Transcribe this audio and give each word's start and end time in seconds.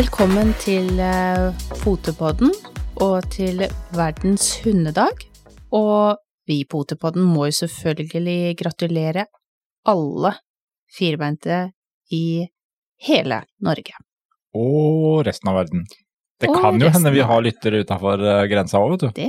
Velkommen 0.00 0.54
til 0.56 0.86
uh, 0.96 1.50
Potepodden 1.82 2.54
og 3.04 3.26
til 3.34 3.58
verdens 3.92 4.46
hundedag. 4.62 5.26
Og 5.76 6.16
vi 6.48 6.62
i 6.62 6.64
Potepodden 6.64 7.26
må 7.28 7.50
jo 7.50 7.56
selvfølgelig 7.58 8.54
gratulere 8.56 9.26
alle 9.92 10.30
firbeinte 10.96 11.58
i 12.16 12.46
hele 13.10 13.42
Norge. 13.60 13.98
Og 14.56 15.20
resten 15.26 15.50
av 15.52 15.58
verden. 15.58 15.82
Det 16.40 16.48
Og 16.48 16.56
kan 16.62 16.80
jo 16.80 16.88
hende 16.94 17.12
vi 17.12 17.26
har 17.32 17.44
lyttere 17.44 17.82
utafor 17.84 18.24
grensa 18.48 18.80
òg, 18.80 18.94
vet 18.94 19.04
du. 19.04 19.10
Det, 19.20 19.28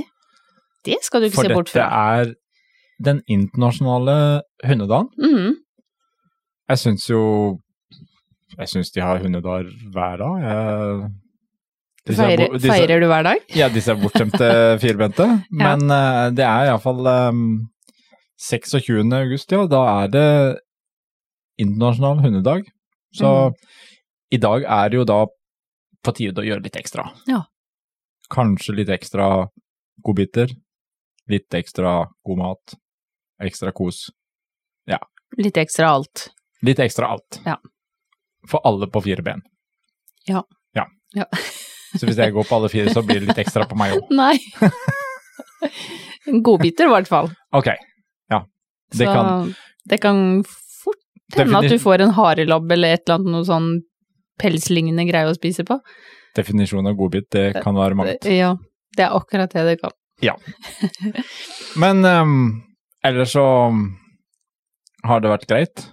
det 0.88 0.98
skal 1.04 1.20
du 1.20 1.28
ikke 1.28 1.40
For 1.42 1.50
se 1.50 1.58
bort 1.58 1.74
fra. 1.74 1.90
For 1.90 1.90
dette 1.90 2.30
er 2.30 3.04
den 3.10 3.20
internasjonale 3.28 4.16
hundedagen. 4.64 5.12
Mm. 5.20 5.52
Jeg 6.72 6.84
syns 6.86 7.10
jo 7.12 7.26
Jeg 8.58 8.70
syns 8.70 8.92
de 8.94 9.02
har 9.04 9.20
hundedager 9.22 9.68
hver 9.94 10.20
dag. 10.20 10.46
Jeg, 10.46 11.10
disse 12.08 12.24
er 12.24 12.32
Feirer, 12.32 12.56
disse- 12.56 12.72
feirer 12.72 13.00
du 13.00 13.06
hver 13.06 13.26
dag? 13.28 13.44
Ja, 13.56 13.68
disse 13.72 13.94
bortskjemte 13.98 14.48
firbente. 14.82 15.28
Men 15.50 15.86
uh, 15.86 16.28
det 16.34 16.44
er 16.44 16.70
iallfall 16.70 17.06
um, 17.06 17.44
26. 18.42 18.90
august, 19.14 19.54
ja. 19.54 19.64
Da 19.70 19.82
er 20.02 20.12
det 20.12 20.28
internasjonal 21.62 22.24
hundedag. 22.24 22.66
Så 23.14 23.28
mm. 23.28 23.56
i 24.34 24.40
dag 24.42 24.66
er 24.66 24.90
det 24.90 25.00
jo 25.00 25.06
da 25.08 25.20
på 26.02 26.14
tide 26.18 26.42
å 26.42 26.46
gjøre 26.46 26.64
litt 26.64 26.78
ekstra. 26.80 27.06
Ja. 27.30 27.44
Kanskje 28.32 28.80
litt 28.80 28.90
ekstra 28.90 29.48
godbiter. 30.02 30.50
Litt 31.30 31.54
ekstra 31.54 32.00
god 32.26 32.40
mat. 32.40 32.74
Ekstra 33.42 33.70
kos. 33.76 34.08
Ja. 34.90 34.98
Litt 35.38 35.56
ekstra 35.60 35.92
alt. 35.94 36.30
Litt 36.66 36.82
ekstra 36.82 37.12
alt. 37.14 37.38
Ja. 37.46 37.60
For 38.50 38.62
alle 38.66 38.88
på 38.90 39.02
fire 39.04 39.22
ben. 39.22 39.42
Ja. 40.28 40.42
Ja. 40.74 40.86
Ja. 41.14 41.28
Så 41.98 42.08
hvis 42.08 42.16
jeg 42.16 42.32
går 42.32 42.46
på 42.48 42.56
alle 42.56 42.70
fire, 42.72 42.88
så 42.88 43.02
blir 43.04 43.20
det 43.20 43.28
litt 43.28 43.40
ekstra 43.42 43.66
på 43.68 43.76
meg 43.76 43.92
òg. 43.98 44.12
Nei. 44.22 44.38
Godbiter, 46.40 46.88
i 46.88 46.92
hvert 46.94 47.10
fall. 47.10 47.28
Ok. 47.52 47.68
Ja. 48.32 48.38
Det 48.92 49.04
Så 49.04 49.12
kan 49.12 49.52
det 49.84 49.98
kan 49.98 50.44
fort 50.44 51.36
hende 51.36 51.58
at 51.58 51.70
du 51.70 51.78
får 51.82 52.04
en 52.04 52.14
harelabb 52.16 52.72
eller 52.72 52.96
et 52.96 53.04
eller 53.04 53.18
annet 53.18 53.34
noe 53.34 53.46
sånn 53.46 53.70
pelslignende 54.40 55.04
greie 55.08 55.28
å 55.28 55.36
spise 55.36 55.66
på. 55.68 55.78
Definisjonen 56.36 56.92
av 56.92 56.96
godbit, 56.96 57.28
det 57.34 57.46
kan 57.62 57.76
være 57.76 57.98
mangt. 57.98 58.28
Ja, 58.30 58.54
det 58.96 59.06
er 59.06 59.16
akkurat 59.16 59.52
det 59.52 59.64
det 59.68 59.78
kan. 59.82 59.92
Ja. 60.22 60.36
Men 61.82 62.04
um, 62.06 62.36
ellers 63.04 63.34
så 63.34 63.44
har 65.04 65.22
det 65.22 65.32
vært 65.32 65.48
greit 65.50 65.88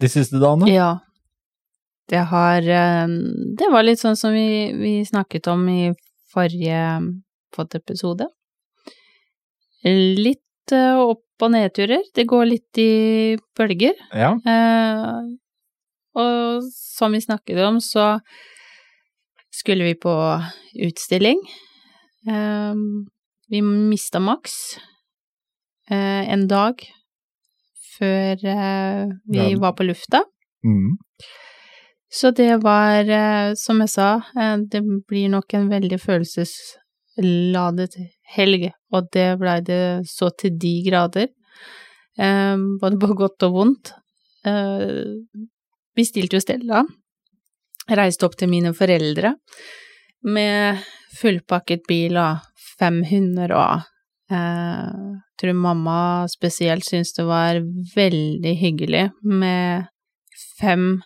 de 0.00 0.10
siste 0.10 0.40
dagene. 0.40 0.70
Ja. 0.72 0.90
Det 2.08 2.22
har 2.30 2.62
eh, 2.62 3.06
Det 3.58 3.68
var 3.72 3.82
litt 3.86 4.00
sånn 4.02 4.16
som 4.18 4.34
vi, 4.36 4.72
vi 4.78 4.92
snakket 5.08 5.48
om 5.50 5.64
i 5.68 5.90
forrige 6.32 6.80
podiepisode. 7.56 8.28
Litt 9.86 10.72
eh, 10.74 10.98
opp- 10.98 11.22
og 11.44 11.50
nedturer. 11.52 12.00
Det 12.16 12.24
går 12.30 12.46
litt 12.48 12.78
i 12.80 13.36
bølger. 13.58 13.96
Ja. 14.16 14.30
Eh, 14.40 15.18
og 16.16 16.64
som 16.72 17.12
vi 17.12 17.20
snakket 17.20 17.58
om, 17.66 17.76
så 17.84 18.14
skulle 19.52 19.84
vi 19.84 19.96
på 20.00 20.14
utstilling. 20.86 21.42
Eh, 22.28 22.74
vi 23.52 23.60
mista 23.62 24.18
Max 24.20 24.54
eh, 25.90 26.24
en 26.32 26.46
dag 26.50 26.80
før 27.98 28.40
eh, 28.42 29.02
vi 29.28 29.42
Ja. 29.52 29.58
var 29.60 29.76
på 29.78 29.84
lufta. 29.90 30.24
Mm. 30.64 30.96
Så 32.08 32.30
det 32.30 32.56
var, 32.62 33.08
eh, 33.08 33.54
som 33.54 33.80
jeg 33.82 33.90
sa, 33.90 34.22
eh, 34.40 34.56
det 34.56 34.82
blir 35.08 35.28
nok 35.28 35.54
en 35.54 35.68
veldig 35.68 35.98
følelsesladet 36.00 37.96
helg, 38.36 38.70
og 38.92 39.08
det 39.12 39.38
blei 39.40 39.60
det 39.60 40.06
så 40.06 40.30
til 40.38 40.50
de 40.58 40.82
grader. 40.86 41.28
Eh, 42.18 42.56
både 42.80 42.98
på 43.00 43.16
godt 43.16 43.42
og 43.42 43.52
vondt. 43.52 43.92
Vi 45.96 46.04
stilte 46.06 46.36
jo 46.36 46.40
Stella, 46.40 46.84
reiste 47.90 48.26
opp 48.28 48.36
til 48.38 48.48
mine 48.48 48.70
foreldre 48.76 49.34
med 50.22 50.78
fullpakket 51.18 51.82
bil 51.88 52.16
og 52.20 52.38
fem 52.78 53.02
hunder 53.10 53.50
og 53.56 53.82
jeg 54.30 55.34
tror 55.40 55.58
mamma 55.58 56.28
spesielt 56.30 56.86
syntes 56.86 57.12
det 57.18 57.26
var 57.26 57.58
veldig 57.96 58.54
hyggelig 58.62 59.10
med 59.26 59.90
fem 60.60 61.02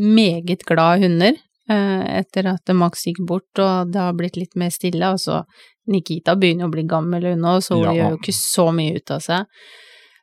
meget 0.00 0.64
glad 0.68 1.02
hunder 1.04 1.34
eh, 1.70 2.04
etter 2.20 2.48
at 2.54 2.72
Max 2.74 3.04
gikk 3.06 3.20
bort 3.28 3.60
og 3.62 3.92
det 3.92 4.00
har 4.00 4.16
blitt 4.18 4.36
litt 4.40 4.56
mer 4.56 4.72
stille. 4.74 5.12
Altså, 5.14 5.42
Nikita 5.90 6.34
begynner 6.38 6.68
å 6.68 6.72
bli 6.72 6.84
gammel 6.88 7.24
hun 7.32 7.46
òg, 7.50 7.62
så 7.66 7.76
hun 7.78 7.84
Ja. 7.88 7.92
gjør 7.98 8.10
jo 8.16 8.18
ikke 8.20 8.36
så 8.36 8.66
mye 8.74 8.96
ut 8.96 9.10
av 9.10 9.20
seg. 9.24 9.46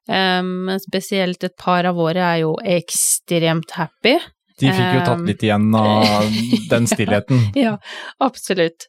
Men 0.07 0.69
um, 0.71 0.79
spesielt 0.79 1.43
et 1.43 1.55
par 1.59 1.83
av 1.89 1.95
våre 1.99 2.21
er 2.23 2.37
jo 2.45 2.53
ekstremt 2.63 3.71
happy. 3.75 4.13
De 4.57 4.69
fikk 4.71 4.93
jo 4.95 5.01
tatt 5.05 5.19
Um, 5.19 5.25
litt 5.27 5.43
igjen 5.43 5.75
av 5.75 6.31
den 6.71 6.87
stillheten. 6.87 7.41
Ja, 7.59 7.75
absolutt. 8.23 8.87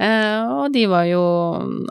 Uh, 0.00 0.62
og 0.64 0.72
de 0.74 0.86
var 0.90 1.04
jo 1.06 1.20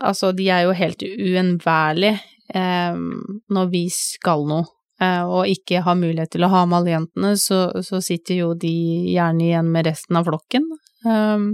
Altså, 0.01 0.31
de 0.35 0.47
er 0.51 0.63
jo 0.65 0.73
helt 0.75 1.03
uunnværlige 1.03 2.19
um, 2.55 3.41
når 3.53 3.69
vi 3.71 3.83
skal 3.93 4.43
noe, 4.49 4.65
eh, 4.65 4.72
og 5.01 5.49
ikke 5.49 5.81
har 5.83 5.97
mulighet 5.99 6.35
til 6.35 6.45
å 6.45 6.51
ha 6.53 6.61
med 6.69 6.77
alle 6.77 6.91
jentene, 6.93 7.33
så, 7.41 7.65
så 7.83 7.97
sitter 7.99 8.37
jo 8.37 8.51
de 8.55 8.71
gjerne 9.11 9.43
igjen 9.49 9.71
med 9.73 9.89
resten 9.89 10.19
av 10.19 10.29
flokken. 10.29 10.67
Um, 11.03 11.47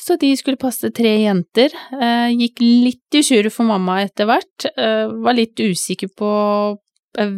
så 0.00 0.16
de 0.20 0.32
skulle 0.36 0.60
passe 0.60 0.90
tre 0.92 1.12
jenter. 1.22 1.72
Eh, 1.96 2.32
gikk 2.34 2.60
litt 2.60 3.16
i 3.16 3.22
surr 3.24 3.48
for 3.52 3.68
mamma 3.68 4.02
etter 4.02 4.28
hvert. 4.28 4.66
Eh, 4.76 5.06
var 5.24 5.36
litt 5.38 5.60
usikker 5.60 6.10
på 6.18 6.30
eh, 7.18 7.36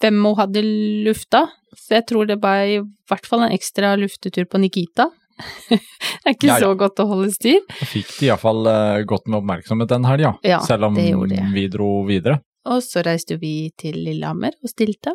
hvem 0.00 0.20
hun 0.26 0.36
hadde 0.38 0.62
lufta, 1.06 1.46
så 1.74 1.98
jeg 1.98 2.06
tror 2.10 2.28
det 2.28 2.38
ble 2.42 2.54
i 2.76 2.76
hvert 3.10 3.26
fall 3.26 3.46
en 3.46 3.56
ekstra 3.56 3.96
luftetur 3.98 4.46
på 4.50 4.60
Nikita. 4.62 5.08
det 5.70 5.80
er 6.28 6.36
ikke 6.36 6.50
Ja, 6.50 6.60
ja. 6.60 6.68
så 6.68 6.76
godt 6.78 7.00
å 7.00 7.08
holde 7.10 7.32
styr. 7.32 7.64
Da 7.72 7.88
fikk 7.88 8.12
de 8.18 8.28
iallfall 8.28 8.60
uh, 8.68 9.00
godt 9.08 9.26
med 9.26 9.40
oppmerksomhet 9.40 9.90
den 9.90 10.04
helga, 10.04 10.34
Ja, 10.44 10.60
selv 10.66 10.90
om 10.90 11.00
vi 11.00 11.66
dro 11.72 11.90
videre. 12.08 12.42
Og 12.68 12.82
så 12.84 13.02
reiste 13.06 13.38
vi 13.40 13.70
til 13.80 13.96
Lillehammer 14.04 14.56
og 14.60 14.68
stilte, 14.68 15.14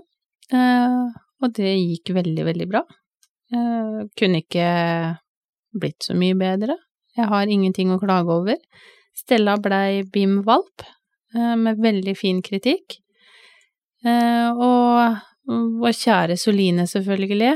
eh, 0.50 1.04
og 1.44 1.54
det 1.54 1.76
gikk 1.76 2.16
veldig, 2.18 2.46
veldig 2.48 2.68
bra. 2.72 2.82
Eh, 3.54 4.00
kunne 4.18 4.42
ikke 4.42 4.70
blitt 5.78 6.08
så 6.08 6.16
mye 6.18 6.38
bedre. 6.40 6.80
Jeg 7.16 7.30
har 7.30 7.52
ingenting 7.52 7.94
å 7.94 8.00
klage 8.02 8.34
over. 8.34 8.58
Stella 9.16 9.58
blei 9.62 10.04
BIM-valp, 10.04 10.88
eh, 11.36 11.56
med 11.56 11.78
veldig 11.80 12.18
fin 12.18 12.42
kritikk. 12.42 13.00
Og 14.06 15.18
vår 15.82 15.94
kjære 15.98 16.36
Soline, 16.38 16.84
selvfølgelig, 16.86 17.56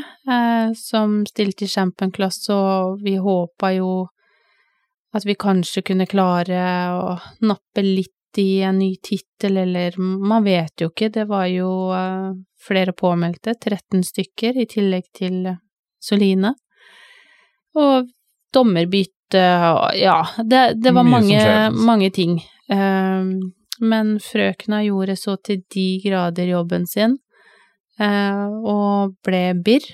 som 0.74 1.20
stilte 1.30 1.68
i 1.68 1.70
championklasse, 1.70 2.50
og 2.50 3.04
vi 3.04 3.18
håpa 3.22 3.70
jo 3.76 4.08
at 5.14 5.26
vi 5.26 5.36
kanskje 5.38 5.84
kunne 5.86 6.08
klare 6.10 6.64
å 6.98 7.14
nappe 7.46 7.84
litt 7.86 8.19
i 8.38 8.62
en 8.62 8.80
ny 8.80 8.96
tittel, 9.04 9.58
eller 9.58 9.98
man 10.00 10.44
vet 10.44 10.82
jo 10.82 10.90
ikke, 10.92 11.10
det 11.10 11.26
var 11.30 11.48
jo 11.50 11.70
eh, 11.96 12.32
flere 12.62 12.94
påmeldte, 12.94 13.56
13 13.56 14.04
stykker, 14.04 14.60
i 14.62 14.68
tillegg 14.70 15.08
til 15.16 15.48
Soline. 16.04 16.54
Og 17.80 18.10
dommerbytte, 18.54 19.46
ja, 20.00 20.20
det, 20.44 20.64
det 20.82 20.94
var 20.94 21.08
mange, 21.08 21.42
mange 21.74 22.12
ting. 22.14 22.40
Eh, 22.70 23.32
men 23.80 24.18
frøkna 24.20 24.84
gjorde 24.84 25.16
så 25.20 25.38
til 25.44 25.64
de 25.74 25.88
grader 26.04 26.52
jobben 26.52 26.88
sin, 26.90 27.18
eh, 28.00 28.46
og 28.48 29.16
ble 29.26 29.46
birr, 29.64 29.88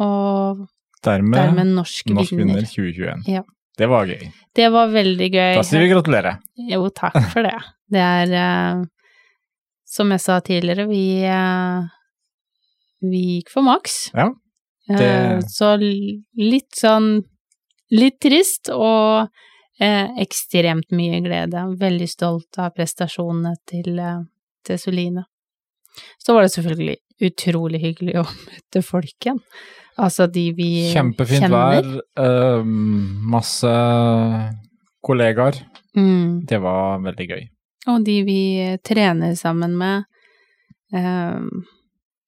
og 0.00 0.68
Dermed, 1.00 1.32
dermed 1.38 1.70
norsk, 1.78 2.10
Norsk 2.12 2.34
vinner 2.36 2.66
2021. 2.68 3.24
Ja. 3.32 3.40
Det 3.80 3.88
var 3.88 4.10
gøy. 4.10 4.26
Det 4.56 4.68
var 4.74 4.90
veldig 4.92 5.28
gøy. 5.30 5.54
Da 5.56 5.64
sier 5.66 5.84
vi 5.84 5.90
gratulerer. 5.92 6.40
Jo, 6.68 6.82
takk 6.94 7.16
for 7.32 7.46
det. 7.46 7.56
Det 7.90 8.02
er 8.04 8.34
uh, 8.36 8.82
Som 9.88 10.12
jeg 10.14 10.22
sa 10.22 10.38
tidligere, 10.44 10.86
vi 10.90 11.04
uh, 11.26 11.88
Vi 13.02 13.22
gikk 13.38 13.52
for 13.54 13.66
maks. 13.66 14.10
Ja, 14.14 14.30
Det... 14.90 15.10
Uh, 15.10 15.46
så 15.48 15.74
litt 15.80 16.76
sånn 16.76 17.14
Litt 17.90 18.20
trist 18.22 18.68
og 18.70 19.32
eh, 19.80 20.08
ekstremt 20.22 20.90
mye 20.94 21.20
glede. 21.24 21.64
Veldig 21.80 22.08
stolt 22.08 22.58
av 22.58 22.74
prestasjonene 22.76 23.56
til, 23.68 23.98
eh, 23.98 24.22
til 24.66 24.78
Soline. 24.78 25.24
Så 26.22 26.36
var 26.36 26.46
det 26.46 26.52
selvfølgelig 26.54 26.96
utrolig 27.26 27.80
hyggelig 27.82 28.18
å 28.20 28.26
møte 28.46 28.84
folk 28.86 29.16
igjen. 29.26 29.40
Altså 29.98 30.26
de 30.30 30.46
vi 30.56 30.68
Kjempefint 30.92 31.46
kjenner. 31.46 31.82
vær, 31.82 32.60
uh, 32.60 32.64
masse 33.34 33.72
kollegaer. 35.04 35.58
Mm. 35.96 36.46
Det 36.46 36.60
var 36.62 37.00
veldig 37.04 37.26
gøy. 37.32 37.44
Og 37.90 38.04
de 38.06 38.16
vi 38.24 38.40
trener 38.86 39.34
sammen 39.34 39.76
med. 39.80 40.06
Uh, 40.94 41.42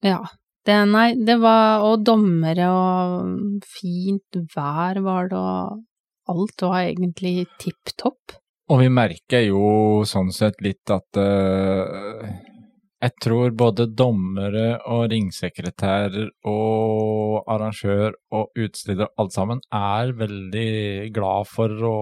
ja, 0.03 0.21
Det, 0.63 0.75
nei, 0.87 1.09
det 1.19 1.35
var 1.41 1.83
Og 1.83 2.05
dommere 2.07 2.69
og 2.71 3.63
fint 3.67 4.37
vær 4.55 5.01
var 5.03 5.27
det, 5.27 5.35
og 5.35 6.31
alt 6.31 6.63
var 6.63 6.85
egentlig 6.85 7.47
tipp 7.59 7.91
topp. 7.99 8.37
Og 8.71 8.79
vi 8.79 8.87
merker 8.87 9.43
jo 9.43 10.03
sånn 10.07 10.31
sett 10.31 10.61
litt 10.63 10.87
at 10.93 11.19
uh, 11.19 11.83
jeg 13.03 13.11
tror 13.19 13.51
både 13.59 13.89
dommere 13.91 14.77
og 14.87 15.09
ringsekretærer 15.11 16.29
og 16.47 17.49
arrangør 17.51 18.13
og 18.31 18.63
utstiller 18.63 19.09
alt 19.19 19.35
sammen 19.35 19.59
er 19.75 20.13
veldig 20.15 21.09
glad 21.15 21.49
for 21.51 21.83
å 21.89 21.97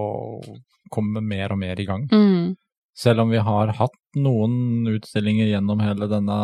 komme 0.92 1.24
mer 1.24 1.54
og 1.54 1.58
mer 1.62 1.80
i 1.80 1.88
gang. 1.88 2.06
Mm. 2.12 2.54
Selv 2.94 3.24
om 3.24 3.32
vi 3.32 3.42
har 3.42 3.74
hatt 3.80 3.98
noen 4.20 4.86
utstillinger 4.92 5.50
gjennom 5.50 5.82
hele 5.82 6.06
denne 6.10 6.38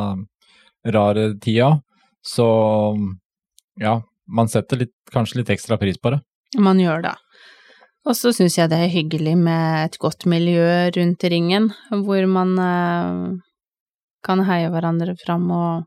rare 0.88 1.30
tida, 1.44 1.76
så 2.24 2.48
ja, 3.78 3.98
man 4.26 4.50
setter 4.50 4.82
litt, 4.82 4.96
kanskje 5.12 5.42
litt 5.42 5.52
ekstra 5.54 5.78
pris 5.78 6.00
på 6.00 6.16
det. 6.16 6.22
Man 6.58 6.80
gjør 6.82 7.04
det. 7.04 7.14
Og 8.08 8.16
så 8.16 8.32
syns 8.34 8.56
jeg 8.56 8.72
det 8.72 8.78
er 8.80 8.90
hyggelig 8.90 9.36
med 9.38 9.84
et 9.84 9.98
godt 10.00 10.24
miljø 10.26 10.88
rundt 10.96 11.26
ringen, 11.28 11.68
hvor 11.92 12.24
man 12.30 12.54
eh, 12.64 13.20
kan 14.28 14.44
heie 14.44 14.68
hverandre 14.72 15.14
fram 15.18 15.48
og, 15.56 15.86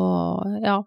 og 0.00 0.58
ja, 0.64 0.78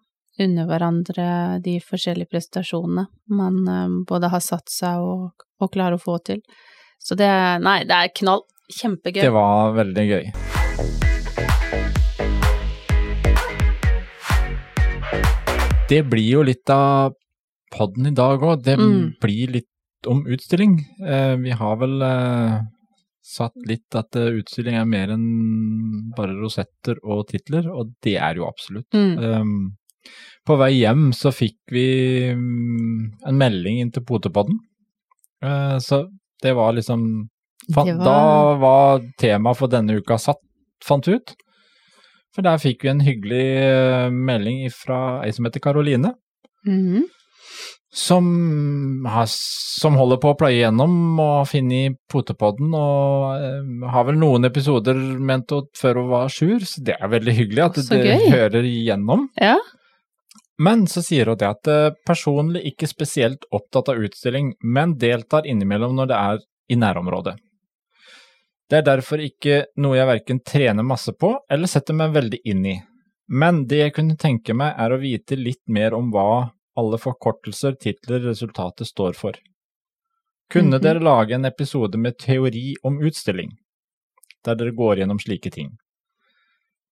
unne 0.42 0.66
hverandre 0.68 1.28
de 1.64 1.78
forskjellige 1.82 2.30
prestasjonene 2.34 3.06
man 3.38 3.60
eh, 3.70 3.96
både 4.10 4.30
har 4.34 4.42
satt 4.44 4.68
seg 4.74 4.98
og, 5.06 5.46
og 5.62 5.72
klarer 5.74 5.98
å 5.98 6.02
få 6.02 6.18
til. 6.26 6.42
Så 6.98 7.14
det 7.18 7.30
Nei, 7.62 7.80
det 7.86 7.94
er 7.94 8.14
knall. 8.20 8.42
Kjempegøy. 8.68 9.22
Det 9.24 9.32
var 9.32 9.70
veldig 9.78 10.02
gøy. 10.10 10.24
Det 15.88 16.02
blir 16.04 16.26
jo 16.34 16.42
litt 16.44 16.68
av 16.72 17.14
podden 17.72 18.10
i 18.10 18.14
dag 18.16 18.42
òg. 18.44 18.62
Det 18.64 18.76
Mm. 18.78 19.14
blir 19.20 19.48
litt 19.52 20.06
om 20.06 20.24
utstilling. 20.26 20.74
Eh, 21.06 21.36
vi 21.36 21.50
har 21.50 21.76
vel 21.76 22.02
eh, 22.02 22.60
satt 23.28 23.56
litt 23.68 23.96
at 23.98 24.16
eh, 24.16 24.30
utstilling 24.40 24.78
er 24.80 24.86
mer 24.88 25.10
enn 25.14 25.26
bare 26.16 26.32
rosetter 26.38 26.96
og 27.04 27.26
titler, 27.28 27.66
og 27.68 27.90
det 28.04 28.14
er 28.16 28.38
jo 28.40 28.46
absolutt. 28.48 28.88
Mm. 28.96 29.18
Um, 29.20 29.58
på 30.48 30.56
vei 30.56 30.70
hjem 30.78 31.10
så 31.12 31.28
fikk 31.36 31.58
vi 31.74 31.84
um, 32.32 33.10
en 33.28 33.36
melding 33.40 33.82
inn 33.82 33.90
til 33.92 34.06
Potepodden, 34.08 34.56
uh, 35.44 35.76
så 35.84 36.06
det 36.42 36.54
var 36.56 36.72
liksom 36.78 37.02
fa- 37.74 37.84
Det 37.84 37.98
var- 37.98 38.06
Da 38.06 38.56
var 38.62 39.04
temaet 39.20 39.58
for 39.60 39.68
denne 39.68 39.98
uka 40.00 40.16
satt, 40.18 40.40
fant 40.84 41.04
vi 41.10 41.18
ut. 41.18 41.34
For 42.34 42.42
der 42.46 42.56
fikk 42.62 42.84
vi 42.86 42.88
en 42.94 43.00
hyggelig 43.04 43.44
uh, 43.66 44.08
melding 44.14 44.64
fra 44.72 45.20
ei 45.26 45.32
som 45.36 45.44
heter 45.48 45.60
Karoline 45.64 46.14
Mhm. 46.66 47.04
Som, 47.94 49.04
har, 49.08 49.26
som 49.80 49.96
holder 49.96 50.20
på 50.20 50.32
å 50.32 50.36
pløye 50.36 50.58
gjennom 50.58 50.92
og 51.24 51.48
finne 51.48 51.78
i 51.78 51.88
potepodden, 52.12 52.74
og 52.76 53.40
eh, 53.40 53.88
har 53.94 54.06
vel 54.10 54.18
noen 54.20 54.44
episoder 54.48 54.98
ment 54.98 55.52
å 55.56 55.62
før 55.78 56.02
hun 56.02 56.10
var 56.12 56.32
sur, 56.32 56.60
så 56.68 56.84
det 56.84 56.98
er 56.98 57.12
veldig 57.14 57.34
hyggelig 57.40 57.64
at 57.64 57.80
Så 57.86 58.00
gøy. 58.02 58.28
hører 58.34 58.68
igjennom. 58.68 59.28
Ja. 59.40 59.56
Men 60.60 60.84
så 60.90 61.00
sier 61.06 61.30
hun 61.30 61.40
det 61.40 61.48
at 61.48 61.70
eh, 61.72 61.96
personlig 62.06 62.66
ikke 62.74 62.90
spesielt 62.90 63.48
opptatt 63.54 63.88
av 63.94 64.04
utstilling, 64.04 64.52
men 64.60 64.98
deltar 65.00 65.48
innimellom 65.48 65.96
når 65.96 66.12
det 66.12 66.20
er 66.20 66.44
i 66.68 66.76
nærområdet. 66.76 67.38
Det 68.68 68.82
er 68.82 68.84
derfor 68.84 69.22
ikke 69.24 69.62
noe 69.80 69.96
jeg 69.96 70.10
verken 70.10 70.42
trener 70.44 70.84
masse 70.84 71.14
på 71.16 71.32
eller 71.48 71.70
setter 71.70 71.96
meg 71.96 72.12
veldig 72.12 72.42
inn 72.52 72.66
i. 72.68 72.76
Men 73.32 73.62
det 73.68 73.80
jeg 73.80 73.94
kunne 73.96 74.16
tenke 74.20 74.52
meg 74.56 74.76
er 74.76 74.92
å 74.92 75.00
vite 75.00 75.38
litt 75.40 75.62
mer 75.72 75.96
om 75.96 76.10
hva 76.12 76.50
alle 76.78 76.98
forkortelser, 77.02 77.74
titler, 77.82 78.22
resultatet 78.30 78.86
står 78.88 79.16
for. 79.18 79.34
Kunne 80.50 80.78
Mhm. 80.78 80.82
dere 80.82 81.00
lage 81.04 81.34
en 81.36 81.44
episode 81.44 81.98
med 81.98 82.16
teori 82.18 82.74
om 82.84 83.00
utstilling, 83.04 83.50
der 84.44 84.54
dere 84.56 84.72
går 84.72 84.96
gjennom 85.02 85.18
slike 85.20 85.50
ting? 85.52 85.74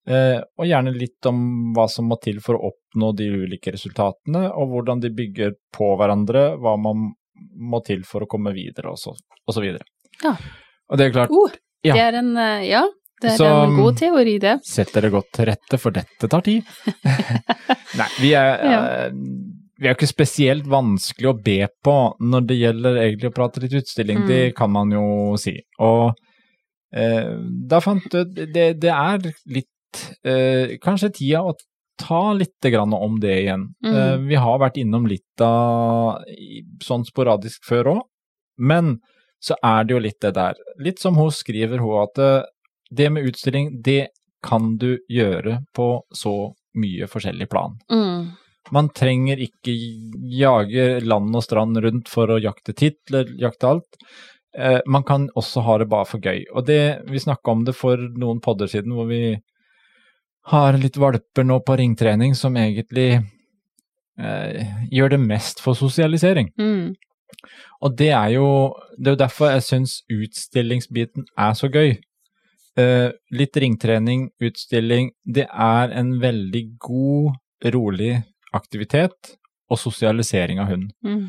Eh, 0.06 0.38
og 0.58 0.66
gjerne 0.68 0.92
litt 0.94 1.26
om 1.26 1.72
hva 1.74 1.88
som 1.90 2.06
må 2.10 2.18
til 2.22 2.38
for 2.40 2.54
å 2.58 2.68
oppnå 2.70 3.08
de 3.16 3.26
ulike 3.32 3.72
resultatene, 3.74 4.44
og 4.54 4.68
hvordan 4.70 5.00
de 5.02 5.10
bygger 5.10 5.56
på 5.74 5.88
hverandre, 5.98 6.56
hva 6.62 6.76
man 6.78 7.08
må 7.58 7.80
til 7.84 8.04
for 8.06 8.22
å 8.22 8.28
komme 8.30 8.52
videre, 8.54 8.92
og 8.92 8.98
så, 9.00 9.10
og 9.48 9.54
så 9.56 9.60
videre. 9.64 9.82
Ja. 10.22 10.36
Og 10.90 10.98
det 11.00 11.08
er 11.08 11.16
klart, 11.16 11.30
uh, 11.34 11.56
Ja. 11.84 11.94
Det 11.94 12.02
er 12.02 12.14
en 12.18 12.36
eh, 12.36 12.68
Ja, 12.70 12.84
det 13.22 13.32
er 13.32 13.36
Så, 13.36 13.46
en 13.64 13.76
god 13.76 13.96
teori, 13.98 14.38
det. 14.40 14.60
sett 14.64 14.92
dere 14.94 15.10
godt 15.10 15.32
til 15.32 15.46
rette, 15.46 15.78
for 15.78 15.90
dette 15.90 16.28
tar 16.30 16.40
tid. 16.42 16.64
Nei, 17.98 18.08
vi 18.20 18.32
er, 18.34 18.62
Ja. 18.62 19.10
Vi 19.78 19.86
er 19.86 19.92
jo 19.92 19.96
ikke 19.98 20.08
spesielt 20.08 20.66
vanskelig 20.70 21.28
å 21.30 21.36
be 21.44 21.58
på 21.84 21.94
når 22.20 22.46
det 22.48 22.56
gjelder 22.60 22.98
egentlig 23.02 23.30
å 23.30 23.34
prate 23.36 23.60
litt 23.60 23.74
utstilling, 23.76 24.22
Mm. 24.22 24.26
det 24.28 24.54
kan 24.56 24.70
man 24.72 24.90
jo 24.94 25.36
si. 25.36 25.56
Og 25.80 26.14
eh, 26.92 27.32
da 27.68 27.80
fant 27.84 28.06
du 28.10 28.24
det, 28.24 28.80
det 28.80 28.92
er 28.92 29.18
litt 29.46 29.68
eh, 30.24 30.76
Kanskje 30.82 31.12
tida 31.14 31.42
å 31.44 31.54
ta 31.98 32.32
litt 32.36 32.60
grann 32.60 32.92
om 32.92 33.18
det 33.20 33.36
igjen. 33.42 33.68
Mm. 33.84 33.94
Eh, 33.96 34.16
vi 34.28 34.34
har 34.36 34.58
vært 34.60 34.76
innom 34.80 35.06
litt 35.08 35.40
av 35.40 36.18
sånn 36.84 37.04
sporadisk 37.08 37.64
før 37.64 37.92
òg, 37.94 38.02
men 38.58 38.98
så 39.40 39.56
er 39.64 39.84
det 39.84 39.94
jo 39.94 40.00
litt 40.04 40.20
det 40.20 40.34
der. 40.36 40.54
Litt 40.80 40.98
som 41.00 41.16
hun 41.16 41.30
skriver, 41.32 41.78
hun, 41.80 42.02
at 42.02 42.18
eh, 42.18 42.42
det 42.90 43.10
med 43.12 43.28
utstilling, 43.28 43.82
det 43.82 44.08
kan 44.44 44.76
du 44.78 44.98
gjøre 45.10 45.62
på 45.74 46.02
så 46.14 46.52
mye 46.76 47.08
forskjellig 47.08 47.48
plan. 47.50 47.78
Mm. 47.90 48.36
Man 48.74 48.88
trenger 48.90 49.40
ikke 49.42 49.74
jage 50.36 50.86
land 51.04 51.36
og 51.36 51.44
strand 51.44 51.78
rundt 51.84 52.10
for 52.10 52.32
å 52.32 52.40
jakte 52.42 52.74
titler, 52.76 53.28
jakte 53.38 53.68
alt. 53.68 54.00
Eh, 54.58 54.80
man 54.86 55.04
kan 55.06 55.28
også 55.36 55.62
ha 55.66 55.78
det 55.78 55.88
bare 55.92 56.08
for 56.08 56.22
gøy. 56.22 56.46
Og 56.56 56.66
det, 56.66 56.80
vi 57.10 57.22
snakka 57.22 57.52
om 57.52 57.64
det 57.66 57.76
for 57.76 58.00
noen 58.18 58.40
podder 58.44 58.70
siden, 58.70 58.96
hvor 58.96 59.08
vi 59.10 59.36
har 60.50 60.78
litt 60.78 60.96
valper 60.96 61.46
nå 61.46 61.60
på 61.66 61.76
ringtrening 61.78 62.34
som 62.38 62.56
egentlig 62.58 63.08
eh, 64.18 64.76
gjør 64.94 65.16
det 65.16 65.22
mest 65.22 65.62
for 65.62 65.78
sosialisering. 65.78 66.52
Mm. 66.58 66.94
Og 67.84 67.96
det 67.98 68.12
er 68.16 68.36
jo 68.36 68.48
det 68.96 69.12
er 69.12 69.22
derfor 69.26 69.52
jeg 69.52 69.66
syns 69.66 69.98
utstillingsbiten 70.10 71.26
er 71.36 71.56
så 71.58 71.70
gøy. 71.70 71.98
Eh, 72.76 73.08
litt 73.32 73.56
ringtrening, 73.56 74.30
utstilling, 74.42 75.12
det 75.24 75.46
er 75.50 75.92
en 75.96 76.16
veldig 76.22 76.64
god, 76.82 77.36
rolig 77.72 78.18
aktivitet 78.56 79.36
og 79.70 79.80
sosialisering 79.80 80.60
av 80.62 80.70
hunden. 80.70 80.94
Mm. 81.04 81.28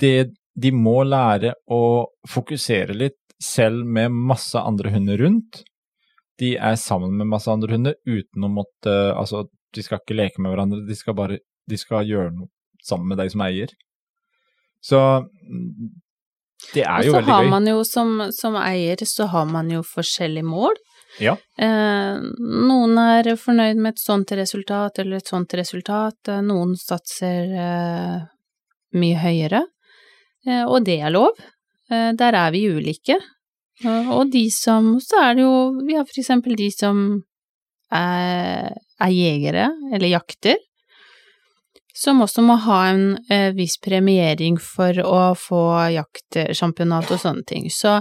Det, 0.00 0.14
de 0.54 0.72
må 0.74 1.02
lære 1.06 1.54
å 1.70 1.82
fokusere 2.30 2.96
litt, 2.96 3.18
selv 3.42 3.84
med 3.84 4.14
masse 4.14 4.56
andre 4.56 4.92
hunder 4.94 5.18
rundt. 5.20 5.64
De 6.40 6.54
er 6.56 6.76
sammen 6.80 7.16
med 7.18 7.28
masse 7.28 7.50
andre 7.50 7.74
hunder 7.74 7.96
uten 8.06 8.46
å 8.46 8.50
måtte 8.50 8.92
Altså, 9.12 9.44
de 9.74 9.82
skal 9.84 10.00
ikke 10.00 10.16
leke 10.16 10.40
med 10.42 10.54
hverandre, 10.54 10.84
de 10.86 10.96
skal 10.96 11.16
bare 11.18 11.40
de 11.70 11.78
skal 11.80 12.06
gjøre 12.08 12.32
noe 12.34 12.50
sammen 12.84 13.10
med 13.10 13.20
deg 13.20 13.32
som 13.32 13.42
eier. 13.44 13.70
Så 14.84 15.00
mm, 15.24 15.92
det 16.74 16.84
er 16.84 17.00
Og 17.00 17.08
jo 17.08 17.14
så 17.14 17.18
veldig 17.20 17.32
har 17.32 17.46
gøy. 17.46 17.50
man 17.54 17.68
jo 17.70 17.84
som, 17.88 18.12
som 18.36 18.58
eier, 18.60 19.04
så 19.08 19.28
har 19.32 19.48
man 19.50 19.70
jo 19.72 19.80
forskjellige 19.88 20.46
mål. 20.46 20.76
Ja. 21.22 21.36
Eh, 21.58 22.22
noen 22.40 22.98
er 22.98 23.34
fornøyd 23.38 23.78
med 23.78 23.94
et 23.94 24.02
sånt 24.02 24.32
resultat 24.34 24.98
eller 25.02 25.20
et 25.20 25.30
sånt 25.30 25.54
resultat, 25.54 26.18
eh, 26.28 26.42
noen 26.44 26.74
satser 26.80 27.54
eh, 27.66 28.18
mye 28.94 29.20
høyere, 29.22 29.64
og 30.68 30.84
det 30.84 30.98
er 31.00 31.08
lov. 31.08 31.38
Der 31.88 32.36
er 32.36 32.50
vi 32.52 32.66
ulike. 32.68 33.16
Og 34.12 34.28
de 34.30 34.42
som 34.52 34.98
Så 35.00 35.16
er 35.16 35.34
det 35.34 35.42
jo 35.42 35.80
Vi 35.86 35.96
har 35.96 36.04
for 36.04 36.20
eksempel 36.20 36.54
de 36.56 36.68
som 36.70 37.24
er, 37.94 38.74
er 39.00 39.10
jegere, 39.14 39.68
eller 39.92 40.08
jakter, 40.08 40.56
som 41.94 42.22
også 42.24 42.42
må 42.42 42.56
ha 42.64 42.78
en 42.90 43.04
eh, 43.30 43.52
viss 43.54 43.76
premiering 43.78 44.56
for 44.58 44.98
å 44.98 45.20
få 45.38 45.62
jaktsjampionat 45.94 47.12
og 47.14 47.20
sånne 47.22 47.44
ting. 47.46 47.68
Så, 47.70 48.00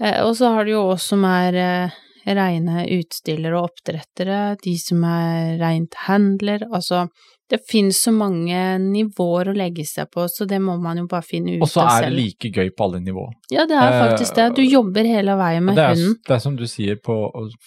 eh, 0.00 0.22
og 0.24 0.32
så 0.38 0.54
har 0.54 0.64
du 0.64 0.72
jo 0.72 0.86
oss 0.94 1.10
som 1.12 1.26
er 1.28 1.58
eh, 1.60 1.98
reine 2.26 2.86
utstillere 2.98 3.58
og 3.58 3.70
oppdrettere, 3.70 4.56
de 4.62 4.74
som 4.78 5.04
er 5.08 5.56
reint 5.60 5.94
handler, 6.06 6.64
altså 6.72 7.06
det 7.52 7.58
finnes 7.68 7.98
så 8.00 8.12
mange 8.16 8.56
nivåer 8.80 9.50
å 9.50 9.54
legge 9.56 9.84
seg 9.84 10.08
på, 10.14 10.24
så 10.30 10.46
det 10.48 10.56
må 10.62 10.78
man 10.80 11.02
jo 11.02 11.06
bare 11.10 11.26
finne 11.26 11.58
ut 11.58 11.60
av 11.60 11.68
selv. 11.68 11.82
Og 11.84 11.90
så 11.90 11.98
er 11.98 12.06
det 12.06 12.16
like 12.16 12.48
gøy 12.54 12.70
på 12.72 12.86
alle 12.86 13.00
nivå. 13.04 13.26
Ja, 13.52 13.66
det 13.68 13.76
er 13.76 13.96
faktisk 14.00 14.38
det. 14.38 14.46
Du 14.56 14.62
Eh, 14.62 14.70
jobber 14.72 15.04
hele 15.04 15.36
veien 15.36 15.64
med 15.66 15.76
det, 15.76 15.84
er, 15.84 15.96
hunden. 15.98 16.16
det 16.28 16.34
er 16.38 16.40
som 16.40 16.56
du 16.56 16.64
sier, 16.66 16.96
på, 16.96 17.16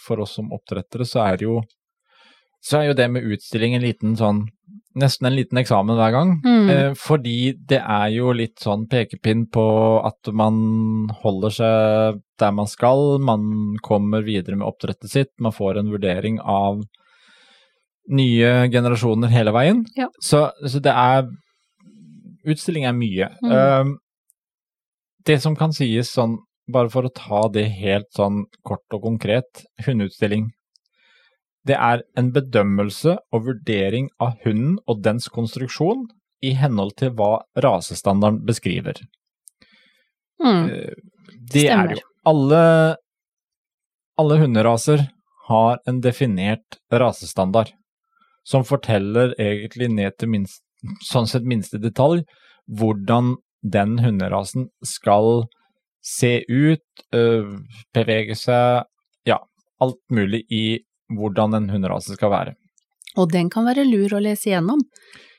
for 0.08 0.24
oss 0.26 0.34
som 0.40 0.50
oppdrettere, 0.56 1.06
så 1.06 1.22
er 1.28 1.46
jo 1.46 1.62
så 2.66 2.80
er 2.80 2.88
jo 2.90 2.94
det 2.98 3.12
med 3.14 3.28
utstilling 3.30 3.76
en 3.78 3.84
liten 3.84 4.16
sånn 4.18 4.48
Nesten 4.96 5.28
en 5.28 5.36
liten 5.36 5.60
eksamen 5.60 5.98
hver 6.00 6.14
gang. 6.16 6.30
Mm. 6.46 6.70
Eh, 6.72 6.92
fordi 6.96 7.54
det 7.68 7.82
er 7.82 8.10
jo 8.16 8.32
litt 8.36 8.62
sånn 8.64 8.86
pekepinn 8.92 9.46
på 9.52 9.66
at 10.08 10.32
man 10.32 11.10
holder 11.24 11.56
seg 11.58 12.22
der 12.40 12.54
man 12.56 12.68
skal, 12.68 13.18
man 13.24 13.76
kommer 13.84 14.24
videre 14.24 14.56
med 14.60 14.68
oppdrettet 14.68 15.12
sitt, 15.12 15.34
man 15.40 15.56
får 15.56 15.82
en 15.82 15.92
vurdering 15.92 16.40
av 16.40 16.82
nye 18.12 18.52
generasjoner 18.72 19.32
hele 19.34 19.54
veien. 19.56 19.84
Ja. 19.98 20.08
Så, 20.22 20.48
så 20.68 20.84
det 20.84 20.94
er 20.94 21.28
Utstilling 22.46 22.84
er 22.86 22.94
mye. 22.94 23.26
Mm. 23.42 23.54
Eh, 23.58 23.88
det 25.26 25.40
som 25.42 25.56
kan 25.58 25.72
sies 25.74 26.12
sånn, 26.14 26.36
bare 26.70 26.92
for 26.94 27.08
å 27.08 27.14
ta 27.14 27.48
det 27.50 27.64
helt 27.80 28.12
sånn 28.14 28.44
kort 28.62 28.86
og 28.94 29.02
konkret, 29.08 29.64
hundeutstilling. 29.88 30.52
Det 31.66 31.78
er 31.78 32.04
en 32.18 32.32
bedømmelse 32.34 33.16
og 33.34 33.48
vurdering 33.48 34.10
av 34.22 34.36
hunden 34.46 34.78
og 34.86 35.02
dens 35.06 35.28
konstruksjon 35.34 36.06
i 36.46 36.54
henhold 36.60 36.94
til 37.00 37.14
hva 37.18 37.40
rasestandarden 37.64 38.44
beskriver. 38.46 39.00
Mm. 40.44 40.68
Det 41.52 41.66
Stemmer. 41.66 41.96
er 41.96 41.96
jo. 41.96 42.06
Alle, 42.26 42.62
alle 44.18 44.38
hunderaser 44.42 45.08
har 45.48 45.80
en 45.90 46.02
definert 46.02 46.80
rasestandard, 46.92 47.72
som 48.46 48.66
forteller 48.66 49.34
egentlig 49.42 49.90
ned 49.94 50.18
til 50.20 50.32
minst, 50.34 50.62
sånn 51.06 51.30
sett 51.30 51.46
minste 51.46 51.82
detalj 51.82 52.24
hvordan 52.66 53.36
den 53.66 54.00
hunderasen 54.02 54.70
skal 54.86 55.46
se 56.06 56.40
ut, 56.50 56.86
øh, 57.14 57.58
bevege 57.94 58.38
seg, 58.38 58.86
ja, 59.26 59.40
alt 59.82 60.02
mulig 60.14 60.44
i 60.54 60.66
hvordan 61.14 61.54
en 61.58 61.70
hunderase 61.74 62.18
skal 62.18 62.34
være. 62.34 62.56
Og 63.16 63.32
den 63.32 63.50
kan 63.54 63.68
være 63.68 63.86
lur 63.88 64.18
å 64.18 64.24
lese 64.24 64.52
gjennom. 64.52 64.82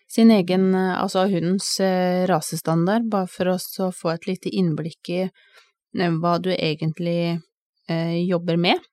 Sin 0.08 0.30
egen, 0.30 0.70
eh, 0.74 0.94
altså 1.02 1.26
hundens 1.26 1.80
eh, 1.82 2.24
rasestandard, 2.30 3.08
bare 3.10 3.28
for 3.30 3.56
oss 3.56 3.72
å 3.82 3.90
få 3.92 4.14
et 4.14 4.28
lite 4.30 4.52
innblikk 4.54 5.10
i 5.10 5.22
eh, 5.26 6.18
hva 6.22 6.36
du 6.38 6.52
egentlig 6.54 7.36
eh, 7.90 8.18
jobber 8.22 8.60
med. 8.60 8.84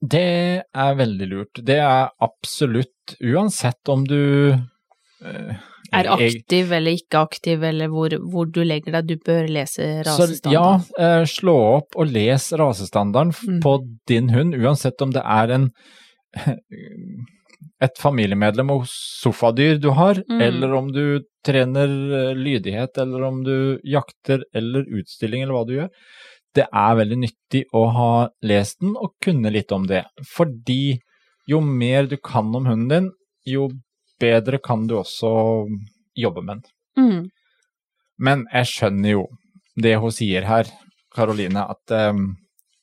Det 0.00 0.62
er 0.62 0.98
veldig 0.98 1.28
lurt. 1.30 1.62
Det 1.64 1.78
er 1.80 2.12
absolutt, 2.22 3.16
uansett 3.24 3.88
om 3.88 4.04
du 4.06 4.52
øh, 4.52 5.54
Er 5.92 6.08
aktiv 6.14 6.72
eller 6.72 6.96
ikke 6.98 7.18
aktiv, 7.20 7.62
eller 7.62 7.88
hvor, 7.92 8.10
hvor 8.32 8.46
du 8.50 8.62
legger 8.64 8.92
deg, 8.98 9.06
du 9.06 9.16
bør 9.26 9.46
lese 9.48 10.02
Så 10.04 10.26
ja, 10.52 10.80
eh, 10.98 11.24
slå 11.28 11.54
opp 11.78 11.96
og 11.96 12.06
les 12.12 12.50
rasestandarden 12.52 13.34
Mm. 13.46 13.60
på 13.62 13.76
din 14.08 14.30
hund, 14.30 14.54
uansett 14.54 15.00
om 15.02 15.12
det 15.12 15.22
er 15.24 15.50
en 15.54 15.70
et 17.82 17.98
familiemedlem 18.00 18.70
og 18.72 18.86
sofadyr 18.88 19.78
du 19.80 19.90
har, 19.96 20.14
Mm. 20.28 20.40
eller 20.40 20.72
om 20.74 20.92
du 20.92 21.20
trener 21.44 21.88
eh, 21.88 22.34
lydighet, 22.34 22.96
eller 22.98 23.22
om 23.22 23.42
du 23.44 23.78
jakter 23.84 24.42
eller 24.54 24.84
utstilling, 24.88 25.42
eller 25.42 25.54
hva 25.54 25.66
du 25.66 25.74
gjør. 25.76 25.90
Det 26.56 26.66
er 26.72 26.94
veldig 26.96 27.18
nyttig 27.20 27.64
å 27.74 27.84
ha 27.92 28.28
lest 28.42 28.80
den 28.80 28.96
og 28.96 29.12
kunne 29.22 29.52
litt 29.52 29.72
om 29.72 29.86
det, 29.86 30.04
fordi 30.34 30.98
jo 31.48 31.60
mer 31.60 32.06
du 32.06 32.16
kan 32.16 32.48
om 32.56 32.64
hunden 32.66 32.88
din, 32.88 33.10
jo 33.46 33.68
bedre 34.20 34.58
kan 34.62 34.86
du 34.88 34.96
også 35.00 35.30
jobbe 36.16 36.42
med 36.42 36.62
den. 36.62 36.64
Mm. 37.06 37.30
Men 38.18 38.46
jeg 38.52 38.66
skjønner 38.70 39.10
jo 39.12 39.26
det 39.76 39.96
hun 40.00 40.12
sier 40.14 40.46
her, 40.48 40.68
Karoline, 41.14 41.66
at 41.70 41.92
um, 42.12 42.30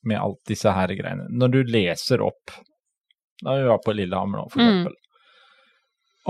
med 0.05 0.19
alt 0.21 0.39
disse 0.49 0.69
her 0.73 0.91
greiene 0.97 1.25
Når 1.31 1.47
du 1.53 1.57
leser 1.63 2.21
opp 2.25 2.51
Da 3.43 3.55
vi 3.57 3.63
var 3.69 3.79
på 3.85 3.93
Lillehammer 3.95 4.41
nå, 4.43 4.49
for 4.51 4.59
Mm. 4.61 4.67
eksempel, 4.69 4.95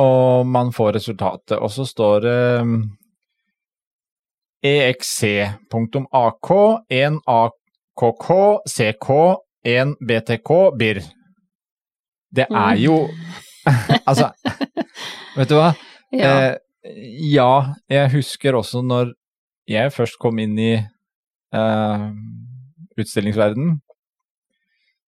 og 0.04 0.48
man 0.48 0.72
får 0.74 0.94
resultatet, 0.96 1.58
og 1.60 1.70
så 1.72 1.84
står 1.86 2.22
det 2.26 2.62
um, 2.62 2.78
EXC.AK, 4.66 6.50
1 6.90 7.20
AKK, 7.28 8.30
CK, 8.70 9.10
1 9.64 9.96
BTK, 10.08 10.50
BIR. 10.80 11.02
Det 12.34 12.48
er 12.50 12.76
jo 12.82 12.96
Altså, 14.10 14.32
vet 15.38 15.50
du 15.52 15.56
hva? 15.60 15.72
Ja. 16.14 16.30
Eh, 16.30 16.58
ja, 17.34 17.74
jeg 17.90 18.12
husker 18.14 18.54
også 18.60 18.84
når 18.86 19.14
jeg 19.72 19.90
først 19.96 20.20
kom 20.22 20.38
inn 20.44 20.54
i 20.62 20.74
eh, 20.76 22.04
utstillingsverden, 23.02 23.80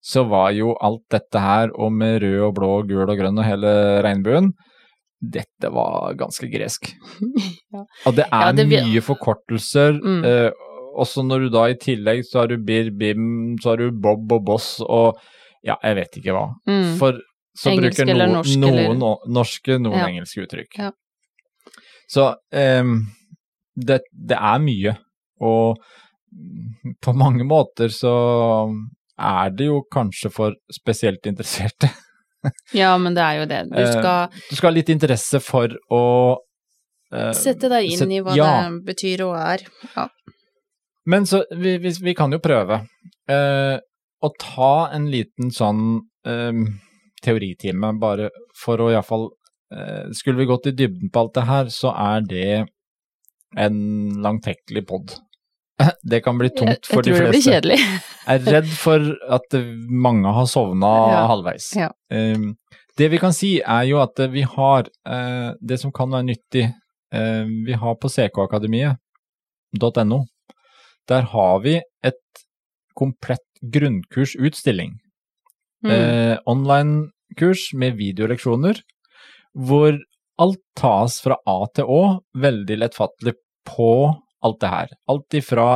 så 0.05 0.23
var 0.29 0.51
jo 0.55 0.71
alt 0.85 1.03
dette 1.13 1.41
her, 1.41 1.69
og 1.77 1.91
med 1.93 2.21
rød 2.23 2.39
og 2.47 2.55
blå 2.57 2.69
og 2.79 2.89
gul 2.89 3.05
og 3.09 3.17
grønn 3.19 3.37
og 3.41 3.45
hele 3.45 3.73
regnbuen, 4.05 4.51
dette 5.21 5.69
var 5.73 6.13
ganske 6.19 6.49
gresk. 6.53 6.91
Ja. 7.75 7.81
Og 8.07 8.13
det 8.15 8.25
er 8.31 8.45
Ja, 8.45 8.51
det 8.55 8.65
mye 8.71 9.01
forkortelser, 9.03 9.97
Mm. 10.01 10.21
eh, 10.25 10.51
også 10.95 11.25
når 11.27 11.45
du 11.45 11.49
da 11.51 11.63
i 11.69 11.77
tillegg 11.81 12.21
så 12.23 12.39
har 12.43 12.47
du 12.47 12.57
Bir, 12.63 12.89
Bim, 12.95 13.57
så 13.61 13.73
har 13.73 13.81
du 13.83 13.91
Bob 13.91 14.31
og 14.31 14.45
Boss 14.47 14.77
og 14.85 15.17
ja, 15.65 15.75
jeg 15.83 15.95
vet 15.97 16.17
ikke 16.21 16.31
hva. 16.37 16.45
Mm. 16.69 16.93
For 17.01 17.17
så 17.55 17.71
Engelsk 17.71 17.97
bruker 18.01 18.11
eller 18.11 18.27
noen, 18.27 18.37
norsk, 18.41 18.59
noen 18.59 18.79
eller- 18.83 18.99
no- 18.99 19.33
norske, 19.39 19.77
noen 19.79 19.97
Ja. 19.99 20.07
engelske 20.11 20.43
uttrykk. 20.45 20.77
Ja. 20.77 20.91
Så 22.11 22.25
um, 22.51 22.95
det, 23.75 24.01
det 24.11 24.37
er 24.37 24.59
mye, 24.59 24.97
og 25.41 25.77
på 27.01 27.13
mange 27.15 27.45
måter 27.47 27.87
så 27.89 28.11
er 29.17 29.49
det 29.55 29.69
jo 29.69 29.79
kanskje 29.91 30.29
for 30.35 30.53
spesielt 30.71 31.25
interesserte. 31.25 31.89
ja, 32.75 32.91
men 33.01 33.15
det 33.15 33.23
er 33.23 33.39
jo 33.39 33.45
det. 33.49 33.61
Du 33.71 33.79
Eh, 33.79 33.91
skal 33.91 34.27
Du 34.49 34.55
skal 34.55 34.69
ha 34.69 34.75
litt 34.75 34.89
interesse 34.93 35.39
for 35.41 35.71
å 35.89 36.03
uh, 37.15 37.31
sette 37.33 37.69
deg 37.71 37.87
inn 37.89 37.97
set, 38.03 38.11
i 38.11 38.19
hva 38.21 38.35
ja. 38.37 38.49
det 38.69 38.83
betyr 38.91 39.23
og 39.29 39.35
er. 39.39 39.63
Ja. 39.95 40.07
Men 41.07 41.25
så 41.25 41.43
vi, 41.55 41.77
vi, 41.77 41.93
vi 42.01 42.13
kan 42.17 42.31
jo 42.35 42.39
prøve 42.43 42.81
uh, 43.31 43.77
å 44.21 44.29
ta 44.41 44.73
en 44.93 45.07
liten 45.13 45.51
sånn 45.53 45.87
teoritime, 47.23 47.93
bare 47.99 48.29
for 48.59 48.77
å 48.83 48.89
iallfall 48.91 49.29
eh, 49.73 50.05
Skulle 50.13 50.37
vi 50.43 50.49
gått 50.49 50.67
i 50.67 50.71
dybden 50.75 51.09
på 51.11 51.19
alt 51.23 51.33
det 51.37 51.45
her, 51.47 51.65
så 51.73 51.89
er 51.95 52.21
det 52.27 52.65
en 53.57 53.77
langtekkelig 54.23 54.85
pod. 54.87 55.13
Det 56.09 56.21
kan 56.23 56.37
bli 56.39 56.49
tungt 56.55 56.85
for 56.87 57.01
de 57.03 57.11
fleste. 57.11 57.11
jeg 57.11 57.15
tror 57.15 57.25
det 57.25 57.31
blir 57.35 57.51
kjedelig. 57.51 57.79
Jeg 58.25 58.41
er 58.41 58.45
redd 58.57 58.69
for 58.79 58.99
at 59.37 59.49
mange 60.05 60.29
har 60.37 60.45
sovna 60.47 60.91
Ja. 61.11 61.25
halvveis. 61.31 61.65
Ja. 61.75 61.89
Um, 62.11 62.55
det 62.97 63.09
vi 63.11 63.17
kan 63.19 63.33
si, 63.35 63.57
er 63.59 63.83
jo 63.89 63.97
at 63.99 64.19
vi 64.31 64.41
har 64.47 64.87
eh, 65.07 65.51
det 65.59 65.79
som 65.81 65.91
kan 65.91 66.11
være 66.15 66.23
nyttig. 66.29 66.65
eh, 67.11 67.45
vi 67.67 67.73
har 67.75 67.95
på 67.99 68.07
ckakademiet.no. 68.11 70.19
Der 71.07 71.21
har 71.33 71.59
vi 71.61 71.81
et 72.03 72.21
komplett 72.95 73.43
grunnkursutstilling. 73.61 74.95
Mm. 75.85 75.91
Eh, 75.93 76.37
Online-kurs 76.49 77.69
med 77.77 77.97
videoleksjoner, 77.99 78.79
hvor 79.55 79.99
alt 80.41 80.61
tas 80.75 81.19
fra 81.23 81.37
A 81.47 81.59
til 81.75 81.85
Å, 81.87 82.01
veldig 82.35 82.79
lettfattelig 82.81 83.35
på 83.69 83.91
alt 84.45 84.59
det 84.61 84.71
her. 84.71 84.89
Alt 85.09 85.37
ifra 85.37 85.67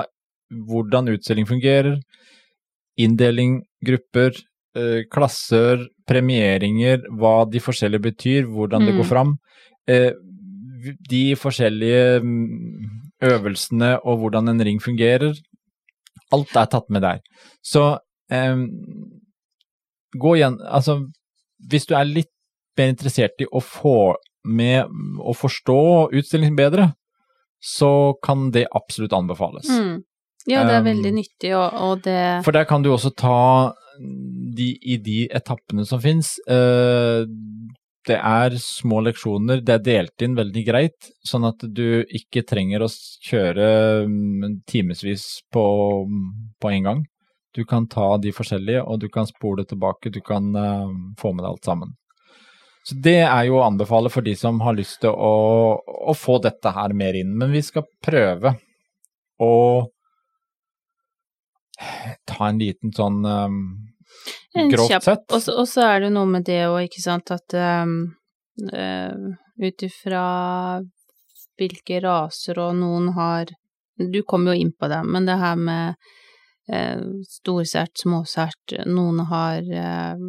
hvordan 0.50 1.12
utstilling 1.14 1.46
fungerer, 1.48 2.00
inndeling, 3.00 3.62
grupper, 3.86 4.34
eh, 4.76 5.04
klasser, 5.14 5.86
premieringer, 6.10 7.06
hva 7.18 7.46
de 7.50 7.62
forskjellige 7.62 8.02
betyr, 8.10 8.50
hvordan 8.50 8.86
det 8.86 8.94
Mm. 8.96 8.98
går 9.02 9.08
fram. 9.08 9.38
Eh, 9.88 10.12
de 11.10 11.36
forskjellige 11.36 12.22
mm, 12.24 12.90
øvelsene 13.22 14.00
og 14.04 14.20
hvordan 14.20 14.50
en 14.50 14.60
ring 14.64 14.80
fungerer. 14.80 15.36
Alt 16.32 16.56
er 16.56 16.66
tatt 16.66 16.90
med 16.90 17.02
der. 17.02 17.20
Så 17.64 18.00
eh, 18.32 18.56
gå 20.18 20.36
igjen 20.38 20.58
Altså, 20.66 21.02
hvis 21.70 21.88
du 21.90 21.96
er 21.98 22.10
litt 22.10 22.32
mer 22.80 22.94
interessert 22.94 23.42
i 23.44 23.48
å 23.52 23.62
få 23.64 24.16
med 24.48 24.88
å 25.20 25.34
forstå 25.36 25.82
utstillingen 26.16 26.56
bedre, 26.58 26.94
så 27.60 28.16
kan 28.24 28.50
det 28.56 28.70
absolutt 28.72 29.14
anbefales. 29.14 29.68
Mm. 29.68 30.00
Ja, 30.48 30.64
det 30.64 30.78
er 30.78 30.80
Um, 30.80 30.88
veldig 30.88 31.12
nyttig, 31.14 31.52
og, 31.58 31.76
og 31.76 32.04
det 32.06 32.46
For 32.46 32.56
der 32.56 32.64
kan 32.66 32.82
du 32.82 32.94
også 32.94 33.12
ta 33.12 33.74
de, 34.00 34.72
i 34.80 34.96
de 35.04 35.28
etappene 35.36 35.84
som 35.86 36.00
fins. 36.02 36.38
Uh, 36.48 37.28
det 38.08 38.16
er 38.16 38.56
små 38.64 39.04
leksjoner, 39.06 39.60
det 39.62 39.76
er 39.76 39.86
delt 39.86 40.24
inn 40.26 40.38
veldig 40.38 40.64
greit, 40.66 41.12
sånn 41.28 41.46
at 41.50 41.62
du 41.62 42.02
ikke 42.08 42.46
trenger 42.48 42.86
å 42.86 42.90
kjøre 43.28 43.68
mm, 44.08 44.62
timevis 44.70 45.28
på, 45.54 45.66
på 46.64 46.72
en 46.72 46.88
gang. 46.88 47.04
Du 47.56 47.64
kan 47.66 47.88
ta 47.90 48.18
de 48.22 48.34
forskjellige, 48.36 48.84
og 48.86 49.00
du 49.02 49.08
kan 49.10 49.28
spole 49.28 49.66
tilbake, 49.66 50.12
du 50.14 50.22
kan 50.22 50.52
uh, 50.56 50.92
få 51.18 51.34
med 51.34 51.44
deg 51.44 51.50
alt 51.50 51.70
sammen. 51.72 51.96
Så 52.86 52.96
det 52.96 53.20
er 53.26 53.44
jo 53.50 53.60
å 53.60 53.66
anbefale 53.68 54.10
for 54.14 54.26
de 54.26 54.36
som 54.38 54.62
har 54.64 54.78
lyst 54.78 55.02
til 55.04 55.14
å, 55.14 55.34
å 55.84 56.14
få 56.18 56.40
dette 56.42 56.72
her 56.74 56.94
mer 56.98 57.18
inn. 57.18 57.36
Men 57.38 57.52
vi 57.54 57.62
skal 57.66 57.86
prøve 58.06 58.56
å 59.40 59.56
ta 62.28 62.48
en 62.48 62.60
liten 62.60 62.94
sånn 62.96 63.20
um, 63.26 63.60
grovt 64.72 65.04
sett. 65.04 65.26
Og 65.32 65.44
så, 65.44 65.56
og 65.62 65.68
så 65.70 65.86
er 65.88 66.06
det 66.06 66.14
noe 66.16 66.30
med 66.30 66.48
det 66.48 66.64
òg, 66.68 66.88
ikke 66.88 67.04
sant, 67.04 67.32
at 67.36 67.56
um, 67.84 68.00
uh, 68.72 69.30
ut 69.60 69.86
ifra 69.86 70.24
hvilke 71.60 72.00
raser 72.04 72.60
og 72.64 72.78
noen 72.80 73.12
har 73.18 73.50
Du 74.00 74.22
kom 74.24 74.46
jo 74.48 74.54
inn 74.56 74.72
på 74.72 74.88
det, 74.88 75.02
men 75.04 75.26
det 75.28 75.36
her 75.42 75.58
med 75.60 76.12
uh, 76.74 77.02
storsert, 77.28 77.96
småsert 78.00 78.76
Noen 78.86 79.20
har 79.30 79.60
eh, 79.66 80.24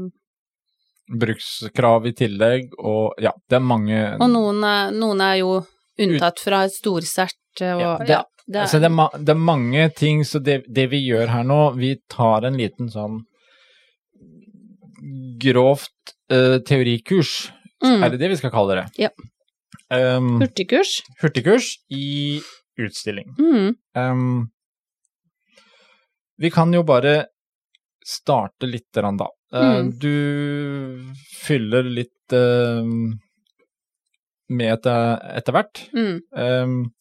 brukskrav 1.11 2.07
i 2.07 2.13
tillegg, 2.15 2.75
og 2.79 3.15
ja, 3.23 3.33
det 3.51 3.57
er 3.59 3.65
mange 3.67 4.01
Og 4.21 4.29
noen 4.31 4.61
er, 4.65 4.93
noen 4.95 5.21
er 5.27 5.37
jo 5.41 5.57
unntatt 6.01 6.39
fra 6.41 6.65
storsert 6.71 7.37
og 7.61 7.81
Ja, 7.83 7.97
ja, 7.99 7.99
det- 7.99 8.27
det, 8.51 8.57
er, 8.59 8.63
Altså, 8.65 8.79
det, 8.83 8.87
er 8.89 8.95
ma 8.97 9.09
det 9.15 9.29
er 9.35 9.39
mange 9.39 9.89
ting, 9.95 10.23
så 10.27 10.41
det, 10.43 10.65
det 10.67 10.89
vi 10.91 10.99
gjør 11.07 11.29
her 11.31 11.45
nå, 11.47 11.59
vi 11.79 11.93
tar 12.11 12.43
en 12.49 12.57
liten 12.59 12.89
sånn 12.91 13.21
grovt 15.41 16.15
uh, 16.33 16.59
teorikurs, 16.67 17.51
mm, 17.85 18.03
er 18.05 18.11
det 18.15 18.19
det 18.21 18.31
vi 18.35 18.39
skal 18.41 18.53
kalle 18.55 18.77
det? 18.81 18.87
Ja. 19.07 19.11
Um, 19.91 20.37
hurtigkurs. 20.43 21.01
hurtigkurs 21.23 21.73
i 21.91 22.41
utstilling. 22.81 23.31
Mm, 23.39 23.77
Um, 23.99 24.51
vi 26.41 26.51
kan 26.51 26.73
jo 26.73 26.83
bare 26.89 27.27
starte 28.07 28.67
litt, 28.67 28.89
da. 28.93 29.29
Eh, 29.53 29.81
Mm. 29.81 29.91
Du 29.99 31.13
fyller 31.43 31.83
litt 31.83 32.33
eh, 32.33 32.85
med 34.49 34.73
etter, 34.73 35.21
etter 35.37 35.53
hvert. 35.53 35.83
mm, 35.93 36.21
Um, 36.33 36.93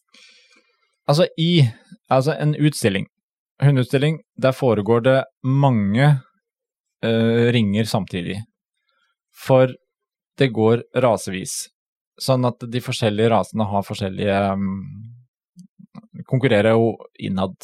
altså 1.07 1.25
i 1.37 1.63
altså 2.11 2.35
en 2.37 2.55
utstilling, 2.55 3.07
hundeutstilling, 3.61 4.19
der 4.37 4.51
foregår 4.51 5.01
det 5.03 5.23
mange 5.43 6.19
uh, 7.05 7.51
ringer 7.51 7.83
samtidig. 7.83 8.37
For 9.45 9.73
det 10.37 10.51
går 10.53 10.83
rasevis. 10.95 11.69
Sånn 12.19 12.45
at 12.45 12.59
de 12.67 12.81
forskjellige 12.83 13.31
rasene 13.31 13.65
har 13.71 13.85
forskjellige 13.87 14.39
um, 14.53 14.83
Konkurrerer 16.29 16.75
jo 16.75 16.91
innad 17.25 17.55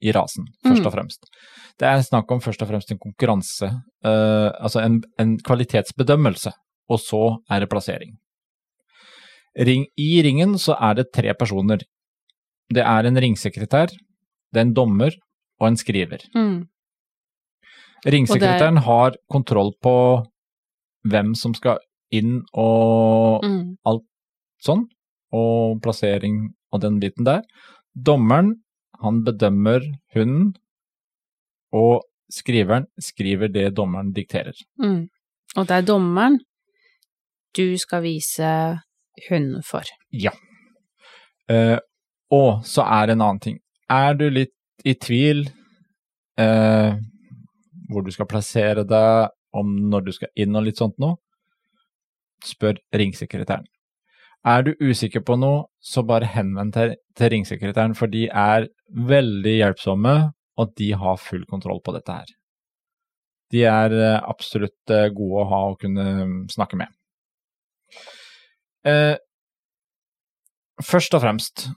i 0.00 0.12
rasen, 0.14 0.46
først 0.64 0.80
Mm. 0.82 0.86
og 0.86 0.92
fremst. 0.92 1.26
Det 1.78 1.86
er 1.88 2.02
snakk 2.02 2.30
om 2.30 2.40
først 2.40 2.62
og 2.62 2.68
fremst 2.68 2.90
en 2.90 2.98
konkurranse, 2.98 3.66
uh, 4.04 4.50
altså 4.62 4.80
en, 4.84 5.02
en 5.18 5.36
kvalitetsbedømmelse, 5.38 6.52
og 6.90 6.98
så 7.00 7.38
er 7.50 7.60
det 7.60 7.68
plassering. 7.70 8.16
Ring, 9.58 9.86
I 9.98 10.22
ringen 10.22 10.56
så 10.58 10.76
er 10.80 10.94
det 10.94 11.12
tre 11.12 11.34
personer. 11.34 11.78
Det 12.70 12.82
er 12.84 13.06
en 13.08 13.16
ringsekretær, 13.16 13.88
det 14.52 14.56
er 14.60 14.66
en 14.66 14.74
dommer 14.74 15.10
og 15.60 15.68
en 15.68 15.76
skriver. 15.76 16.18
mm, 16.34 16.68
Ringsekretæren 18.06 18.76
har 18.86 19.16
kontroll 19.30 19.72
på 19.82 20.24
hvem 21.08 21.34
som 21.34 21.54
skal 21.54 21.78
inn 22.14 22.44
og 22.54 23.42
mm, 23.44 23.76
sånn, 24.62 24.84
og 25.34 25.80
plassering 25.82 26.54
og 26.72 26.80
den 26.80 27.00
biten 27.00 27.24
der. 27.26 27.42
Dommeren, 27.94 28.54
han 29.02 29.22
bedømmer 29.26 29.84
hunden, 30.14 30.52
og 31.72 32.02
skriveren 32.32 32.86
skriver 33.00 33.48
det 33.52 33.70
dommeren 33.76 34.12
dikterer. 34.12 34.56
mm. 34.78 35.08
Og 35.56 35.68
det 35.68 35.76
er 35.76 35.86
dommeren 35.86 36.40
du 37.56 37.78
skal 37.80 38.02
vise 38.04 38.48
hunden 39.28 39.62
for. 39.66 39.82
Eh, 41.48 41.78
og 42.30 42.66
så 42.68 42.84
er 42.84 43.06
det 43.06 43.16
en 43.16 43.24
annen 43.24 43.40
ting. 43.40 43.56
Er 43.88 44.14
du 44.14 44.28
litt 44.28 44.54
i 44.84 44.94
tvil 44.94 45.48
eh, 46.38 46.98
hvor 47.88 48.04
du 48.04 48.12
skal 48.12 48.28
plassere 48.28 48.84
deg, 48.84 49.32
om 49.56 49.72
når 49.90 50.04
du 50.06 50.12
skal 50.12 50.28
inn 50.36 50.56
og 50.58 50.66
litt 50.66 50.78
sånt 50.78 50.98
noe, 51.00 51.16
spør 52.44 52.76
ringsekretæren. 52.94 53.66
Er 54.46 54.62
du 54.62 54.74
usikker 54.80 55.24
på 55.26 55.36
noe, 55.40 55.66
så 55.82 56.04
bare 56.06 56.28
henvend 56.30 56.76
deg 56.76 56.96
til 57.18 57.32
ringsekretæren, 57.34 57.96
for 57.98 58.10
de 58.10 58.28
er 58.28 58.68
veldig 58.88 59.54
hjelpsomme, 59.58 60.16
og 60.58 60.74
de 60.78 60.92
har 60.98 61.18
full 61.22 61.44
kontroll 61.50 61.80
på 61.84 61.94
dette 61.96 62.14
her. 62.20 62.30
De 63.52 63.64
er 63.64 63.94
eh, 63.96 64.20
absolutt 64.28 64.92
eh, 64.92 65.08
gode 65.14 65.42
å 65.42 65.48
ha 65.50 65.60
og 65.70 65.78
kunne 65.82 66.06
mm, 66.18 66.38
snakke 66.52 66.78
med. 66.80 66.92
Eh, 68.86 69.16
først 70.84 71.16
og 71.16 71.24
fremst 71.24 71.68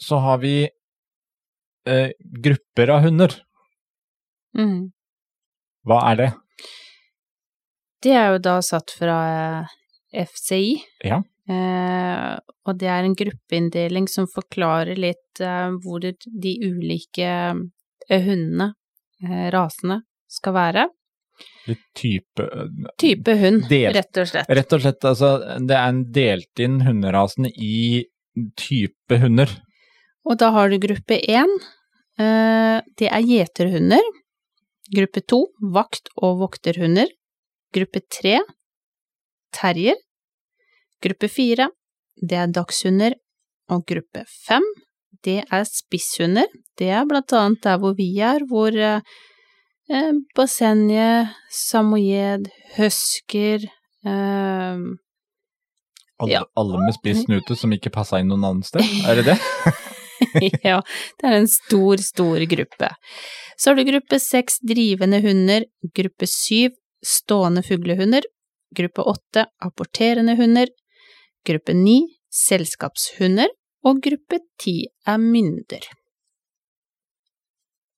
så 0.00 0.18
har 0.24 0.40
vi 0.42 0.54
eh, 1.86 2.10
grupper 2.44 2.94
av 2.96 3.04
hunder. 3.06 3.36
Mm. 4.58 4.90
Hva 5.86 6.00
er 6.10 6.20
det? 6.20 6.30
Det 8.04 8.16
er 8.16 8.34
jo 8.34 8.42
da 8.42 8.58
satt 8.64 8.92
fra 8.96 9.18
eh, 9.30 9.76
FCI. 10.26 10.74
Ja. 11.06 11.22
Eh, 11.50 12.34
og 12.68 12.76
det 12.78 12.88
er 12.92 13.06
en 13.06 13.16
gruppeinndeling 13.18 14.06
som 14.10 14.28
forklarer 14.30 14.98
litt 15.00 15.40
eh, 15.42 15.72
hvor 15.82 16.04
de 16.04 16.52
ulike 16.62 17.26
eh, 17.26 18.22
hundene, 18.22 18.68
eh, 19.24 19.48
rasene, 19.54 20.00
skal 20.30 20.54
være. 20.54 20.84
Litt 21.66 21.82
type 21.96 22.44
Type 23.00 23.34
hund, 23.40 23.64
Del- 23.70 23.94
rett 23.96 24.20
og 24.20 24.28
slett. 24.30 24.50
Rett 24.60 24.74
og 24.76 24.82
slett, 24.84 25.06
altså, 25.08 25.30
det 25.66 25.74
er 25.76 25.88
en 25.88 26.04
delt 26.14 26.62
inn 26.62 26.78
hunderasene 26.86 27.50
i 27.56 28.04
type 28.60 29.18
hunder. 29.22 29.50
Og 30.28 30.36
da 30.38 30.50
har 30.54 30.70
du 30.70 30.76
gruppe 30.78 31.16
én. 31.18 31.50
Eh, 32.20 32.78
det 33.00 33.08
er 33.10 33.24
gjeterhunder. 33.26 34.04
Gruppe 34.94 35.22
to, 35.26 35.46
vakt- 35.74 36.12
og 36.20 36.38
vokterhunder. 36.44 37.10
Gruppe 37.74 38.02
tre, 38.12 38.38
terrier. 39.56 39.98
Gruppe 41.04 41.28
fire, 41.32 41.70
det 42.20 42.36
er 42.36 42.52
dagshunder. 42.52 43.16
Og 43.70 43.84
gruppe 43.86 44.24
fem, 44.26 44.64
det 45.24 45.44
er 45.46 45.66
spisshunder. 45.68 46.48
Det 46.78 46.88
er 46.90 47.04
blant 47.08 47.32
annet 47.36 47.62
der 47.62 47.78
hvor 47.78 47.94
vi 47.98 48.08
er, 48.24 48.42
hvor 48.50 48.74
eh, 48.74 49.04
eh, 49.90 50.10
Basenje, 50.36 51.28
samoyed, 51.54 52.50
husker 52.78 53.62
eh, 54.06 54.80
Alle, 56.20 56.32
Ja. 56.34 56.42
alle 56.58 56.80
med 56.82 56.92
spiss 56.98 57.22
snute 57.24 57.56
som 57.56 57.72
ikke 57.72 57.92
passa 57.94 58.18
inn 58.20 58.28
noen 58.28 58.44
annen 58.44 58.66
sted, 58.66 58.84
er 59.08 59.16
det 59.20 59.30
det? 59.30 59.38
ja, 60.68 60.82
det 61.16 61.30
er 61.30 61.36
en 61.38 61.48
stor, 61.48 62.02
stor 62.04 62.42
gruppe. 62.50 62.90
Så 63.56 63.70
har 63.70 63.78
du 63.78 63.86
gruppe 63.88 64.18
seks 64.20 64.58
drivende 64.68 65.22
hunder, 65.24 65.64
gruppe 65.96 66.28
syv 66.28 66.74
stående 67.00 67.62
fuglehunder, 67.64 68.26
gruppe 68.76 69.06
åtte 69.14 69.46
apporterende 69.64 70.36
hunder, 70.36 70.68
gruppe 71.46 71.74
ni 71.76 72.02
selskapshunder, 72.34 73.50
og 73.86 74.02
gruppe 74.04 74.42
ti 74.60 74.82
er 75.08 75.18
mynder. 75.22 75.88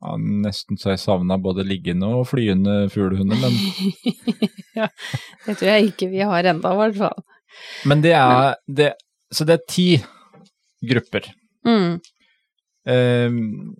Ja, 0.03 0.17
nesten 0.19 0.79
så 0.81 0.95
jeg 0.95 1.03
savna 1.03 1.37
både 1.39 1.65
liggende 1.67 2.09
og 2.11 2.27
flyende 2.31 2.89
fuglehunder, 2.91 3.39
men, 3.39 3.59
ja, 4.79 4.89
det 5.47 5.59
tror 5.59 5.69
jeg 5.75 5.93
ikke 5.93 6.11
vi 6.11 6.25
har 6.27 6.49
enda, 6.51 6.73
i 6.75 6.81
hvert 6.81 6.99
fall. 7.05 7.23
men 7.87 8.03
det 8.03 8.17
er 8.19 8.57
det, 8.67 8.93
Så 9.33 9.45
det 9.49 9.61
er 9.61 9.69
ti 9.71 9.87
grupper. 10.83 11.29
Mm, 11.65 12.01
Ehm, 12.89 13.75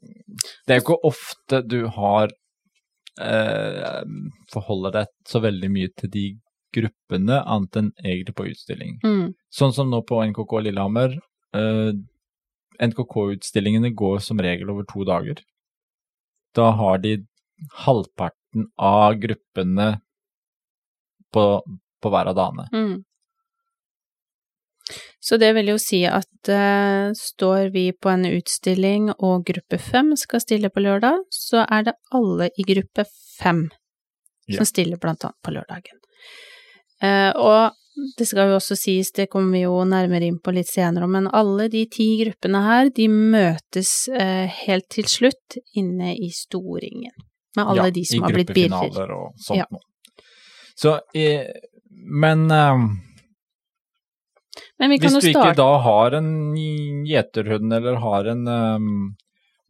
det 0.67 0.75
er 0.75 0.79
jo 0.79 0.85
ikke 0.85 1.01
ofte 1.09 1.63
du 1.67 1.81
har 1.97 2.31
eh, 3.21 4.03
forholder 4.53 4.97
deg 5.01 5.11
så 5.29 5.43
veldig 5.43 5.71
mye 5.73 5.91
til 5.99 6.13
de 6.13 6.27
gruppene, 6.73 7.41
annet 7.45 7.77
enn 7.77 7.93
egentlig 8.05 8.35
på 8.39 8.47
utstilling. 8.51 8.99
mm, 9.05 9.35
Sånn 9.53 9.73
som 9.77 9.91
nå 9.91 10.03
på 10.09 10.23
NKK 10.25 10.61
Lillehammer. 10.67 11.19
eh, 11.55 11.93
NKK-utstillingene 12.83 13.91
går 13.95 14.19
som 14.25 14.41
regel 14.41 14.71
over 14.71 14.85
to 14.89 15.05
dager. 15.05 15.37
Da 16.57 16.71
har 16.73 16.99
de 16.99 17.19
halvparten 17.85 18.67
av 18.79 19.15
gruppene 19.21 20.01
på, 21.33 21.45
på 22.03 22.11
hver 22.11 22.27
av 22.33 22.35
dagene. 22.37 22.69
mm. 22.73 23.05
Så 25.23 25.37
det 25.39 25.53
vil 25.55 25.69
jo 25.71 25.77
si 25.79 26.01
at 26.09 26.49
uh, 26.51 27.13
står 27.15 27.69
vi 27.71 27.93
på 27.95 28.11
en 28.11 28.25
utstilling 28.27 29.13
og 29.15 29.45
gruppe 29.47 29.79
fem 29.79 30.11
skal 30.19 30.43
stille 30.43 30.71
på 30.75 30.83
lørdag, 30.83 31.23
så 31.31 31.63
er 31.71 31.87
det 31.87 31.95
alle 32.11 32.51
i 32.59 32.67
gruppe 32.67 33.05
fem 33.39 33.69
Ja. 34.51 34.57
som 34.59 34.67
stiller 34.67 34.99
blant 34.99 35.23
annet 35.25 35.39
på 35.47 35.53
lørdagen. 35.55 36.02
Eh, 37.03 37.33
og 37.37 37.71
det 38.17 38.27
skal 38.29 38.49
jo 38.49 38.55
også 38.57 38.77
sies, 38.79 39.11
det 39.13 39.29
kommer 39.33 39.53
vi 39.59 39.63
jo 39.67 39.85
nærmere 39.85 40.25
inn 40.31 40.39
på 40.41 40.53
litt 40.57 40.69
senere, 40.71 41.07
men 41.11 41.27
alle 41.29 41.67
de 41.73 41.83
ti 41.93 42.07
gruppene 42.23 42.61
her, 42.65 42.89
de 42.95 43.09
møtes 43.13 44.09
eh, 44.09 44.47
helt 44.65 44.89
til 44.95 45.05
slutt 45.11 45.57
inne 45.77 46.15
i 46.17 46.31
storringen. 46.33 47.13
Med 47.57 47.67
alle 47.69 47.85
Ja, 47.91 47.93
de 47.93 48.05
som 48.09 48.23
har 48.25 48.33
blitt 48.33 48.49
birrer. 48.55 48.65
I 48.65 48.69
gruppefinaler 48.71 49.11
og 49.13 49.33
sånt 49.37 49.59
Ja. 49.59 49.67
noe. 49.71 49.81
Så, 50.75 51.01
eh, 51.15 51.47
men 51.91 52.47
Men 52.49 52.99
vi 54.91 54.99
kan 54.99 55.11
hvis 55.13 55.23
du 55.23 55.29
ikke 55.29 55.55
da 55.57 55.79
har 55.85 56.11
en 56.17 56.55
gjeterhund, 57.07 57.73
eller 57.73 57.95
har 58.01 58.25
en 58.33 58.49
eh, 58.49 58.79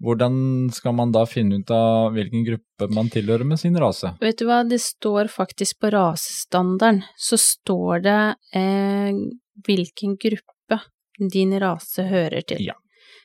Hvordan 0.03 0.35
skal 0.75 0.97
man 0.99 1.13
da 1.15 1.23
finne 1.31 1.61
ut 1.63 1.71
av 1.71 2.17
hvilken 2.17 2.43
gruppe 2.47 2.89
man 2.91 3.11
tilhører 3.13 3.47
med 3.47 3.61
sin 3.61 3.77
rase? 3.79 4.17
Vet 4.21 4.41
du 4.41 4.49
hva, 4.49 4.63
det 4.67 4.81
står 4.83 5.31
faktisk 5.31 5.79
på 5.83 5.93
rasestandarden, 5.95 7.05
så 7.15 7.39
står 7.39 8.03
det 8.03 8.23
eh, 8.59 9.21
hvilken 9.67 10.17
gruppe 10.19 10.81
din 11.33 11.55
rase 11.63 12.09
hører 12.09 12.43
til. 12.43 12.65
Ja. 12.73 12.75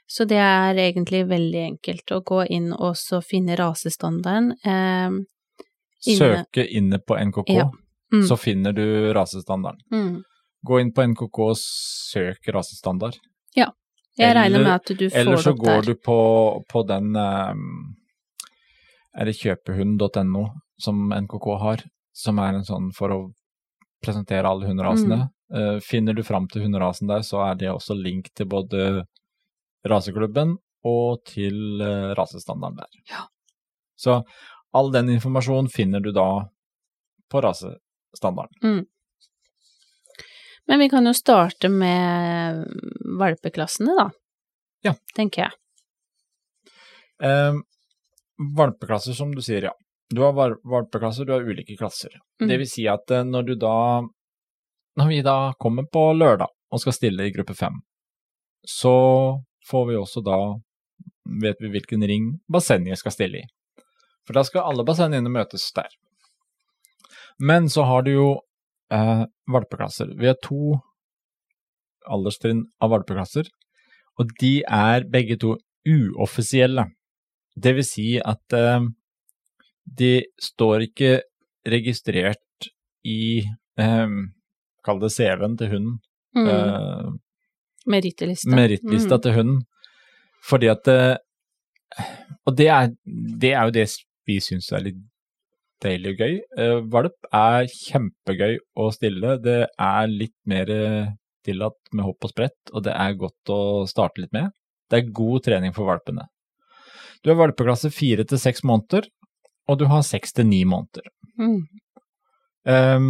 Så 0.07 0.27
det 0.29 0.37
er 0.39 0.77
egentlig 0.77 1.25
veldig 1.27 1.63
enkelt 1.63 2.13
å 2.13 2.21
gå 2.23 2.43
inn 2.45 2.69
og 2.75 2.93
så 2.99 3.23
finne 3.25 3.57
rasestandarden. 3.59 4.53
Eh, 4.61 5.17
Inne. 6.07 6.45
Søke 6.45 6.63
inne 6.77 6.99
på 7.01 7.17
NKK. 7.17 7.53
Ja. 7.57 7.71
Mm. 8.13 8.27
så 8.27 8.37
finner 8.37 8.71
du 8.71 9.13
rasestandarden. 9.13 9.81
Mm. 9.91 10.23
Gå 10.67 10.79
inn 10.79 10.93
på 10.93 11.03
NKK 11.03 11.39
og 11.49 11.57
søk 11.59 12.47
rasestandard. 12.53 13.17
Jeg 14.17 14.35
regner 14.35 14.45
Eller- 14.45 14.63
med 14.63 14.73
at 14.73 14.97
du 14.97 15.09
får 15.09 15.17
Eller 15.19 15.37
så 15.37 15.53
går 15.53 15.85
du 15.85 15.93
på, 15.95 16.19
på 16.69 16.83
den 16.87 17.15
ehm, 17.15 17.95
Er 19.15 19.25
det 19.25 19.37
kjøpehund.no 19.37 20.45
som 20.79 21.09
NKK 21.09 21.45
har, 21.59 21.83
som 22.13 22.39
er 22.39 22.53
en 22.53 22.65
sånn 22.65 22.91
for 22.93 23.09
å 23.09 23.33
presentere 24.03 24.45
alle 24.45 24.67
hunderasene. 24.67 25.17
Mm. 25.17 25.31
Eh, 25.57 25.79
finner 25.81 26.13
du 26.13 26.23
fram 26.23 26.47
til 26.47 26.61
hunderasen 26.61 27.07
der, 27.09 27.23
så 27.25 27.41
er 27.49 27.55
det 27.55 27.71
også 27.71 27.95
link 27.97 28.29
til 28.35 28.45
både 28.45 29.07
raseklubben 29.87 30.57
og 30.85 31.23
til 31.25 31.81
eh, 31.81 32.13
rasestandarden 32.13 32.77
der. 32.77 33.01
Ja. 33.09 33.23
Så 33.97 34.19
all 34.77 34.91
den 34.93 35.09
informasjonen 35.09 35.69
finner 35.73 35.99
du 35.99 36.11
da 36.11 36.45
på 37.31 37.41
rasestandarden. 37.41 38.85
Men 40.67 40.79
vi 40.79 40.89
kan 40.89 41.05
jo 41.07 41.13
starte 41.15 41.69
med 41.71 42.65
valpeklassene, 43.19 43.95
da. 43.95 44.09
Ja. 44.83 44.93
Tenker 45.15 45.47
jeg. 45.47 45.51
Eh, 47.23 47.53
valpeklasser, 48.57 49.13
som 49.13 49.35
du 49.35 49.41
sier, 49.41 49.69
ja. 49.69 49.73
Du 50.09 50.21
har 50.21 50.33
valpeklasser, 50.63 51.25
du 51.25 51.33
har 51.33 51.41
ulike 51.41 51.77
klasser. 51.77 52.19
Mm. 52.41 52.47
Det 52.49 52.57
vil 52.57 52.69
si 52.69 52.87
at 52.87 53.11
eh, 53.11 53.25
når 53.27 53.43
du 53.43 53.55
da 53.55 54.03
Når 54.97 55.07
vi 55.07 55.21
da 55.21 55.53
kommer 55.59 55.85
på 55.85 56.13
lørdag 56.13 56.49
og 56.73 56.81
skal 56.81 56.93
stille 56.93 57.27
i 57.27 57.31
gruppe 57.31 57.53
fem, 57.53 57.75
så 58.65 58.93
får 59.69 59.85
vi 59.87 59.95
også 59.95 60.23
da 60.25 60.39
Vet 61.43 61.59
vi 61.59 61.69
hvilken 61.69 62.03
ring 62.07 62.27
bassenget 62.47 62.97
skal 62.97 63.11
stille 63.11 63.41
i. 63.43 63.47
For 64.25 64.33
da 64.33 64.45
skal 64.47 64.63
alle 64.63 64.85
bassengene 64.87 65.29
møtes 65.29 65.65
der. 65.75 65.89
Men 67.37 67.67
så 67.69 67.83
har 67.83 68.05
du 68.07 68.11
jo 68.13 68.27
eh, 68.91 69.23
valpeklasser. 69.51 70.13
Vi 70.19 70.27
har 70.29 70.37
to 70.43 70.77
alderstrinn 72.07 72.65
av 72.81 72.93
valpeklasser, 72.93 73.49
og 74.19 74.31
de 74.41 74.61
er 74.63 75.05
begge 75.11 75.37
to 75.41 75.55
uoffisielle. 75.87 76.87
Det 77.57 77.73
vil 77.77 77.85
si 77.87 78.07
at 78.19 78.53
eh, 78.55 78.87
de 79.97 80.11
står 80.41 80.87
ikke 80.89 81.13
registrert 81.67 82.71
i 83.07 83.43
eh, 83.79 84.17
Kall 84.87 85.01
det 85.03 85.09
CV-en 85.11 85.57
til 85.59 85.67
hunden. 85.73 85.95
Mm. 86.37 86.45
Eh, 86.47 87.07
Merittliste. 87.91 88.51
Merittlista 88.55 89.15
Mm. 89.17 89.21
til 89.21 89.33
hunden. 89.35 89.57
Fordi 90.47 90.67
at 90.71 90.87
eh, 90.87 91.17
Og 92.45 92.55
det 92.55 92.67
er, 92.67 92.89
det 93.41 93.51
er 93.53 93.63
jo 93.67 93.71
det 93.75 93.87
vi 94.27 94.39
syns 94.39 94.71
er 94.71 94.83
litt 94.85 94.99
deilig 95.83 96.13
og 96.13 96.23
gøy. 96.23 96.35
Eh, 96.57 96.79
valp 96.93 97.29
er 97.35 97.67
kjempegøy 97.71 98.57
å 98.79 98.89
stille. 98.95 99.37
Det 99.43 99.59
er 99.69 100.09
litt 100.11 100.37
mer 100.49 100.71
eh, 100.73 101.13
tillatt 101.47 101.79
med 101.93 102.07
hopp 102.07 102.27
og 102.27 102.33
sprett, 102.33 102.57
og 102.73 102.85
det 102.87 102.95
er 102.95 103.19
godt 103.19 103.53
å 103.53 103.61
starte 103.89 104.23
litt 104.23 104.33
med. 104.35 104.51
Det 104.91 104.99
er 104.99 105.15
god 105.15 105.45
trening 105.47 105.75
for 105.75 105.89
valpene. 105.89 106.27
Du 107.23 107.31
har 107.31 107.39
valpeklasse 107.39 107.91
fire 107.93 108.25
til 108.27 108.39
seks 108.41 108.63
måneder, 108.67 109.07
og 109.67 109.79
du 109.81 109.87
har 109.91 110.05
seks 110.05 110.35
til 110.37 110.47
ni 110.47 110.61
måneder. 110.69 111.07
Mm. 111.37 111.59
Um, 112.67 113.09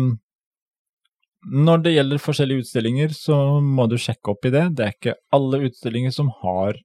når 1.47 1.83
det 1.85 1.93
gjelder 1.95 2.21
forskjellige 2.21 2.65
utstillinger, 2.65 3.13
så 3.15 3.37
må 3.63 3.87
du 3.89 3.97
sjekke 4.01 4.33
opp 4.33 4.47
i 4.47 4.53
det. 4.53 4.65
Det 4.77 4.85
er 4.85 4.95
ikke 4.95 5.17
alle 5.35 5.61
utstillinger 5.69 6.13
som 6.15 6.31
har 6.41 6.79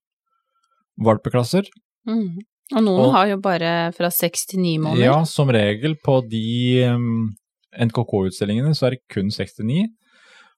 valpeklasser. 1.02 1.68
Mm. 2.08 2.42
Og 2.72 2.82
noen 2.84 3.06
Og- 3.06 3.12
har 3.14 3.26
jo 3.32 3.36
bare 3.42 3.92
fra 3.92 4.10
seks 4.10 4.46
til 4.46 4.60
ni 4.60 4.78
måneder. 4.78 5.04
Ja, 5.04 5.24
som 5.24 5.48
regel 5.48 5.96
på 5.96 6.20
de 6.28 6.84
um, 6.88 7.34
NKK-utstillingene 7.76 8.74
så 8.74 8.86
er 8.86 8.96
det 8.96 9.02
kun 9.12 9.30
69. 9.30 9.88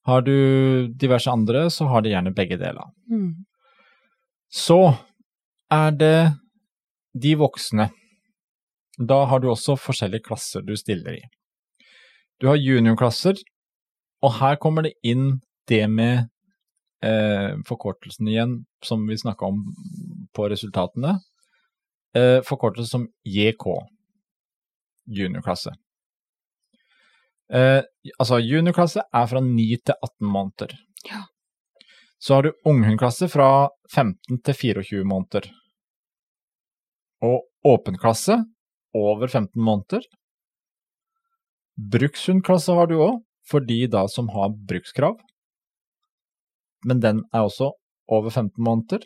Har 0.05 0.21
du 0.21 0.89
diverse 0.89 1.31
andre, 1.31 1.71
så 1.71 1.89
har 1.89 2.03
de 2.03 2.11
gjerne 2.13 2.35
begge 2.35 2.59
deler. 2.61 2.91
Mm. 3.11 3.47
Så 4.53 4.99
er 5.73 5.91
det 5.91 6.35
de 7.17 7.35
voksne. 7.41 7.89
Da 8.99 9.25
har 9.25 9.41
du 9.41 9.49
også 9.51 9.79
forskjellige 9.81 10.27
klasser 10.29 10.63
du 10.63 10.77
stiller 10.77 11.17
i. 11.17 11.23
Du 12.41 12.49
har 12.51 12.61
juniorklasser, 12.61 13.39
og 14.23 14.37
her 14.41 14.57
kommer 14.57 14.83
det 14.87 14.95
inn 15.03 15.41
det 15.71 15.87
med 15.91 16.29
eh, 17.03 17.57
forkortelsen 17.67 18.29
igjen, 18.29 18.59
som 18.85 19.07
vi 19.09 19.17
snakka 19.17 19.49
om 19.49 19.65
på 20.37 20.51
resultatene. 20.51 21.19
Eh, 22.15 22.41
forkortet 22.47 22.87
som 22.87 23.09
JK, 23.27 23.65
juniorklasse. 25.07 25.73
Eh, 27.53 27.83
altså, 28.19 28.39
juniorklasse 28.39 29.03
er 29.03 29.27
fra 29.27 29.43
9 29.43 29.67
til 29.83 29.95
18 29.99 30.31
måneder. 30.37 30.77
Ja. 31.11 31.25
Så 32.23 32.35
har 32.35 32.47
du 32.47 32.53
unghundklasse 32.65 33.29
fra 33.29 33.69
15 33.93 34.39
til 34.47 34.55
24 34.55 35.05
måneder. 35.05 35.51
Og 37.21 37.43
åpenklasse 37.67 38.39
over 38.95 39.29
15 39.29 39.61
måneder. 39.61 40.07
Brukshundklasse 41.75 42.73
har 42.73 42.87
du 42.87 43.01
òg, 43.03 43.23
for 43.45 43.61
de 43.61 43.87
da 43.91 44.07
som 44.09 44.31
har 44.33 44.55
brukskrav. 44.55 45.19
Men 46.87 47.01
den 47.03 47.25
er 47.35 47.45
også 47.49 47.73
over 48.09 48.31
15 48.31 48.63
måneder. 48.63 49.03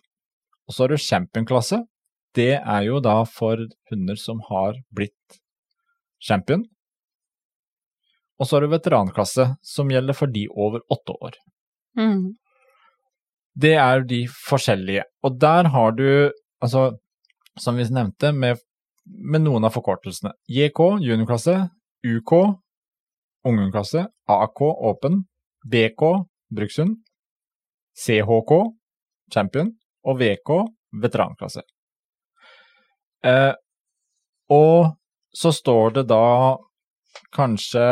Og 0.68 0.74
så 0.74 0.84
har 0.84 0.92
du 0.92 1.00
championklasse. 1.00 1.80
Det 2.36 2.54
er 2.58 2.82
jo 2.86 3.00
da 3.04 3.22
for 3.28 3.60
hunder 3.90 4.18
som 4.20 4.42
har 4.48 4.76
blitt 4.94 5.38
champion. 6.22 6.64
Og 8.38 8.46
så 8.46 8.56
har 8.56 8.64
du 8.66 8.74
veteranklasse, 8.74 9.48
som 9.62 9.90
gjelder 9.90 10.14
for 10.14 10.30
de 10.30 10.44
over 10.50 10.84
åtte 10.92 11.14
år. 11.16 11.38
Mm. 11.98 12.36
Det 13.58 13.74
er 13.74 14.04
de 14.06 14.22
forskjellige. 14.30 15.02
Og 15.26 15.40
der 15.40 15.70
har 15.74 15.96
du, 15.98 16.30
altså, 16.62 16.92
som 17.58 17.78
vi 17.78 17.88
nevnte, 17.90 18.30
med, 18.32 18.62
med 19.04 19.42
noen 19.42 19.66
av 19.66 19.74
forkortelsene. 19.74 20.36
JK, 20.46 20.84
juniorklasse, 21.02 21.56
UK, 22.06 22.34
ungdomsklasse, 23.48 24.06
AK, 24.30 24.62
åpen, 24.92 25.24
BK, 25.66 26.04
brukshund, 26.54 27.00
CHK, 27.98 28.54
champion, 29.34 29.72
og 30.06 30.20
VK, 30.22 30.54
veteranklasse. 31.02 31.66
Eh, 33.24 33.54
og 34.48 34.94
så 35.34 35.52
står 35.52 35.98
det 35.98 36.08
da 36.10 36.56
kanskje 37.34 37.86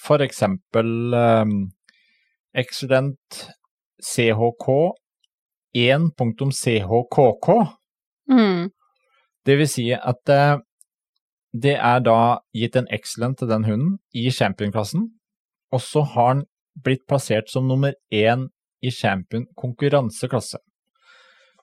for 0.00 0.24
eksempel 0.24 1.14
eh, 1.14 1.54
Excellent 2.54 3.48
CHK 4.02 4.68
1.CHKK. 5.74 7.48
Mm. 8.30 8.70
Det 9.46 9.58
vil 9.58 9.68
si 9.68 9.88
at 9.92 10.30
eh, 10.30 10.56
det 11.54 11.76
er 11.76 12.02
da 12.02 12.18
gitt 12.54 12.76
en 12.78 12.88
excellent 12.90 13.38
til 13.38 13.50
den 13.50 13.66
hunden 13.66 13.98
i 14.14 14.30
championklassen, 14.30 15.08
og 15.72 15.80
så 15.82 16.02
har 16.14 16.28
han 16.32 16.44
blitt 16.82 17.04
plassert 17.08 17.50
som 17.50 17.68
nummer 17.68 17.94
én 18.10 18.48
i 18.82 18.90
champion 18.90 19.46
konkurranseklasse. 19.56 20.58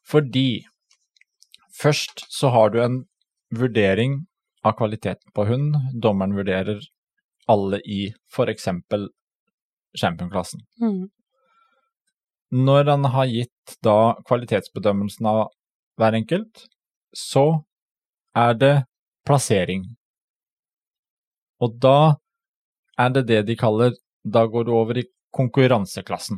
Fordi 0.08 0.64
først 1.74 2.26
så 2.30 2.52
har 2.54 2.72
du 2.74 2.82
en 2.84 2.98
vurdering 3.56 4.26
av 4.64 4.78
kvaliteten 4.80 5.34
på 5.36 5.46
hund. 5.50 5.76
Dommeren 5.94 6.36
vurderer 6.36 6.82
alle 7.52 7.82
i 7.86 8.14
f.eks. 8.32 8.68
championklassen. 9.98 10.62
Mm. 10.82 11.10
Når 12.52 12.86
han 12.90 13.08
har 13.14 13.32
gitt 13.32 13.76
da 13.84 14.16
kvalitetsbedømmelsen 14.28 15.28
av 15.28 15.42
hver 16.00 16.18
enkelt, 16.18 16.66
så 17.16 17.64
er 18.36 18.56
det 18.60 18.76
plassering. 19.28 19.86
Og 21.62 21.78
da 21.80 22.18
er 23.00 23.12
det 23.16 23.28
det 23.30 23.42
de 23.48 23.56
kaller 23.56 23.96
Da 24.22 24.44
går 24.46 24.68
du 24.68 24.72
over 24.78 24.98
i 25.02 25.04
konkurranseklassen. 25.34 26.38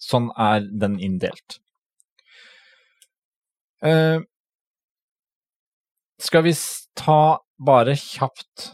Sånn 0.00 0.30
er 0.40 0.62
den 0.64 0.94
inndelt. 0.96 1.58
Eh, 3.84 4.20
skal 6.18 6.42
vi 6.42 6.54
ta 6.94 7.40
bare 7.66 7.96
kjapt 7.96 8.72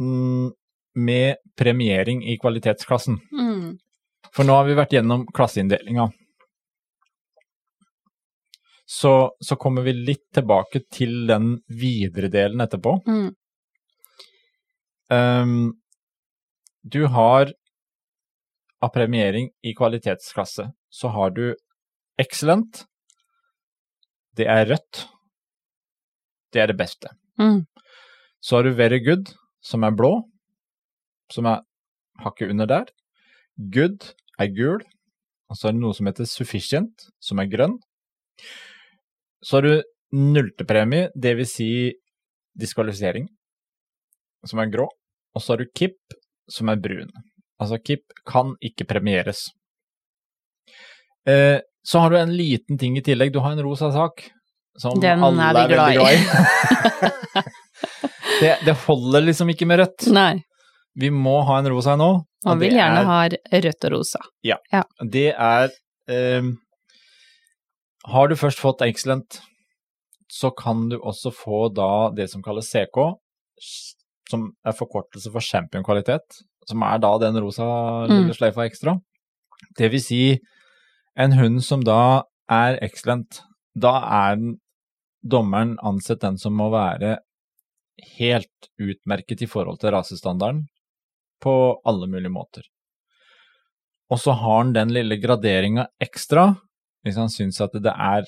mm, 0.00 0.52
med 0.94 1.36
premiering 1.56 2.24
i 2.24 2.38
kvalitetsklassen? 2.38 3.18
Mm. 3.32 3.78
For 4.32 4.46
nå 4.46 4.56
har 4.56 4.68
vi 4.68 4.76
vært 4.78 4.94
gjennom 4.94 5.26
klasseinndelinga. 5.34 6.10
Så, 8.86 9.12
så 9.40 9.56
kommer 9.56 9.82
vi 9.82 9.92
litt 9.96 10.28
tilbake 10.34 10.84
til 10.92 11.26
den 11.26 11.56
videre 11.66 12.28
delen 12.32 12.60
etterpå. 12.60 12.98
Mm. 13.08 13.30
Um, 15.12 15.72
du 16.82 17.06
har 17.06 17.52
av 18.82 18.88
premiering 18.94 19.50
i 19.62 19.74
kvalitetsklasse, 19.74 20.70
så 20.90 21.08
har 21.08 21.30
du 21.30 21.44
excellent. 22.20 22.84
Det 24.36 24.46
er 24.48 24.66
rødt. 24.70 25.04
Det 26.52 26.62
er 26.62 26.70
det 26.70 26.78
beste. 26.78 27.12
Mm. 27.40 27.64
Så 28.40 28.56
har 28.56 28.66
du 28.66 28.74
very 28.76 29.00
good, 29.04 29.32
som 29.62 29.84
er 29.86 29.94
blå, 29.96 30.12
som 31.32 31.46
er 31.48 31.62
hakket 32.22 32.50
under 32.52 32.66
der. 32.66 32.90
Good 33.56 34.12
er 34.38 34.52
gul. 34.56 34.82
Og 35.50 35.58
så 35.58 35.68
er 35.68 35.76
det 35.76 35.82
noe 35.82 35.96
som 35.96 36.08
heter 36.08 36.28
sufficient, 36.28 37.08
som 37.20 37.40
er 37.42 37.50
grønn. 37.52 37.76
Så 39.44 39.58
har 39.58 39.66
du 39.66 39.74
nulltepremie, 40.12 41.10
det 41.16 41.34
vil 41.38 41.48
si 41.48 41.70
diskvalifisering, 42.58 43.26
som 44.48 44.62
er 44.62 44.72
grå. 44.72 44.86
Og 45.32 45.42
så 45.42 45.54
har 45.54 45.62
du 45.62 45.72
KIP, 45.76 46.16
som 46.50 46.68
er 46.72 46.80
brun. 46.80 47.12
Altså, 47.60 47.78
KIP 47.78 48.16
kan 48.28 48.56
ikke 48.64 48.88
premieres. 48.88 49.50
Eh, 51.28 51.60
så 51.84 51.98
har 52.02 52.10
du 52.10 52.16
en 52.18 52.32
liten 52.36 52.78
ting 52.78 52.96
i 52.96 53.02
tillegg. 53.02 53.32
Du 53.34 53.40
har 53.42 53.52
en 53.52 53.62
rosa 53.62 53.90
sak. 53.92 54.24
Som 54.78 55.00
Den 55.02 55.20
alle 55.22 55.42
er 55.50 55.54
veldig 55.54 55.76
glad 55.76 56.12
i. 56.14 57.42
det, 58.40 58.52
det 58.64 58.74
holder 58.86 59.24
liksom 59.26 59.50
ikke 59.52 59.66
med 59.68 59.82
rødt. 59.82 60.06
Nei. 60.14 60.42
Vi 60.98 61.10
må 61.12 61.38
ha 61.48 61.58
en 61.60 61.68
rosa 61.72 61.94
nå. 61.96 62.10
Man 62.46 62.58
vil 62.60 62.74
gjerne 62.76 63.00
er- 63.02 63.08
ha 63.08 63.60
rødt 63.66 63.84
og 63.88 63.92
rosa. 63.96 64.20
Ja, 64.44 64.56
Det 65.00 65.28
er 65.32 65.70
um, 66.10 66.58
Har 68.04 68.28
du 68.28 68.34
først 68.36 68.58
fått 68.58 68.82
excellent, 68.82 69.40
så 70.32 70.50
kan 70.56 70.88
du 70.90 70.96
også 70.98 71.30
få 71.32 71.68
da 71.74 72.10
det 72.16 72.28
som 72.32 72.42
kalles 72.42 72.66
CK, 72.72 72.98
som 74.30 74.48
er 74.66 74.72
forkortelse 74.74 75.30
for 75.30 75.40
championkvalitet, 75.44 76.40
som 76.66 76.82
er 76.82 76.98
da 76.98 77.12
den 77.18 77.38
rosa 77.44 78.06
lille 78.08 78.32
Mm. 78.32 78.34
sløyfa 78.34 78.64
ekstra. 78.66 78.96
Det 79.78 79.90
vil 79.92 80.00
si 80.02 80.38
en 81.14 81.32
hund 81.32 81.64
som 81.64 81.82
da 81.84 82.24
er 82.50 82.78
excellent. 82.84 83.42
Da 83.74 83.94
er 84.28 84.40
dommeren 85.22 85.76
ansett 85.82 86.20
den 86.20 86.38
som 86.38 86.56
må 86.58 86.68
være 86.72 87.18
helt 88.18 88.70
utmerket 88.80 89.44
i 89.44 89.48
forhold 89.50 89.80
til 89.80 89.92
rasestandarden 89.94 90.66
på 91.42 91.54
alle 91.88 92.08
mulige 92.10 92.32
måter. 92.32 92.62
Og 94.12 94.20
så 94.20 94.34
har 94.36 94.58
han 94.58 94.74
den 94.76 94.92
lille 94.92 95.16
graderinga 95.20 95.86
ekstra, 96.02 96.52
hvis 97.02 97.16
han 97.16 97.30
syns 97.32 97.60
at 97.64 97.74
det 97.80 97.92
er 97.92 98.26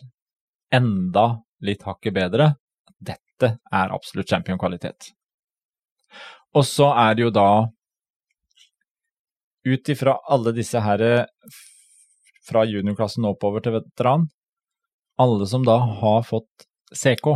enda 0.75 1.27
litt 1.65 1.85
hakket 1.85 2.15
bedre. 2.17 2.55
Dette 2.99 3.59
er 3.59 3.93
absolutt 3.93 4.31
championkvalitet. 4.31 5.11
Og 6.55 6.65
så 6.65 6.89
er 6.95 7.17
det 7.17 7.27
jo 7.27 7.35
da, 7.35 7.49
ut 9.65 9.89
ifra 9.89 10.19
alle 10.31 10.53
disse 10.57 10.81
her 10.85 11.03
fra 12.45 12.65
juniorklassen 12.69 13.25
oppover 13.29 13.63
til 13.65 13.77
veteran, 13.79 14.29
alle 15.21 15.47
som 15.47 15.65
da 15.67 15.79
har 16.01 16.23
fått 16.27 16.67
CK, 16.95 17.27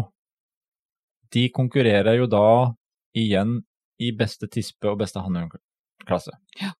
de 1.33 1.49
konkurrerer 1.55 2.17
jo 2.19 2.27
da 2.31 2.45
igjen 3.17 3.59
i 4.01 4.13
beste 4.17 4.49
tispe 4.51 4.89
og 4.93 4.99
beste 5.01 5.21
hannhundklasse. 5.25 6.33
Ja. 6.61 6.73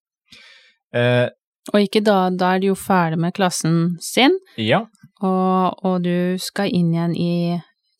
Eh, 0.95 1.27
Og 1.73 1.83
ikke 1.85 2.01
da, 2.01 2.29
da 2.33 2.53
er 2.55 2.61
de 2.63 2.69
jo 2.71 2.75
ferdig 2.79 3.19
med 3.21 3.35
klassen 3.37 3.97
sin, 4.01 4.37
ja, 4.57 4.85
og, 5.21 5.83
og 5.85 6.01
du 6.05 6.37
skal 6.41 6.71
inn 6.73 6.93
igjen 6.95 7.15
i 7.19 7.33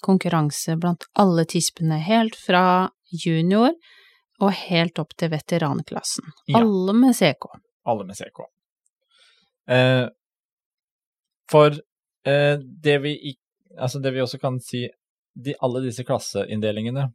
konkurranse 0.02 0.78
blant 0.80 1.04
alle 1.20 1.44
tispene, 1.46 1.98
helt 2.02 2.38
fra 2.40 2.64
junior 3.12 3.74
og 4.40 4.54
helt 4.56 4.98
opp 5.04 5.12
til 5.20 5.30
veteranklassen. 5.34 6.30
Ja. 6.48 6.62
Alle 6.62 6.96
med 6.96 7.18
CK. 7.18 7.50
alle 7.86 8.06
med 8.08 8.16
CK. 8.16 8.40
Eh, 9.70 10.06
for 11.50 11.76
eh, 12.28 12.56
det 12.60 12.98
vi 13.04 13.14
altså 13.78 14.00
det 14.00 14.14
vi 14.14 14.22
også 14.22 14.40
kan 14.42 14.60
si, 14.64 14.88
de, 15.36 15.56
alle 15.64 15.84
disse 15.86 16.04
klasseinndelingene, 16.04 17.10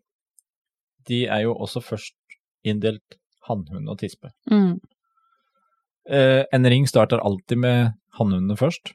de 1.08 1.24
er 1.26 1.44
jo 1.44 1.54
også 1.54 1.82
først 1.84 2.16
inndelt 2.64 3.18
hannhund 3.48 3.90
og 3.92 3.98
tispe. 4.00 4.30
Mm. 4.50 4.78
Eh, 6.08 6.44
en 6.52 6.68
ring 6.70 6.86
starter 6.88 7.20
alltid 7.20 7.60
med 7.60 7.92
hannhundene 8.18 8.56
først. 8.56 8.94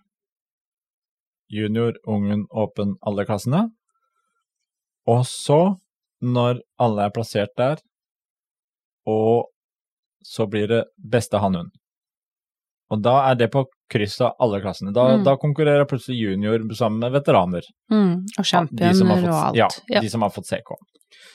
Junior, 1.50 1.98
ungen, 2.06 2.46
åpen, 2.52 2.96
alle 3.06 3.26
klassene. 3.26 3.70
Og 5.10 5.26
så, 5.26 5.76
når 6.22 6.62
alle 6.78 7.08
er 7.08 7.14
plassert 7.14 7.56
der, 7.58 7.82
og 9.10 9.50
så 10.26 10.46
blir 10.46 10.68
det 10.70 10.84
beste 10.98 11.42
hannhund. 11.42 11.72
Og 12.90 13.02
da 13.02 13.16
er 13.30 13.38
det 13.38 13.50
på 13.54 13.66
kryss 13.90 14.20
av 14.22 14.36
alle 14.40 14.60
klassene. 14.62 14.94
Da, 14.94 15.08
Mm. 15.18 15.24
da 15.26 15.36
konkurrerer 15.38 15.86
plutselig 15.90 16.20
junior 16.22 16.60
sammen 16.76 17.00
med 17.00 17.12
veteraner. 17.12 17.62
Mm. 17.92 18.26
Og 18.38 18.46
championer 18.46 19.28
og 19.30 19.34
alt. 19.34 19.56
Ja, 19.56 19.68
Ja. 19.90 20.02
de 20.02 20.10
som 20.10 20.22
har 20.22 20.30
fått 20.30 20.46
CK. 20.48 20.76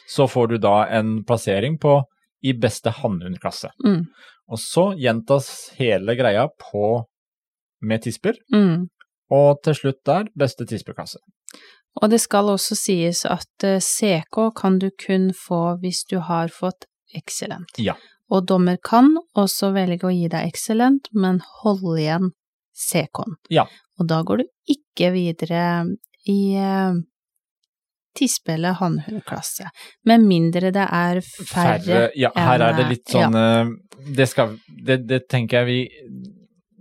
Så 0.08 0.26
får 0.28 0.48
du 0.48 0.58
da 0.58 0.84
en 0.86 1.24
plassering 1.24 1.78
på 1.78 2.02
i 2.44 2.52
beste 2.52 2.90
hannhundklasse. 2.90 3.70
Mm. 3.84 4.06
Og 4.50 4.58
så 4.58 4.94
gjentas 4.98 5.70
hele 5.78 6.14
greia 6.16 6.48
på 6.60 7.04
med 7.82 8.02
tisper, 8.02 8.34
Mm. 8.52 8.88
og 9.30 9.62
til 9.62 9.74
slutt 9.74 10.04
der 10.04 10.24
beste 10.36 10.66
tispeklasse. 10.66 11.16
Og 12.02 12.10
det 12.10 12.20
skal 12.20 12.44
også 12.44 12.74
sies 12.76 13.24
at 13.24 13.46
eh, 13.64 13.78
CK 13.80 14.50
kan 14.56 14.78
du 14.78 14.90
kun 14.90 15.32
få 15.32 15.78
hvis 15.80 16.04
du 16.10 16.18
har 16.20 16.48
fått 16.48 16.84
excellent. 17.14 17.68
Ja. 17.78 17.94
Og 18.30 18.46
dommer 18.46 18.76
kan 18.82 19.16
også 19.36 19.72
velge 19.72 20.02
å 20.08 20.12
gi 20.12 20.28
deg 20.28 20.46
excellent, 20.48 21.08
men 21.12 21.40
holde 21.62 21.98
igjen 22.00 22.30
CK-en. 22.74 23.36
Ja. 23.54 23.64
Og 24.00 24.08
da 24.10 24.22
går 24.26 24.42
du 24.42 24.44
ikke 24.74 25.12
videre 25.14 25.64
i 26.26 26.38
tispele 26.54 27.02
tispe- 28.14 28.52
eller 28.54 28.76
hannhundklasse, 28.78 29.66
med 30.06 30.22
mindre 30.22 30.70
det 30.70 30.84
er 30.86 31.18
færre, 31.24 32.10
Ja, 32.14 32.30
her 32.36 32.62
er 32.62 32.76
det 32.78 32.84
litt 32.88 33.10
sånn 33.10 33.34
ja. 33.34 33.64
det, 34.14 34.28
skal, 34.30 34.52
det, 34.86 35.00
det 35.10 35.24
tenker 35.28 35.64
jeg 35.64 35.66
vi 35.66 35.78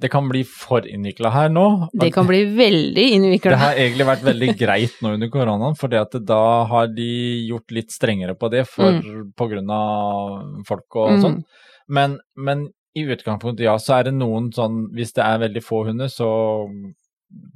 Det 0.04 0.12
kan 0.12 0.28
bli 0.30 0.44
for 0.44 0.86
innvikla 0.86 1.32
her 1.34 1.50
nå. 1.50 1.88
Det 1.96 2.12
kan 2.14 2.28
bli 2.28 2.44
veldig 2.54 3.06
Det 3.42 3.58
har 3.58 3.74
egentlig 3.80 4.06
vært 4.10 4.24
veldig 4.28 4.50
greit 4.60 5.02
nå 5.02 5.14
under 5.16 5.30
koronaen, 5.34 5.76
for 5.80 5.88
da 5.90 6.42
har 6.70 6.88
de 6.94 7.10
gjort 7.48 7.72
litt 7.72 7.92
strengere 7.94 8.36
på 8.36 8.50
det 8.52 8.66
for, 8.68 9.00
på 9.38 9.48
grunn 9.50 9.70
av 9.72 10.64
folk 10.68 10.96
og 11.02 11.12
Mm. 11.14 11.22
sånn. 11.24 11.44
Men, 11.88 12.18
men 12.36 12.68
i 12.96 13.04
utgangspunktet, 13.10 13.64
ja, 13.66 13.78
så 13.82 13.96
er 14.00 14.04
det 14.10 14.14
noen 14.14 14.52
sånn 14.54 14.84
Hvis 14.94 15.14
det 15.18 15.24
er 15.26 15.40
veldig 15.42 15.64
få 15.66 15.80
hunder, 15.88 16.12
så 16.14 16.28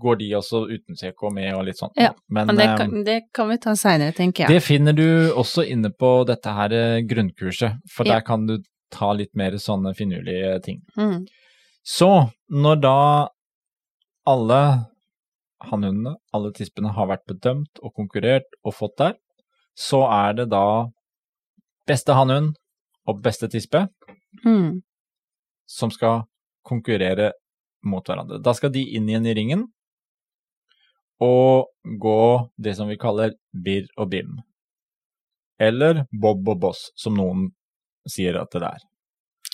går 0.01 0.15
de 0.17 0.31
også 0.33 0.63
uten 0.71 0.97
CK 0.97 1.27
med 1.33 1.51
og 1.53 1.67
litt 1.67 1.77
sånn. 1.77 1.91
Ja, 1.95 2.09
men 2.33 2.47
Men 2.49 2.57
det 2.57 2.65
eh, 2.65 2.77
kan, 2.79 3.03
det 3.05 3.17
kan 3.33 3.49
vi 3.51 3.57
ta 3.61 3.75
seinere, 3.77 4.15
tenker 4.17 4.45
jeg. 4.47 4.55
det 4.55 4.63
finner 4.65 4.93
du 4.97 5.31
også 5.37 5.61
inne 5.69 5.91
på 5.93 6.25
dette 6.25 6.49
her 6.57 6.73
eh, 6.73 7.01
grunnkurset, 7.05 7.77
for 7.93 8.07
Ja. 8.09 8.15
der 8.17 8.25
kan 8.25 8.47
du 8.47 8.57
ta 8.89 9.11
litt 9.13 9.35
mer 9.35 9.51
sånne 9.61 9.93
finurlige 9.95 10.63
ting. 10.63 10.81
Mm. 10.97 11.27
Så, 11.85 12.09
når 12.49 12.81
da 12.81 13.29
alle 14.25 14.61
hannhundene, 15.69 16.15
alle 16.33 16.51
tispene, 16.53 16.93
har 16.93 17.07
vært 17.07 17.25
bedømt 17.29 17.79
og 17.83 17.93
konkurrert 17.93 18.49
og 18.63 18.73
fått 18.73 18.97
der, 18.97 19.13
så 19.77 20.03
er 20.09 20.33
det 20.33 20.49
da 20.49 20.87
beste 21.87 22.13
hannhund 22.17 22.55
og 23.07 23.21
beste 23.21 23.47
tispe 23.47 23.87
Mm. 24.45 24.81
Som 25.67 25.91
skal 25.93 26.23
konkurrere 26.65 27.31
mot 27.87 28.07
hverandre. 28.07 28.39
Da 28.43 28.53
skal 28.57 28.73
de 28.73 28.83
inn 28.97 29.09
igjen 29.09 29.27
i 29.27 29.35
ringen 29.37 29.67
og 31.23 31.71
gå 32.01 32.19
det 32.61 32.75
som 32.77 32.89
vi 32.91 32.99
kaller 33.01 33.33
birr 33.51 33.87
og 33.97 34.11
bim. 34.11 34.35
Eller 35.57 36.03
bob 36.11 36.47
og 36.47 36.59
boss, 36.61 36.91
som 36.95 37.17
noen 37.17 37.49
sier 38.07 38.37
at 38.37 38.53
det 38.53 38.67
er. 38.67 38.83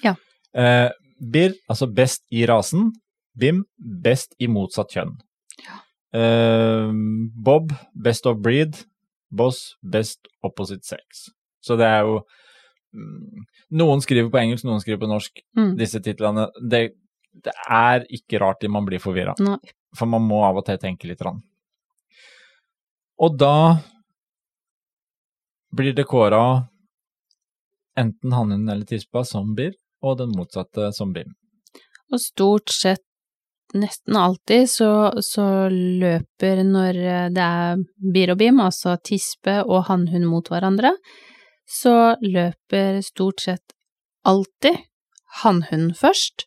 Ja. 0.03 0.15
Eh, 0.53 0.89
birr, 1.19 1.55
altså 1.71 1.87
best 1.87 2.25
i 2.31 2.43
rasen. 2.49 2.91
Bim, 3.39 3.63
best 3.77 4.35
i 4.43 4.49
motsatt 4.51 4.91
kjønn. 4.93 5.15
Eh, 6.13 6.91
bob, 7.47 7.71
best 7.95 8.27
of 8.29 8.43
breed. 8.43 8.83
Boss, 9.31 9.77
best 9.81 10.27
opposite 10.43 10.85
sex. 10.85 11.29
Så 11.63 11.79
det 11.79 11.87
er 11.87 12.03
jo 12.03 12.19
Noen 13.73 14.01
skriver 14.05 14.29
på 14.29 14.37
engelsk, 14.41 14.65
noen 14.67 14.81
skriver 14.83 14.99
på 15.01 15.09
norsk, 15.09 15.41
Mm. 15.57 15.75
disse 15.77 15.99
titlene. 16.03 16.47
Det, 16.69 16.83
det 17.43 17.53
er 17.69 18.05
ikke 18.09 18.39
rart 18.39 18.63
man 18.69 18.85
blir 18.85 18.99
forvirra, 19.01 19.33
for 19.97 20.05
man 20.05 20.21
må 20.21 20.43
av 20.45 20.57
og 20.61 20.65
til 20.65 20.77
tenke 20.77 21.07
litt. 21.09 21.21
Rann. 21.21 21.41
Og 23.19 23.37
da 23.37 23.79
blir 25.73 25.93
det 25.93 26.05
kåra 26.05 26.67
enten 27.97 28.33
hannhunden 28.33 28.69
eller 28.69 28.85
tispa 28.85 29.23
som 29.25 29.55
bir, 29.55 29.73
og 30.01 30.17
den 30.19 30.33
motsatte 30.35 30.91
som 30.93 31.13
bim. 31.13 31.33
Og 32.11 32.19
stort 32.21 32.69
sett, 32.69 33.01
nesten 33.73 34.17
alltid, 34.17 34.69
så, 34.69 34.89
så 35.21 35.45
løper 35.69 36.63
når 36.67 36.99
det 37.33 37.45
er 37.45 37.83
bir 38.13 38.33
og 38.33 38.37
bim, 38.41 38.59
altså 38.61 38.97
tispe 39.01 39.61
og 39.65 39.87
hannhund 39.89 40.27
mot 40.29 40.49
hverandre, 40.49 40.93
så 41.69 42.15
løper 42.21 43.01
stort 43.05 43.39
sett 43.43 43.73
alltid 44.27 44.77
hannhunden 45.43 45.93
først 45.97 46.45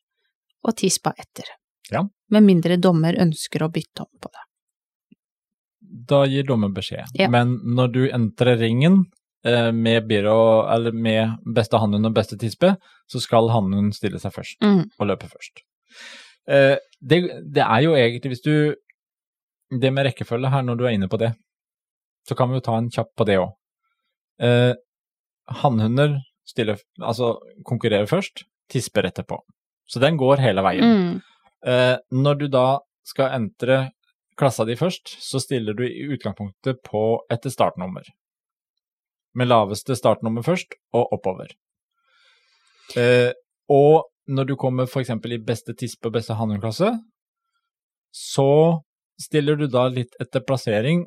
og 0.66 0.76
tispa 0.81 1.12
etter. 1.18 1.48
Ja. 1.90 2.05
Med 2.31 2.42
mindre 2.42 2.76
dommer 2.83 3.14
ønsker 3.22 3.62
å 3.62 3.70
bytte 3.72 4.02
om 4.07 4.11
på 4.20 4.31
det. 4.33 4.42
Da 6.11 6.24
gir 6.26 6.46
dommer 6.46 6.72
beskjed. 6.74 7.12
Ja. 7.18 7.29
Men 7.31 7.57
når 7.76 7.92
du 7.94 8.00
entrer 8.11 8.59
ringen, 8.59 9.05
eh, 9.46 9.70
med, 9.72 10.07
byrå, 10.09 10.66
eller 10.74 10.92
med 10.92 11.38
beste 11.55 11.79
hannhund 11.79 12.07
og 12.07 12.14
beste 12.14 12.38
tispe, 12.38 12.74
så 13.07 13.20
skal 13.22 13.48
hannhunden 13.55 13.92
stille 13.94 14.18
seg 14.18 14.33
først 14.35 14.59
Mm. 14.62 14.90
og 14.98 15.07
løpe 15.07 15.29
først. 15.31 15.62
Eh, 16.48 16.76
det, 17.00 17.20
det 17.55 17.62
er 17.62 17.81
jo 17.83 17.94
egentlig, 17.94 18.31
hvis 18.37 18.42
du 18.42 18.74
Det 19.81 19.90
med 19.92 20.07
rekkefølge 20.07 20.48
her, 20.50 20.62
når 20.62 20.76
du 20.79 20.85
er 20.87 20.92
inne 20.94 21.09
på 21.11 21.18
det, 21.18 21.33
så 22.29 22.37
kan 22.37 22.48
vi 22.48 22.55
jo 22.55 22.61
ta 22.61 22.76
en 22.79 22.87
kjapp 22.88 23.09
på 23.18 23.24
det 23.26 23.35
òg. 23.42 23.50
Hannhunder 25.47 26.21
altså 26.57 27.37
konkurrerer 27.67 28.07
først, 28.07 28.45
tisper 28.71 29.07
etterpå. 29.09 29.39
Så 29.87 30.01
den 30.03 30.17
går 30.17 30.41
hele 30.43 30.63
veien. 30.63 30.85
Mm. 30.85 31.21
Eh, 31.67 31.97
når 32.11 32.35
du 32.35 32.47
da 32.49 32.81
skal 33.07 33.35
entre 33.35 33.91
klassa 34.37 34.65
di 34.65 34.77
først, 34.77 35.09
så 35.23 35.41
stiller 35.41 35.75
du 35.75 35.85
i 35.87 36.07
utgangspunktet 36.13 36.83
på 36.85 37.23
etter 37.33 37.51
startnummer. 37.51 38.05
Med 39.35 39.49
laveste 39.49 39.97
startnummer 39.97 40.43
først, 40.43 40.75
og 40.93 41.13
oppover. 41.13 41.53
Eh, 42.97 43.33
og 43.69 44.07
når 44.27 44.45
du 44.45 44.57
kommer 44.57 44.87
f.eks. 44.87 45.11
i 45.11 45.39
beste 45.39 45.75
tispe 45.75 46.09
og 46.09 46.17
beste 46.19 46.35
hannhundklasse, 46.35 46.91
så 48.15 48.51
stiller 49.21 49.57
du 49.57 49.67
da 49.71 49.87
litt 49.93 50.15
etter 50.21 50.45
plassering 50.45 51.05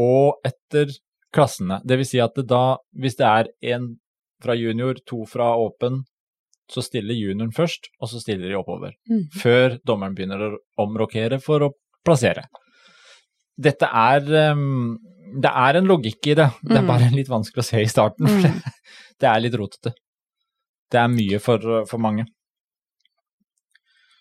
og 0.00 0.40
etter 0.46 0.92
klassene. 1.32 1.80
Det 1.84 1.96
vil 1.98 2.06
si 2.06 2.20
at 2.20 2.34
det 2.36 2.46
da, 2.50 2.76
hvis 2.98 3.16
det 3.16 3.26
er 3.26 3.48
én 3.76 3.86
fra 4.42 4.54
junior, 4.58 4.94
to 5.06 5.24
fra 5.26 5.52
åpen, 5.56 6.02
så 6.70 6.82
stiller 6.82 7.14
junioren 7.14 7.52
først, 7.52 7.88
og 8.00 8.08
så 8.08 8.20
stiller 8.22 8.48
de 8.48 8.56
oppover 8.58 8.92
Mm. 9.10 9.28
før 9.34 9.78
dommeren 9.84 10.14
begynner 10.14 10.40
å 10.40 10.58
omrokere 10.78 11.40
for 11.42 11.60
å 11.60 11.70
plassere. 12.04 12.44
Dette 13.58 13.84
er 13.86 14.52
um, 14.52 14.98
Det 15.40 15.48
er 15.48 15.76
en 15.78 15.86
logikk 15.88 16.26
i 16.28 16.34
det, 16.34 16.50
det 16.62 16.76
er 16.76 16.82
Mm. 16.82 16.86
bare 16.88 17.10
litt 17.14 17.28
vanskelig 17.28 17.62
å 17.62 17.64
se 17.64 17.80
i 17.80 17.86
starten. 17.88 18.26
For 18.28 18.36
Mm. 18.36 18.42
det, 18.42 18.72
det 19.20 19.28
er 19.28 19.40
litt 19.40 19.54
rotete. 19.54 19.92
Det 20.90 20.98
er 21.00 21.08
mye 21.08 21.38
for, 21.40 21.84
for 21.86 21.98
mange. 21.98 22.26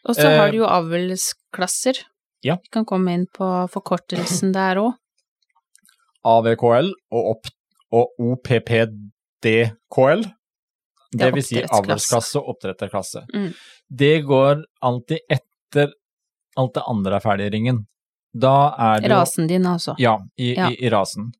Og 0.07 0.15
så 0.15 0.25
Eh, 0.29 0.37
har 0.39 0.51
du 0.51 0.57
jo 0.57 0.65
avlsklasser. 0.65 1.99
ja. 2.43 2.55
Vi 2.55 2.69
kan 2.71 2.85
komme 2.85 3.13
inn 3.13 3.27
på 3.27 3.67
forkortelsen 3.69 4.51
der 4.53 4.75
òg. 4.77 4.93
AVKL 6.27 6.91
og, 7.11 7.23
opp, 7.35 7.51
og 7.91 8.21
OPPDKL. 8.31 10.23
Det 11.11 11.27
Ja, 11.27 11.31
vil 11.35 11.43
si 11.43 11.59
avlsklasse 11.59 12.39
og 12.39 12.53
oppdretterklasse. 12.53 13.25
Mm. 13.35 13.49
Det 13.89 14.21
går 14.23 14.61
alltid 14.79 15.25
etter 15.27 15.91
alt 16.55 16.73
det 16.77 16.83
andre 16.87 17.17
er 17.17 17.25
ferdig 17.25 17.49
i 17.49 17.53
ringen. 17.57 17.81
Da 18.31 18.71
er 18.79 19.01
det 19.01 19.09
jo 19.09 19.15
Rasen 19.17 19.47
din, 19.49 19.65
altså. 19.67 19.95
Ja, 19.99 20.15
i, 20.39 20.53
Ja. 20.55 20.69
I, 20.71 20.77
i 20.79 20.89
rasen. 20.89 21.33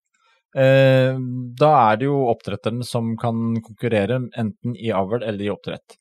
Eh, 0.56 1.16
da 1.56 1.70
er 1.92 2.02
det 2.02 2.10
jo 2.10 2.18
oppdretteren 2.28 2.84
som 2.84 3.14
kan 3.18 3.62
konkurrere, 3.64 4.20
enten 4.36 4.76
i 4.76 4.92
avl 4.92 5.24
eller 5.24 5.46
i 5.46 5.50
oppdrett. 5.54 5.96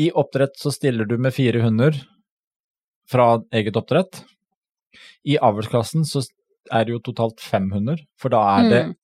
I 0.00 0.08
oppdrett 0.16 0.56
så 0.56 0.72
stiller 0.72 1.04
du 1.04 1.18
med 1.18 1.34
fire 1.36 1.60
hunder 1.60 1.98
fra 3.10 3.42
eget 3.52 3.76
oppdrett. 3.76 4.22
I 5.28 5.36
avlsklassen 5.36 6.06
så 6.08 6.22
er 6.72 6.84
det 6.84 6.92
jo 6.94 7.00
totalt 7.10 7.40
fem 7.40 7.70
hunder, 7.72 7.98
for 8.18 8.28
da 8.32 8.40
er 8.58 8.68
det 8.70 8.82
Mm. 8.86 8.94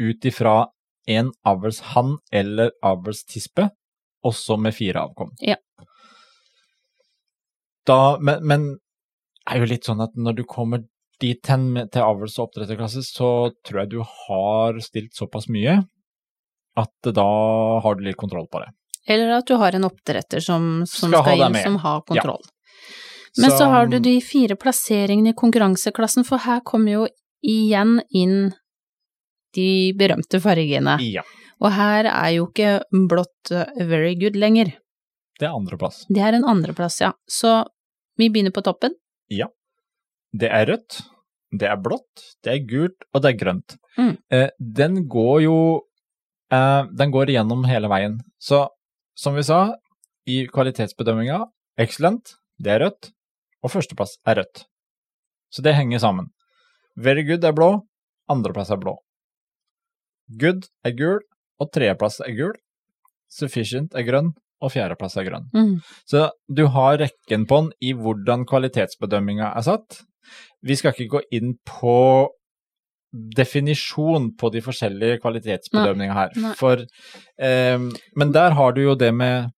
ut 0.00 0.24
ifra 0.24 0.66
en 1.08 1.32
avlshann 1.44 2.16
eller 2.32 2.70
avlstispe, 2.82 3.70
også 4.24 4.56
med 4.58 4.74
fire 4.74 5.02
avkom. 5.02 5.32
Ja. 5.40 5.56
Da, 7.86 8.18
men, 8.20 8.44
men 8.46 8.66
det 8.72 9.56
er 9.56 9.58
jo 9.64 9.70
litt 9.72 9.88
sånn 9.88 10.02
at 10.04 10.14
når 10.14 10.36
du 10.38 10.44
kommer 10.48 10.84
dit 11.22 11.46
hen 11.50 11.74
til 11.90 12.02
avls- 12.02 12.38
og 12.38 12.48
oppdretterklasse, 12.48 13.02
så 13.06 13.50
tror 13.66 13.82
jeg 13.82 13.90
du 13.90 14.00
har 14.02 14.78
stilt 14.82 15.14
såpass 15.18 15.48
mye 15.52 15.80
at 16.78 17.10
da 17.14 17.26
har 17.84 17.98
du 17.98 18.04
litt 18.06 18.16
kontroll 18.20 18.46
på 18.50 18.62
det. 18.62 18.70
Eller 19.10 19.34
at 19.40 19.46
du 19.50 19.56
har 19.58 19.74
en 19.74 19.84
oppdretter 19.88 20.40
som, 20.40 20.84
som 20.86 21.10
Skal 21.10 21.24
skal, 21.26 21.42
inn, 21.50 21.58
som 21.62 21.76
har 21.82 22.02
kontroll. 22.06 22.42
Men 23.40 23.50
så, 23.50 23.64
har 23.64 23.86
du 23.88 23.98
de 24.02 24.18
fire 24.20 24.56
plasseringene 24.60 25.32
i 25.32 25.36
konkurranseklassen, 25.36 26.26
for 26.28 26.42
her 26.44 26.60
kommer 26.68 26.92
jo 26.92 27.04
igjen 27.42 28.00
inn 28.12 28.50
de 29.56 29.92
berømte 29.96 30.40
fargene. 30.42 30.98
Ja. 31.04 31.24
Og 31.62 31.72
her 31.72 32.08
er 32.10 32.30
jo 32.36 32.48
ikke 32.50 32.82
blått 33.08 33.52
uh, 33.54 33.64
very 33.88 34.12
good 34.20 34.36
lenger. 34.36 34.74
Det 35.40 35.48
er 35.48 35.56
andreplass. 35.56 36.02
Det 36.12 36.20
er 36.22 36.36
en 36.36 36.46
andreplass, 36.48 37.00
ja. 37.00 37.12
Så 37.30 37.62
vi 38.20 38.28
begynner 38.32 38.54
på 38.54 38.64
toppen. 38.66 38.94
Ja. 39.32 39.48
Det 40.32 40.50
er 40.52 40.68
rødt, 40.68 41.00
det 41.52 41.68
er 41.68 41.80
blått, 41.80 42.26
det 42.44 42.52
er 42.52 42.68
gult, 42.68 43.08
og 43.12 43.24
det 43.24 43.32
er 43.32 43.40
grønt. 43.40 43.76
Mm. 43.96 44.14
Eh, 44.32 44.48
den 44.56 45.02
går 45.12 45.42
jo 45.44 45.56
eh, 46.48 46.84
Den 46.96 47.10
går 47.12 47.28
igjennom 47.28 47.66
hele 47.68 47.90
veien. 47.92 48.14
Så 48.40 48.64
som 49.18 49.36
vi 49.36 49.44
sa, 49.44 49.74
i 50.24 50.46
kvalitetsbedømminga, 50.48 51.42
excellent, 51.80 52.36
det 52.62 52.72
er 52.76 52.86
rødt, 52.86 53.10
og 53.62 53.72
førsteplass 53.72 54.18
er 54.26 54.42
rødt. 54.42 54.64
Så 55.52 55.62
det 55.64 55.76
henger 55.76 56.02
sammen. 56.02 56.30
Very 56.96 57.24
good 57.28 57.44
er 57.44 57.54
blå, 57.56 57.70
andreplass 58.30 58.72
er 58.72 58.80
blå. 58.80 58.96
Good 60.40 60.68
er 60.86 60.94
gul, 60.96 61.20
og 61.60 61.72
tredjeplass 61.74 62.20
er 62.24 62.34
gul. 62.36 62.54
Sufficient 63.32 63.94
er 63.96 64.06
grønn, 64.06 64.32
og 64.62 64.72
fjerdeplass 64.74 65.16
er 65.18 65.26
grønn. 65.28 65.48
Mm. 65.54 65.74
Så 66.08 66.28
du 66.48 66.66
har 66.74 67.00
rekken 67.00 67.46
på 67.48 67.62
den 67.62 67.72
i 67.82 67.94
hvordan 67.98 68.46
kvalitetsbedømminga 68.48 69.52
er 69.56 69.66
satt. 69.66 70.02
Vi 70.62 70.76
skal 70.78 70.94
ikke 70.94 71.18
gå 71.18 71.22
inn 71.34 71.56
på 71.68 71.96
definisjon 73.12 74.30
på 74.40 74.48
de 74.54 74.62
forskjellige 74.64 75.18
kvalitetsbedømningene 75.24 76.16
her. 76.16 76.30
Nei. 76.40 76.52
For, 76.56 76.84
eh, 77.38 77.88
men 78.16 78.32
der 78.32 78.56
har 78.56 78.72
du 78.72 78.82
jo 78.82 78.94
det 78.96 79.12
med 79.14 79.50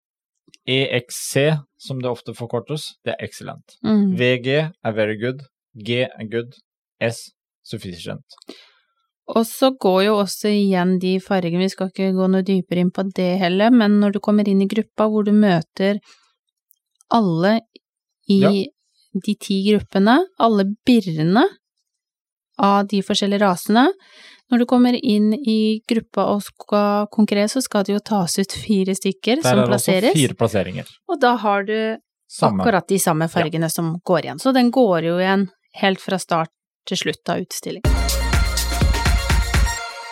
EXC, 0.67 1.61
som 1.85 1.99
det 2.01 2.09
ofte 2.11 2.33
forkortes, 2.37 2.91
det 3.05 3.13
er 3.15 3.25
excellent. 3.27 3.77
Mm. 3.85 4.15
VG 4.19 4.47
er 4.57 4.95
very 4.97 5.17
good, 5.21 5.43
G 5.77 6.03
er 6.05 6.29
good, 6.31 6.55
S 7.03 7.29
sufficient. 7.65 8.23
Og 9.33 9.41
så 9.49 9.71
går 9.81 10.03
jo 10.05 10.17
også 10.21 10.51
igjen 10.53 10.99
de 11.01 11.15
fargene, 11.23 11.63
vi 11.65 11.71
skal 11.73 11.89
ikke 11.89 12.11
gå 12.13 12.27
noe 12.29 12.45
dypere 12.45 12.83
inn 12.85 12.91
på 12.93 13.07
det 13.17 13.31
heller, 13.41 13.73
men 13.73 13.99
når 14.01 14.13
du 14.17 14.19
kommer 14.21 14.47
inn 14.47 14.61
i 14.61 14.67
gruppa 14.69 15.07
hvor 15.09 15.25
du 15.25 15.31
møter 15.33 15.97
alle 17.13 17.59
i 18.29 18.39
Ja. 18.41 18.51
de 19.25 19.35
ti 19.41 19.57
gruppene, 19.65 20.19
alle 20.39 20.65
birrene 20.85 21.45
av 22.59 22.87
de 22.87 23.01
forskjellige 23.01 23.41
rasene, 23.41 23.87
når 24.51 24.61
du 24.61 24.65
kommer 24.69 24.93
inn 24.93 25.31
i 25.33 25.81
gruppa 25.89 26.27
og 26.35 26.43
skal 26.45 27.07
konkurrere, 27.13 27.49
så 27.49 27.63
skal 27.65 27.85
det 27.87 27.95
jo 27.95 28.01
tas 28.05 28.37
ut 28.37 28.53
fire 28.53 28.93
stykker 28.93 29.41
Der 29.41 29.47
som 29.47 29.61
er 29.63 29.71
det 29.71 29.77
også 29.79 30.13
fire 30.13 30.37
plasseringer. 30.37 30.91
og 31.09 31.21
da 31.21 31.35
har 31.41 31.65
du 31.65 31.97
Samme. 32.29 32.61
akkurat 32.61 32.87
de 32.87 32.99
samme 32.99 33.27
fargene 33.29 33.69
som 33.69 33.95
går 34.05 34.25
igjen. 34.25 34.39
Så 34.39 34.53
den 34.53 34.69
går 34.71 35.09
jo 35.09 35.17
igjen 35.17 35.47
helt 35.81 36.01
fra 36.01 36.19
start 36.21 36.51
til 36.85 36.97
slutt 36.97 37.29
av 37.29 37.41
utstillingen. 37.41 37.89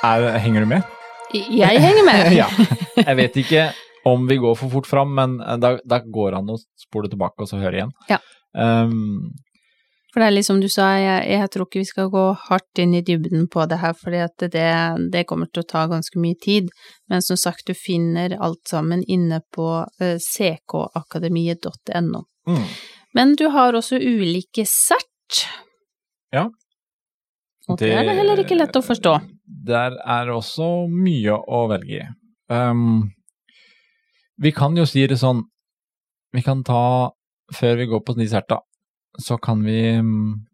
Er, 0.04 0.26
henger 0.42 0.66
du 0.66 0.68
med? 0.68 0.84
Jeg 1.34 1.80
henger 1.82 2.06
med! 2.06 2.34
ja. 2.42 2.50
Jeg 2.98 3.16
vet 3.18 3.38
ikke 3.40 3.70
om 4.10 4.26
vi 4.28 4.38
går 4.42 4.58
for 4.60 4.74
fort 4.74 4.90
fram, 4.90 5.14
men 5.16 5.38
eh, 5.42 5.58
da, 5.62 5.78
da 5.86 6.02
går 6.04 6.34
det 6.34 6.42
an 6.42 6.54
å 6.54 6.60
spole 6.82 7.10
tilbake 7.12 7.46
og 7.46 7.50
så 7.50 7.62
høre 7.62 7.80
igjen. 7.80 7.94
Ja. 8.10 8.20
Um, 8.54 9.32
For 10.14 10.22
det 10.22 10.28
er 10.30 10.36
liksom 10.36 10.60
du 10.62 10.68
sa, 10.70 10.92
jeg, 11.02 11.22
jeg 11.34 11.50
tror 11.50 11.66
ikke 11.66 11.82
vi 11.82 11.90
skal 11.90 12.10
gå 12.14 12.24
hardt 12.46 12.82
inn 12.84 12.92
i 12.94 13.02
dybden 13.02 13.48
på 13.50 13.64
det 13.66 13.80
her, 13.82 13.96
fordi 13.98 14.20
at 14.22 14.44
det, 14.54 14.74
det 15.14 15.24
kommer 15.30 15.50
til 15.50 15.64
å 15.64 15.70
ta 15.72 15.88
ganske 15.90 16.22
mye 16.22 16.38
tid. 16.38 16.70
Men 17.10 17.26
som 17.26 17.40
sagt, 17.42 17.66
du 17.66 17.74
finner 17.74 18.36
alt 18.38 18.62
sammen 18.70 19.02
inne 19.10 19.42
på 19.56 19.70
uh, 19.82 20.18
ckakademiet.no. 20.22 22.22
mm. 22.46 22.68
Men 23.18 23.34
du 23.38 23.48
har 23.54 23.74
også 23.78 23.98
ulike 23.98 24.68
cert. 24.70 25.42
Ja. 26.34 26.48
Og 27.70 27.80
det, 27.80 27.90
er 27.94 28.06
det 28.06 28.18
heller 28.18 28.42
ikke 28.42 28.58
lett 28.58 28.78
å 28.78 28.84
forstå. 28.86 29.16
Der 29.66 29.98
er 29.98 30.30
også 30.34 30.86
mye 30.92 31.38
å 31.38 31.64
velge 31.72 32.02
i. 32.02 32.08
Um, 32.54 33.14
vi 34.42 34.52
kan 34.54 34.78
jo 34.78 34.86
si 34.86 35.06
det 35.08 35.16
sånn 35.22 35.40
Vi 36.36 36.42
kan 36.44 36.60
ta, 36.68 37.14
før 37.56 37.78
vi 37.80 37.86
går 37.88 38.02
på 38.04 38.18
de 38.18 38.24
Niserta, 38.24 38.58
så 39.20 39.38
kan 39.38 39.64
vi 39.66 39.98
um, 40.00 40.46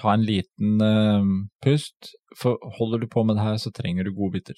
ta 0.00 0.14
en 0.14 0.24
liten 0.24 0.80
um, 0.80 1.48
pust. 1.64 2.14
For 2.36 2.56
holder 2.78 2.98
du 3.04 3.06
på 3.06 3.24
med 3.24 3.36
det 3.36 3.44
her, 3.44 3.56
så 3.56 3.70
trenger 3.70 4.04
du 4.04 4.14
godbiter. 4.16 4.54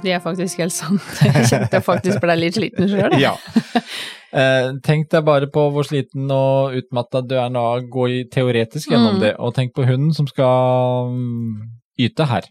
Det 0.00 0.14
er 0.16 0.22
faktisk 0.24 0.62
helt 0.62 0.72
sant. 0.72 1.04
Jeg 1.20 1.44
kjente 1.50 1.76
jeg 1.76 1.84
faktisk 1.84 2.22
ble 2.22 2.36
litt 2.40 2.56
sliten 2.56 2.88
sjøl. 2.88 3.16
Ja. 3.26 3.34
Eh, 4.30 4.68
tenk 4.86 5.08
deg 5.10 5.24
bare 5.26 5.48
på 5.50 5.64
hvor 5.74 5.82
sliten 5.84 6.30
og 6.30 6.76
utmatta 6.78 7.20
du 7.26 7.34
er 7.34 7.48
nå 7.50 7.64
gå 7.90 8.04
i 8.08 8.20
teoretisk 8.30 8.92
gjennom 8.92 9.16
Mm. 9.18 9.20
det, 9.24 9.32
og 9.42 9.54
tenk 9.56 9.74
på 9.74 9.82
hunden 9.88 10.14
som 10.14 10.28
skal 10.30 11.10
mm, 11.10 11.56
yte 11.98 12.28
her. 12.30 12.46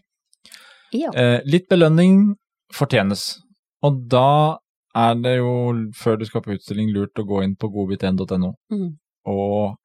Ja. 0.92 1.10
Eh, 1.14 1.40
litt 1.46 1.68
belønning 1.70 2.36
fortjenes, 2.74 3.38
og 3.82 4.08
da 4.10 4.58
er 4.96 5.14
det 5.22 5.36
jo, 5.38 5.50
før 5.94 6.18
du 6.18 6.24
skal 6.26 6.42
på 6.42 6.54
utstilling, 6.56 6.90
lurt 6.94 7.14
å 7.18 7.24
gå 7.26 7.42
inn 7.44 7.54
på 7.56 7.68
godbit1.no 7.70 8.54
Mm. 8.72 8.96
og 9.26 9.76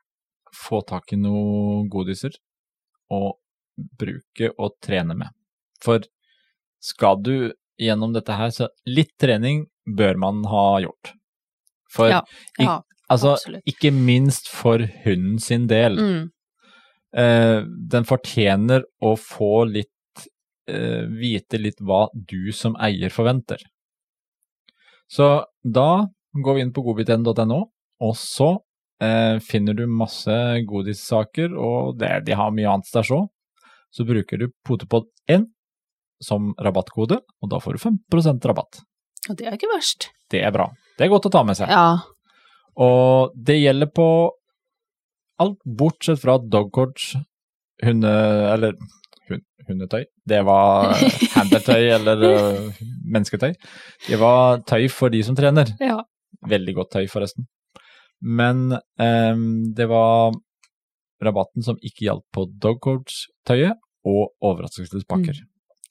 få 0.56 0.80
tak 0.88 1.12
i 1.14 1.18
noen 1.20 1.90
godiser 1.92 2.32
og 3.12 3.36
bruke 4.00 4.50
og 4.58 4.72
trene 4.82 5.16
med. 5.18 5.30
For 5.84 6.00
skal 6.82 7.18
du 7.22 7.54
gjennom 7.82 8.14
dette 8.16 8.34
her, 8.34 8.50
så 8.56 8.70
litt 8.88 9.12
trening 9.20 9.66
bør 9.86 10.18
man 10.18 10.44
ha 10.50 10.80
gjort. 10.82 11.14
For 11.92 12.10
Ja, 12.10 12.22
Ja, 12.60 12.82
altså, 13.10 13.36
ikke 13.68 13.92
minst 13.94 14.48
for 14.50 14.80
hunden 15.04 15.40
sin 15.40 15.68
del. 15.68 15.98
mm. 15.98 16.32
Eh, 17.16 17.62
den 17.88 18.04
fortjener 18.04 18.84
å 19.02 19.14
få 19.18 19.66
litt 19.72 19.92
eh, 20.70 21.06
Vite 21.10 21.60
litt 21.62 21.82
hva 21.82 22.06
du 22.14 22.52
som 22.56 22.78
eier 22.82 23.14
forventer. 23.14 23.62
Så 25.08 25.46
da 25.62 25.90
går 26.44 26.58
vi 26.58 26.64
inn 26.66 26.74
på 26.76 26.84
godbit1.no, 26.86 27.60
og 28.04 28.16
så 28.20 28.50
eh, 29.02 29.38
finner 29.44 29.78
du 29.78 29.86
masse 29.88 30.36
godissaker, 30.68 31.54
og 31.56 32.00
det, 32.02 32.26
de 32.28 32.38
har 32.38 32.54
mye 32.56 32.72
annet 32.72 32.92
der 32.94 33.08
så. 33.08 33.22
Så 33.94 34.04
bruker 34.08 34.42
du 34.42 34.50
potepod1 34.68 35.46
som 36.24 36.52
rabattkode, 36.62 37.22
og 37.42 37.52
da 37.52 37.62
får 37.64 37.78
du 37.78 37.84
5% 37.86 38.50
rabatt. 38.50 38.82
Og 39.30 39.38
det 39.40 39.48
er 39.48 39.56
ikke 39.58 39.72
verst. 39.72 40.10
Det 40.32 40.42
er 40.44 40.54
bra. 40.54 40.68
Det 40.98 41.06
er 41.06 41.14
godt 41.14 41.30
å 41.30 41.34
ta 41.34 41.44
med 41.48 41.58
seg. 41.58 41.72
Ja. 41.72 42.02
Og 42.82 43.36
det 43.36 43.58
gjelder 43.62 43.90
på 43.96 44.08
alt 45.42 45.60
bortsett 45.66 46.22
fra 46.22 46.38
dogcoach, 46.40 47.16
hunde... 47.84 48.12
eller 48.54 48.76
hundetøy. 49.68 50.06
Det 50.28 50.42
var 50.46 50.94
handletøy 51.38 51.90
eller 51.98 52.26
øh, 52.30 52.84
mennesketøy. 53.04 53.54
Det 54.08 54.20
var 54.22 54.62
tøy 54.68 54.88
for 54.92 55.14
de 55.14 55.24
som 55.26 55.38
trener. 55.38 55.72
ja. 55.82 56.02
Veldig 56.46 56.74
godt 56.78 56.92
tøy, 56.94 57.08
forresten. 57.10 57.48
Men 58.22 58.76
um, 59.00 59.46
det 59.74 59.88
var 59.90 60.36
rabatten 61.26 61.64
som 61.66 61.80
ikke 61.82 62.06
hjalp 62.06 62.26
på 62.36 62.46
dogcoach-tøyet 62.62 63.80
og 64.06 64.30
overraskelsespakker. 64.46 65.40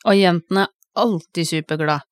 Og 0.04 0.18
jentene 0.18 0.66
er 0.66 1.02
alltid 1.04 1.48
superglad 1.48 2.04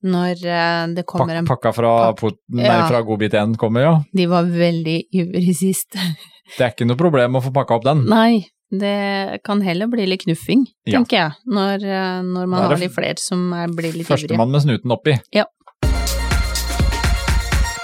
når 0.00 0.44
eh, 0.48 0.84
det 0.96 1.04
kommer 1.08 1.36
en 1.36 1.48
pakka 1.48 1.74
fra, 1.76 1.90
pak 2.16 2.38
nei, 2.56 2.64
ja. 2.64 2.86
fra 2.88 3.02
Godbit 3.04 3.34
1 3.36 3.58
kommer, 3.60 3.84
ja. 3.84 3.96
De 4.16 4.24
var 4.30 4.48
veldig 4.48 4.96
ivrige 5.12 5.56
sist. 5.58 5.98
Det 6.56 6.64
er 6.64 6.72
ikke 6.72 6.88
noe 6.88 7.00
problem 7.00 7.36
å 7.36 7.42
få 7.44 7.52
pakka 7.52 7.76
opp 7.76 7.84
den. 7.84 8.06
Nei, 8.08 8.46
det 8.70 9.40
kan 9.44 9.60
heller 9.62 9.86
bli 9.90 10.06
litt 10.06 10.22
knuffing, 10.24 10.66
Ja. 10.86 10.98
tenker 10.98 11.16
jeg, 11.16 11.32
når, 11.46 11.82
eh, 11.84 12.22
når 12.22 12.46
man 12.48 12.62
har 12.70 12.76
litt 12.78 12.92
flere 12.94 13.18
som 13.18 13.52
er, 13.52 13.66
blir 13.68 13.92
litt 13.92 14.06
ivrige. 14.06 14.28
Førstemann 14.28 14.50
med 14.50 14.62
snuten 14.62 14.90
oppi. 14.94 15.18
Ja. 15.34 15.44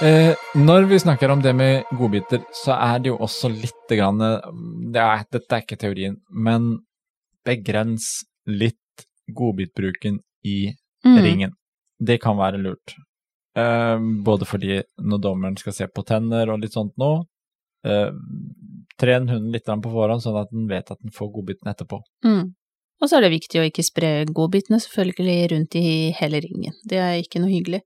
Eh, 0.01 0.35
når 0.55 0.85
vi 0.91 0.99
snakker 0.99 1.31
om 1.33 1.41
det 1.41 1.55
med 1.57 1.83
godbiter, 1.97 2.43
så 2.53 2.75
er 2.77 2.99
det 3.01 3.09
jo 3.09 3.17
også 3.17 3.49
litt 3.49 3.89
grann 3.97 4.19
det 4.93 5.01
er, 5.01 5.23
Dette 5.33 5.55
er 5.57 5.63
ikke 5.63 5.79
teorien, 5.81 6.19
men 6.29 6.67
begrens 7.47 8.23
litt 8.45 8.75
godbitbruken 9.33 10.19
i 10.45 10.75
Mm. 11.05 11.17
ringen. 11.23 11.51
Det 12.03 12.19
kan 12.21 12.35
være 12.37 12.57
lurt. 12.61 12.93
Eh, 13.55 13.97
både 14.23 14.45
fordi 14.45 14.81
når 14.99 15.21
dommeren 15.21 15.57
skal 15.57 15.73
se 15.73 15.87
på 15.87 16.03
tenner 16.05 16.49
og 16.51 16.59
litt 16.61 16.73
sånt 16.73 16.93
nå, 16.97 17.23
eh, 17.85 18.11
tren 18.99 19.27
hunden 19.29 19.51
litt 19.53 19.67
på 19.67 19.91
forhånd, 19.93 20.23
sånn 20.23 20.39
at 20.41 20.49
den 20.53 20.67
vet 20.69 20.89
at 20.91 20.99
den 21.01 21.13
får 21.13 21.29
godbiten 21.35 21.69
etterpå. 21.71 21.99
Mm. 22.25 22.53
Og 22.97 23.09
så 23.09 23.17
er 23.19 23.27
det 23.27 23.35
viktig 23.35 23.59
å 23.61 23.65
ikke 23.67 23.85
spre 23.85 24.09
godbitene 24.25 24.79
selvfølgelig 24.81 25.51
rundt 25.53 25.75
i 25.77 25.89
hele 26.17 26.39
ringen. 26.41 26.73
Det 26.89 26.97
er 26.97 27.19
ikke 27.21 27.41
noe 27.43 27.51
hyggelig. 27.53 27.83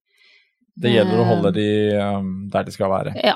Det 0.81 0.93
gjelder 0.93 1.19
å 1.19 1.25
Eh. 1.25 1.27
holde 1.33 1.51
de 1.57 1.67
um, 1.99 2.29
der 2.49 2.63
de 2.63 2.71
skal 2.71 2.89
være. 2.93 3.15
Ja. 3.19 3.35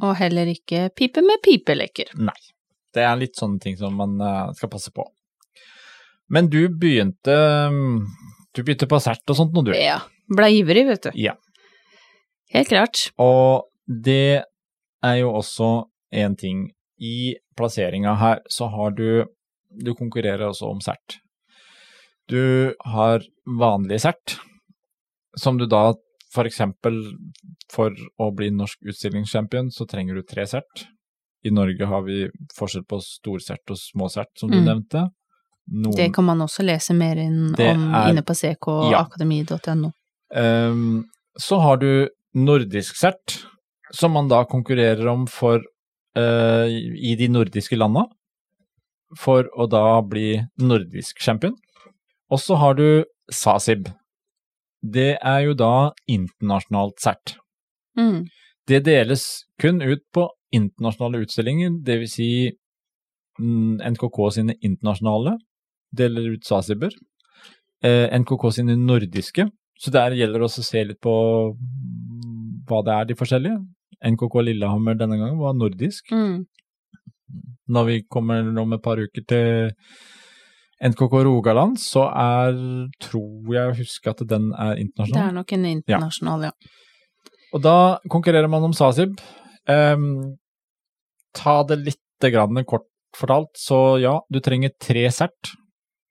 Og 0.00 0.14
heller 0.16 0.48
ikke 0.48 0.88
pipe 0.96 1.20
med 1.20 1.42
pipeleker. 1.44 2.14
Nei. 2.16 2.36
Det 2.94 3.04
er 3.04 3.18
litt 3.20 3.36
sånne 3.36 3.60
ting 3.60 3.76
som 3.76 3.94
man 3.94 4.16
eh, 4.20 4.52
skal 4.56 4.70
passe 4.72 4.90
på. 4.90 5.04
Men 6.32 6.48
du 6.48 6.68
begynte 6.68 7.34
um, 7.68 8.06
Du 8.56 8.62
begynte 8.64 8.88
på 8.90 8.98
sert 9.02 9.28
og 9.30 9.36
sånt 9.36 9.52
nå, 9.54 9.62
du. 9.68 9.74
Ja. 9.76 10.00
Ble 10.30 10.48
ivrig, 10.56 10.86
vet 10.88 11.04
du. 11.04 11.10
Ja. 11.20 11.36
Helt 12.50 12.68
klart. 12.72 13.10
Og 13.20 13.68
det 13.86 14.42
er 15.04 15.16
jo 15.20 15.30
også 15.38 15.68
en 16.10 16.34
ting. 16.36 16.64
I 17.00 17.34
plasseringa 17.56 18.14
her 18.20 18.40
så 18.48 18.68
har 18.70 18.90
du 18.96 19.26
Du 19.70 19.92
konkurrerer 19.94 20.48
også 20.48 20.66
om 20.66 20.80
sert. 20.82 21.20
Du 22.26 22.74
har 22.84 23.22
vanlig 23.46 24.00
sert, 24.02 24.32
som 25.38 25.58
du 25.58 25.66
da 25.70 25.92
for 26.34 26.44
eksempel 26.48 26.96
for 27.70 27.94
å 28.18 28.30
bli 28.34 28.48
norsk 28.50 28.82
utstillingschampion, 28.90 29.70
så 29.70 29.86
trenger 29.86 30.14
du 30.18 30.22
tre 30.26 30.42
sert. 30.50 30.88
I 31.46 31.50
Norge 31.54 31.86
har 31.86 32.02
vi 32.02 32.24
forskjell 32.58 32.82
på 32.90 32.98
storsert 33.02 33.70
og 33.70 33.78
småsert, 33.78 34.32
som 34.38 34.50
du 34.50 34.58
Mm. 34.58 34.64
nevnte. 34.66 35.04
Noen, 35.70 35.94
Det 35.96 36.12
kan 36.14 36.24
man 36.24 36.38
også 36.40 36.64
lese 36.66 36.92
mer 36.92 37.14
inn 37.16 37.54
om 37.54 37.94
er- 37.94 38.10
inne 38.10 38.22
på 38.22 38.34
ckakademi.no. 38.34 39.92
Ehm, 40.34 41.04
så 41.38 41.60
har 41.60 41.76
du 41.76 42.08
nordisk 42.34 42.96
sert, 42.96 43.44
som 43.92 44.12
man 44.12 44.26
da 44.28 44.44
konkurrerer 44.44 45.06
om 45.08 45.26
for 45.26 45.60
i 47.10 47.14
de 47.18 47.28
nordiske 47.30 47.78
landa, 47.78 48.06
for 49.18 49.48
å 49.58 49.66
da 49.70 50.00
bli 50.06 50.38
nordisk 50.60 51.20
champion. 51.22 51.56
Og 52.30 52.38
så 52.38 52.58
har 52.60 52.76
du 52.78 53.04
SASIB. 53.30 53.88
Det 54.80 55.16
er 55.16 55.40
jo 55.44 55.54
da 55.58 55.90
internasjonalt 56.08 57.00
sert. 57.02 57.34
Mm. 57.98 58.28
Det 58.70 58.84
deles 58.86 59.24
kun 59.60 59.82
ut 59.82 60.02
på 60.14 60.28
internasjonale 60.54 61.24
utstillinger, 61.24 61.74
dvs. 61.84 62.14
Si 62.14 62.30
mm, 63.40 63.80
NKK 63.94 64.20
sine 64.36 64.56
internasjonale 64.60 65.36
deler 65.96 66.36
ut 66.36 66.46
SASIB-er. 66.46 66.94
Eh, 67.84 68.06
NKK 68.20 68.46
sine 68.54 68.76
nordiske, 68.78 69.48
så 69.80 69.92
der 69.94 70.16
gjelder 70.18 70.42
det 70.42 70.48
også 70.50 70.62
å 70.62 70.68
se 70.68 70.84
litt 70.84 71.00
på 71.02 71.14
mm, 71.56 72.64
hva 72.68 72.82
det 72.86 72.96
er 72.96 73.10
de 73.10 73.18
forskjellige. 73.18 73.58
NKK 74.06 74.40
Lillehammer 74.46 74.96
denne 74.98 75.18
gangen 75.20 75.38
var 75.40 75.56
nordisk. 75.58 76.12
Mm. 76.14 76.46
Når 77.70 77.86
vi 77.86 77.98
kommer 78.10 78.46
om 78.60 78.72
et 78.74 78.82
par 78.82 78.98
uker 78.98 79.26
til 79.28 79.74
NKK 80.80 81.16
Rogaland, 81.26 81.76
så 81.80 82.06
er, 82.08 82.56
tror 83.02 83.54
jeg 83.54 83.70
å 83.72 83.76
huske 83.76 84.12
at 84.14 84.22
den 84.28 84.50
er 84.56 84.80
internasjonal. 84.80 85.18
Det 85.18 85.26
er 85.26 85.36
nok 85.36 85.56
en 85.56 85.66
internasjonal, 85.74 86.46
ja. 86.48 86.54
Og 87.50 87.64
da 87.64 87.76
konkurrerer 88.10 88.48
man 88.50 88.64
om 88.68 88.74
SASIB. 88.76 89.18
Um, 89.68 90.38
ta 91.36 91.60
det 91.68 91.82
litt 91.84 92.30
grann 92.32 92.64
kort 92.68 92.88
fortalt, 93.16 93.52
så 93.58 93.98
ja, 94.00 94.14
du 94.30 94.38
trenger 94.44 94.72
tre 94.80 95.06
sert, 95.12 95.52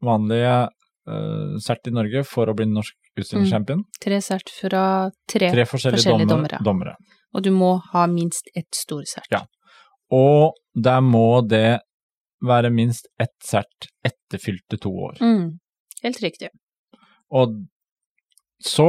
vanlige 0.03 0.67
uh, 0.67 1.55
sert 1.63 1.87
i 1.87 1.93
Norge, 1.95 2.25
for 2.27 2.51
å 2.51 2.55
bli 2.57 2.67
norsk 2.69 2.95
utstillingschampion. 3.19 3.85
Tre 4.03 4.19
sert 4.23 4.51
fra 4.53 4.83
tre, 5.29 5.49
Tre 5.53 5.65
forskjellige, 5.69 6.03
forskjellige 6.03 6.29
dommer, 6.29 6.59
dommere. 6.59 6.93
dommere. 6.95 7.18
Og 7.33 7.43
du 7.45 7.51
må 7.53 7.75
ha 7.93 8.05
minst 8.09 8.49
ett 8.55 8.73
storsert. 8.75 9.27
Ja. 9.31 9.43
Og 10.11 10.55
der 10.73 11.01
må 11.05 11.41
det 11.47 11.79
være 12.41 12.71
minst 12.71 13.07
ett 13.19 13.35
sert 13.43 13.89
etter 14.05 14.39
fylte 14.41 14.79
to 14.81 14.89
år. 14.89 15.19
Mm. 15.21 15.59
Helt 16.03 16.21
riktig. 16.23 16.49
Og 17.29 17.59
så 18.63 18.87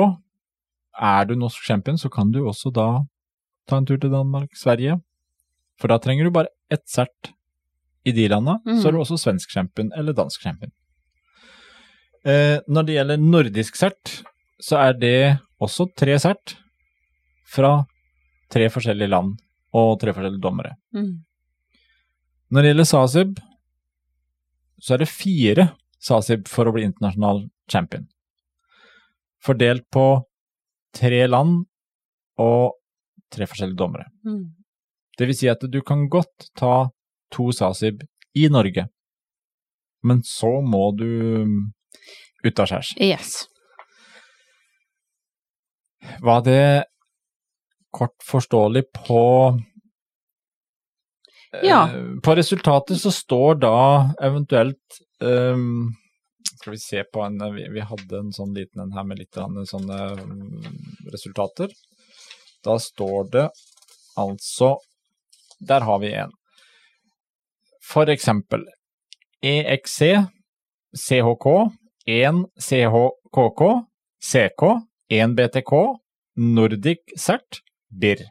er 1.00 1.26
du 1.28 1.34
norsk 1.38 1.64
champion, 1.66 1.98
så 1.98 2.08
kan 2.12 2.30
du 2.32 2.44
også 2.46 2.72
da 2.74 2.88
ta 3.68 3.76
en 3.80 3.86
tur 3.86 3.98
til 4.00 4.10
Danmark, 4.12 4.50
Sverige. 4.56 5.00
For 5.80 5.88
da 5.88 5.98
trenger 5.98 6.24
du 6.24 6.30
bare 6.34 6.50
ett 6.70 6.86
sert 6.90 7.32
i 8.04 8.12
de 8.12 8.28
landa, 8.28 8.58
Mm. 8.66 8.80
så 8.80 8.88
er 8.88 8.92
du 8.92 8.98
også 9.00 9.18
svensk 9.18 9.50
champion 9.50 9.90
eller 9.96 10.12
dansk 10.16 10.40
champion. 10.42 10.72
Eh, 12.24 12.60
når 12.68 12.82
det 12.86 12.94
gjelder 12.96 13.16
nordisk 13.16 13.76
sert, 13.76 14.22
så 14.60 14.76
er 14.76 14.92
det 14.92 15.38
også 15.60 15.86
tre 15.96 16.18
sert 16.18 16.56
fra 17.48 17.86
tre 18.50 18.68
forskjellige 18.72 19.10
land 19.10 19.36
og 19.76 19.98
tre 20.02 20.14
forskjellige 20.14 20.42
dommere. 20.42 20.74
Mm. 20.96 21.22
Når 22.50 22.62
det 22.62 22.72
gjelder 22.72 22.88
SASIB, 22.90 23.40
så 24.80 24.94
er 24.94 25.02
det 25.02 25.10
fire 25.12 25.66
SASIB 26.02 26.48
for 26.50 26.66
å 26.66 26.74
bli 26.74 26.86
internasjonal 26.88 27.44
champion. 27.70 28.08
Fordelt 29.44 29.86
på 29.92 30.06
tre 30.96 31.26
land 31.28 31.62
og 32.40 32.80
tre 33.30 33.46
forskjellige 33.46 33.78
dommere. 33.78 34.08
Mm. 34.26 34.48
Det 35.18 35.28
vil 35.28 35.36
si 35.36 35.50
at 35.52 35.62
du 35.68 35.80
kan 35.86 36.08
godt 36.10 36.50
ta 36.58 36.90
to 37.30 37.50
SASIB 37.54 38.02
i 38.40 38.48
Norge, 38.50 38.86
men 40.02 40.22
så 40.26 40.60
må 40.64 40.90
du 40.96 41.06
utaskjærs. 42.42 42.58
av 42.58 42.66
skjærs. 42.66 42.94
Yes. 42.98 43.46
Hva 46.24 46.40
det 46.44 46.84
kort 47.90 48.16
forståelig 48.24 48.84
på 49.06 49.22
Ja. 51.62 51.90
Eh, 51.90 52.20
På 52.22 52.34
resultatet 52.34 53.00
så 53.00 53.10
står 53.10 53.54
da 53.54 53.78
eventuelt 54.22 55.00
um, 55.20 55.90
Skal 56.60 56.70
vi 56.70 56.78
se 56.78 57.04
på 57.04 57.22
en 57.22 57.54
Vi, 57.54 57.66
vi 57.74 57.80
hadde 57.80 58.18
en 58.18 58.32
sånn 58.32 58.54
liten 58.54 58.84
en 58.84 58.92
her 58.94 59.04
med 59.04 59.18
litt 59.18 59.34
sånne 59.34 59.98
mm, 60.20 60.68
resultater. 61.12 61.72
Da 62.64 62.78
står 62.78 63.30
det 63.32 63.48
altså 64.20 64.76
Der 65.58 65.80
har 65.80 65.98
vi 65.98 66.12
en. 66.14 66.30
For 67.82 68.08
eksempel 68.08 68.62
EXC, 69.42 70.00
CHK, 70.94 71.46
1 72.06 72.44
CHKK, 72.60 73.62
CK, 74.20 74.62
1 75.08 75.34
BTK, 75.34 75.72
Nordic 76.36 77.00
CERT, 77.16 77.60
BIR. 77.90 78.26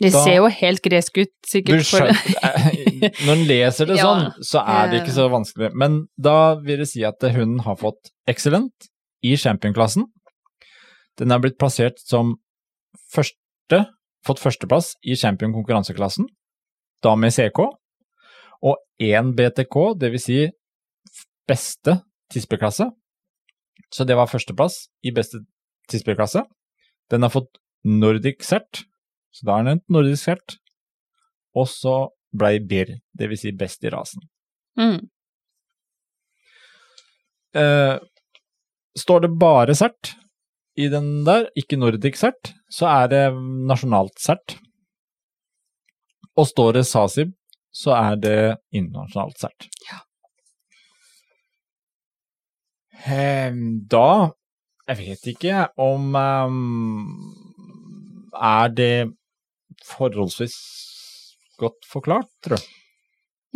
Det 0.00 0.12
Da- 0.12 0.22
ser 0.24 0.36
jo 0.36 0.46
helt 0.46 0.82
gresk 0.82 1.16
ut, 1.18 1.28
Du 1.42 1.48
sikkert. 1.48 1.84
for- 1.86 2.06
skjønner, 2.12 3.26
når 3.26 3.32
en 3.32 3.46
leser 3.48 3.86
det 3.86 3.96
Ja. 3.98 4.04
sånn, 4.04 4.32
så 4.44 4.62
er 4.64 4.90
det 4.90 5.02
ikke 5.02 5.14
så 5.16 5.28
vanskelig. 5.30 5.72
Men 5.74 6.08
da 6.20 6.54
vil 6.54 6.78
det 6.78 6.88
si 6.88 7.02
at 7.04 7.20
hun 7.20 7.58
har 7.60 7.74
fått 7.76 8.10
excellent 8.28 8.88
i 9.24 9.34
championklassen. 9.34 10.04
Den 11.16 11.32
er 11.32 11.40
blitt 11.40 11.58
plassert 11.58 11.98
som 11.98 12.36
første, 13.12 13.86
fått 14.24 14.38
førsteplass 14.38 14.94
i 15.04 15.14
champion-konkurranseklassen, 15.16 16.26
da 17.02 17.16
med 17.16 17.32
CK, 17.32 17.58
og 18.62 18.76
én 19.00 19.34
BTK, 19.34 19.94
det 19.98 20.12
vil 20.12 20.20
si 20.20 20.48
beste 21.48 22.02
tispeklasse. 22.30 22.86
Så 23.92 24.06
det 24.06 24.14
var 24.14 24.26
førsteplass 24.26 24.88
i 25.04 25.10
beste 25.10 25.40
tispeklasse. 25.88 26.44
Den 27.10 27.24
har 27.24 27.32
fått 27.32 27.60
Nordic 27.84 28.44
Cert, 28.44 28.84
så 29.38 29.46
da 29.46 29.58
er 29.58 29.66
den 29.66 29.78
et 29.78 29.92
nordisk 29.92 30.24
cert. 30.26 30.56
Og 31.56 31.68
så 31.70 31.96
blei 32.34 32.58
BIR, 32.60 32.96
det 33.16 33.30
vil 33.30 33.40
si 33.40 33.52
best 33.56 33.84
i 33.86 33.92
rasen. 33.92 34.24
Mm. 34.78 34.98
Eh, 37.58 37.96
står 38.98 39.24
det 39.24 39.30
bare 39.40 39.76
cert 39.78 40.12
i 40.78 40.88
den 40.92 41.24
der, 41.26 41.48
ikke 41.58 41.78
nordic 41.78 42.18
cert, 42.20 42.52
så 42.70 42.90
er 42.90 43.12
det 43.12 43.22
nasjonalt 43.70 44.18
cert. 44.22 44.58
Og 46.38 46.46
står 46.46 46.78
det 46.78 46.86
SASIB, 46.86 47.32
så 47.74 47.94
er 47.96 48.18
det 48.22 48.38
internasjonalt 48.74 49.40
cert. 49.40 49.70
Ja. 49.88 50.02
Da 53.88 54.34
Jeg 54.88 54.98
vet 55.02 55.26
ikke 55.34 55.66
om 55.84 56.14
um, 56.16 57.34
Er 58.32 58.72
det 58.72 59.10
forholdsvis 59.84 60.56
godt 61.60 61.84
forklart, 61.90 62.30
tror 62.44 62.56
jeg. 62.56 62.66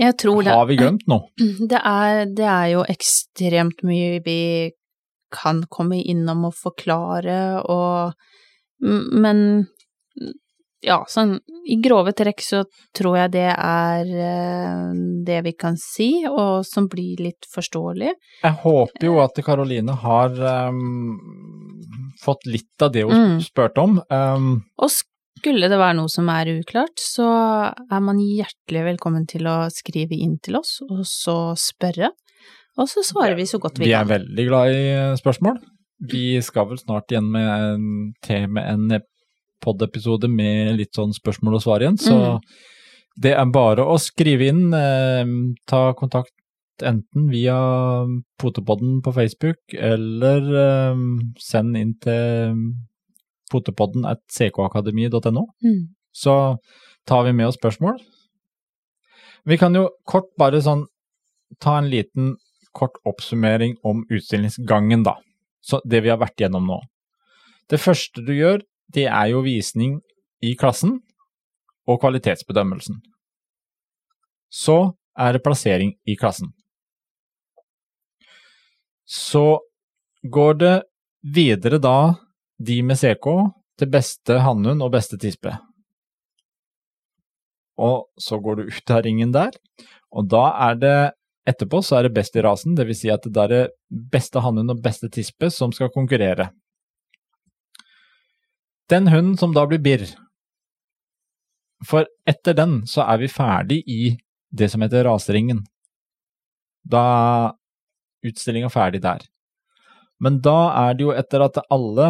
Jeg 0.02 0.16
tror 0.20 0.42
det 0.42 0.52
Har 0.52 0.68
vi 0.68 0.76
glemt 0.80 1.06
noe? 1.08 1.28
Det 1.72 1.80
er, 1.80 2.24
det 2.28 2.48
er 2.48 2.68
jo 2.74 2.84
ekstremt 2.88 3.84
mye 3.86 4.20
vi 4.24 4.40
kan 5.32 5.62
komme 5.72 6.02
innom 6.02 6.48
og 6.50 6.56
forklare 6.58 7.62
og 7.64 8.12
Men 8.82 9.68
ja, 10.82 10.98
sånn 11.08 11.36
i 11.70 11.76
grove 11.82 12.12
trekk 12.18 12.42
så 12.42 12.64
tror 12.96 13.16
jeg 13.20 13.32
det 13.36 13.46
er 13.52 14.08
eh, 14.26 14.88
det 15.26 15.38
vi 15.46 15.52
kan 15.54 15.76
si, 15.78 16.24
og 16.26 16.64
som 16.66 16.88
blir 16.90 17.22
litt 17.22 17.46
forståelig. 17.54 18.10
Jeg 18.42 18.58
håper 18.64 19.06
jo 19.06 19.20
at 19.22 19.38
Karoline 19.46 19.94
har 20.02 20.34
um, 20.72 21.16
fått 22.22 22.46
litt 22.50 22.82
av 22.82 22.92
det 22.94 23.06
hun 23.06 23.14
Mm. 23.14 23.40
spurte 23.44 23.78
om. 23.84 24.00
Um, 24.10 24.64
Og 24.82 24.90
skulle 24.90 25.68
det 25.70 25.78
være 25.78 25.96
noe 26.00 26.10
som 26.10 26.28
er 26.34 26.50
uklart, 26.58 26.98
så 26.98 27.28
er 27.70 28.00
man 28.02 28.18
hjertelig 28.18 28.84
velkommen 28.92 29.26
til 29.30 29.46
å 29.50 29.70
skrive 29.70 30.18
inn 30.18 30.38
til 30.42 30.58
oss, 30.58 30.80
og 30.88 31.04
så 31.06 31.54
spørre. 31.58 32.10
Og 32.78 32.88
så 32.88 33.04
svarer 33.04 33.36
vi 33.36 33.46
så 33.46 33.58
godt 33.60 33.78
vi, 33.78 33.90
vi 33.90 33.94
er 33.96 34.06
veldig 34.08 34.46
glad 34.48 34.72
i 34.72 34.84
spørsmål. 35.20 35.58
Vi 36.10 36.40
skal 36.42 36.66
vel 36.70 36.78
snart 36.80 37.12
igjen 37.12 37.28
med 37.30 37.46
en, 37.46 38.14
til 38.24 38.48
med 38.50 38.64
en 38.66 39.02
pod-episode 39.62 40.28
med 40.30 40.76
litt 40.80 40.92
sånn 40.98 41.14
spørsmål 41.16 41.56
og 41.60 41.62
svar 41.64 41.80
igjen, 41.84 41.98
så 42.02 42.16
Mm. 42.18 42.40
det 43.22 43.32
er 43.38 43.50
bare 43.54 43.84
å 43.86 43.96
skrive 44.00 44.48
inn. 44.50 44.72
Eh, 44.74 45.24
ta 45.66 45.92
kontakt 45.94 46.32
enten 46.82 47.28
via 47.30 47.54
Potepodden 48.40 49.02
på 49.04 49.12
Facebook, 49.14 49.58
eller 49.74 50.40
eh, 50.64 50.96
send 51.38 51.76
inn 51.76 51.94
til 52.02 52.56
potepodden 53.52 54.06
at 54.08 54.18
ckakademi.no. 54.32 55.46
Mm. 55.62 55.88
så 56.14 56.56
tar 57.06 57.24
vi 57.24 57.32
med 57.32 57.46
oss 57.48 57.56
spørsmål. 57.56 57.98
Vi 59.44 59.56
kan 59.58 59.74
jo 59.74 59.88
kort 60.06 60.28
bare 60.38 60.60
sånn 60.62 60.84
ta 61.60 61.78
en 61.78 61.88
liten 61.90 62.36
kort 62.74 62.94
oppsummering 63.08 63.74
om 63.84 64.04
utstillingsgangen, 64.10 65.02
da. 65.04 65.16
Så 65.62 65.80
det 65.88 66.02
vi 66.04 66.08
har 66.12 66.18
vært 66.18 66.36
gjennom 66.40 66.66
nå. 66.66 66.78
Det 67.68 67.78
første 67.80 68.24
du 68.24 68.32
gjør, 68.32 68.62
det 68.88 69.06
er 69.06 69.30
jo 69.32 69.42
visning 69.44 70.00
i 70.42 70.54
klassen 70.58 70.98
og 71.88 72.00
kvalitetsbedømmelsen. 72.02 73.00
Så 74.52 74.94
er 75.18 75.32
det 75.32 75.44
plassering 75.44 75.94
i 76.08 76.16
klassen. 76.16 76.52
Så 79.04 79.60
går 80.22 80.54
det 80.60 80.76
videre 81.22 81.78
da 81.82 82.14
de 82.58 82.82
med 82.82 82.98
CK 83.00 83.28
til 83.78 83.90
beste 83.90 84.38
hannhund 84.44 84.84
og 84.84 84.92
beste 84.94 85.18
tispe. 85.18 85.54
Og 87.80 88.06
så 88.20 88.38
går 88.38 88.60
du 88.60 88.68
ut 88.68 88.92
av 88.92 89.02
ringen 89.02 89.32
der, 89.34 89.50
og 90.12 90.28
da 90.30 90.44
er 90.68 90.78
det 90.78 90.96
etterpå 91.48 91.80
så 91.82 91.98
er 91.98 92.06
det 92.06 92.14
best 92.14 92.36
i 92.36 92.42
rasen, 92.44 92.76
dvs. 92.78 93.00
Si 93.00 93.10
at 93.10 93.24
det 93.26 93.46
er 93.48 93.72
beste 93.90 94.42
hannhund 94.44 94.70
og 94.74 94.82
beste 94.84 95.10
tispe 95.10 95.50
som 95.50 95.72
skal 95.74 95.90
konkurrere. 95.94 96.50
Den 98.93 99.09
hunden 99.09 99.38
som 99.40 99.55
da 99.57 99.64
blir 99.68 99.80
birr, 99.80 100.05
for 101.88 102.07
etter 102.28 102.57
den 102.59 102.82
så 102.90 103.07
er 103.09 103.22
vi 103.22 103.30
ferdig 103.32 103.80
i 103.88 104.03
det 104.53 104.68
som 104.70 104.82
heter 104.84 105.07
raseringen. 105.09 105.62
Da 106.84 107.03
er 107.03 108.28
utstillinga 108.28 108.68
ferdig 108.70 109.01
der. 109.03 109.24
Men 110.22 110.38
da 110.45 110.59
er 110.84 110.99
det 110.99 111.07
jo 111.07 111.14
etter 111.16 111.43
at 111.47 111.59
alle 111.72 112.09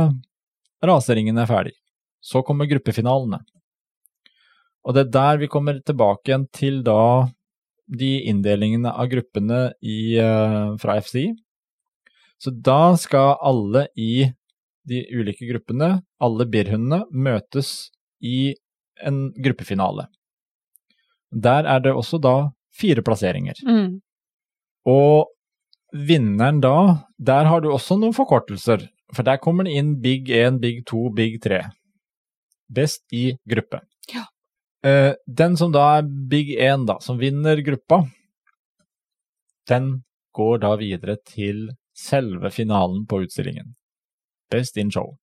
raseringene 0.84 1.44
er 1.44 1.48
ferdig. 1.48 1.76
Så 2.20 2.42
kommer 2.46 2.68
gruppefinalene. 2.70 3.40
Og 4.82 4.96
det 4.96 5.06
er 5.06 5.14
der 5.14 5.40
vi 5.40 5.48
kommer 5.50 5.78
tilbake 5.80 6.28
igjen 6.28 6.48
til 6.52 6.82
da 6.84 7.30
de 7.86 8.12
inndelingene 8.28 8.90
av 8.90 9.08
gruppene 9.10 9.62
i, 9.80 10.18
eh, 10.18 10.76
fra 10.82 10.98
FCI. 11.00 11.32
Så 12.42 12.50
da 12.50 12.96
skal 12.96 13.36
alle 13.40 13.86
i 13.96 14.32
de 14.88 15.02
ulike 15.14 15.46
gruppene, 15.48 16.02
alle 16.22 16.46
birrhundene, 16.50 17.04
møtes 17.10 17.90
i 18.22 18.54
en 19.02 19.28
gruppefinale. 19.42 20.08
Der 21.32 21.68
er 21.68 21.82
det 21.84 21.94
også 21.96 22.20
da 22.22 22.36
fire 22.76 23.04
plasseringer. 23.04 23.58
Mm. 23.66 24.00
Og 24.88 25.30
vinneren 25.92 26.60
da, 26.64 27.06
der 27.18 27.48
har 27.48 27.62
du 27.62 27.70
også 27.72 27.98
noen 28.00 28.16
forkortelser. 28.16 28.88
For 29.12 29.26
der 29.26 29.40
kommer 29.40 29.68
det 29.68 29.76
inn 29.76 29.96
Big 30.02 30.30
1, 30.32 30.60
Big 30.62 30.84
2, 30.88 31.08
Big 31.16 31.40
3. 31.44 31.62
Best 32.72 33.04
i 33.12 33.32
gruppe. 33.48 33.82
Ja. 34.12 34.24
Eh, 34.84 35.12
den 35.26 35.56
som 35.60 35.72
da 35.74 35.98
er 35.98 36.08
Big 36.08 36.54
1, 36.56 36.86
da, 36.88 36.98
som 37.04 37.20
vinner 37.20 37.60
gruppa, 37.64 38.02
den 39.68 40.02
går 40.34 40.62
da 40.64 40.72
videre 40.80 41.18
til 41.28 41.68
selve 41.96 42.50
finalen 42.50 43.04
på 43.06 43.20
utstillingen. 43.26 43.74
Best 44.52 44.76
in 44.76 44.90
show. 44.92 45.16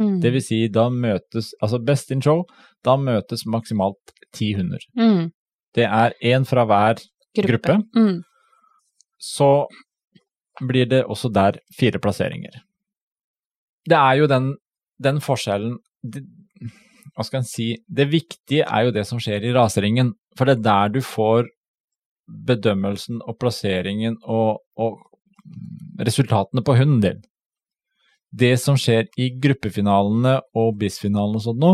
Mm. 0.00 0.20
Det 0.22 0.32
vil 0.32 0.42
si, 0.44 0.60
da 0.72 0.88
møtes 0.88 1.52
Altså, 1.60 1.80
best 1.84 2.10
in 2.14 2.22
show, 2.24 2.44
da 2.84 2.96
møtes 2.96 3.44
maksimalt 3.46 4.14
ti 4.32 4.52
hunder. 4.56 4.82
Mm. 4.96 5.30
Det 5.74 5.86
er 5.86 6.14
én 6.24 6.46
fra 6.48 6.64
hver 6.66 7.02
gruppe. 7.36 7.78
Mm. 7.96 8.22
så 9.20 9.66
blir 10.60 10.86
det 10.86 11.04
også 11.04 11.28
der 11.28 11.58
fire 11.76 11.98
plasseringer. 11.98 12.62
Det 13.88 13.96
er 13.96 14.14
jo 14.20 14.26
den, 14.26 14.56
den 15.02 15.20
forskjellen 15.20 15.78
det, 16.02 16.24
Hva 17.16 17.24
skal 17.24 17.40
en 17.40 17.48
si 17.48 17.76
Det 17.88 18.06
viktige 18.10 18.64
er 18.64 18.86
jo 18.86 18.92
det 18.94 19.06
som 19.06 19.20
skjer 19.20 19.44
i 19.44 19.52
raseringen, 19.52 20.14
for 20.36 20.44
det 20.44 20.58
er 20.58 20.62
der 20.62 20.92
du 20.94 21.00
får 21.00 21.48
bedømmelsen 22.46 23.20
og 23.26 23.38
plasseringen 23.40 24.16
og, 24.22 24.60
og 24.76 25.00
resultatene 25.98 26.62
på 26.62 26.76
hunden 26.78 27.00
din. 27.02 27.22
Det 28.32 28.52
som 28.62 28.76
skjer 28.78 29.08
i 29.18 29.30
gruppefinalene 29.42 30.36
og 30.54 30.76
BIS-finalen 30.78 31.34
og 31.40 31.42
sånt 31.42 31.58
nå, 31.62 31.72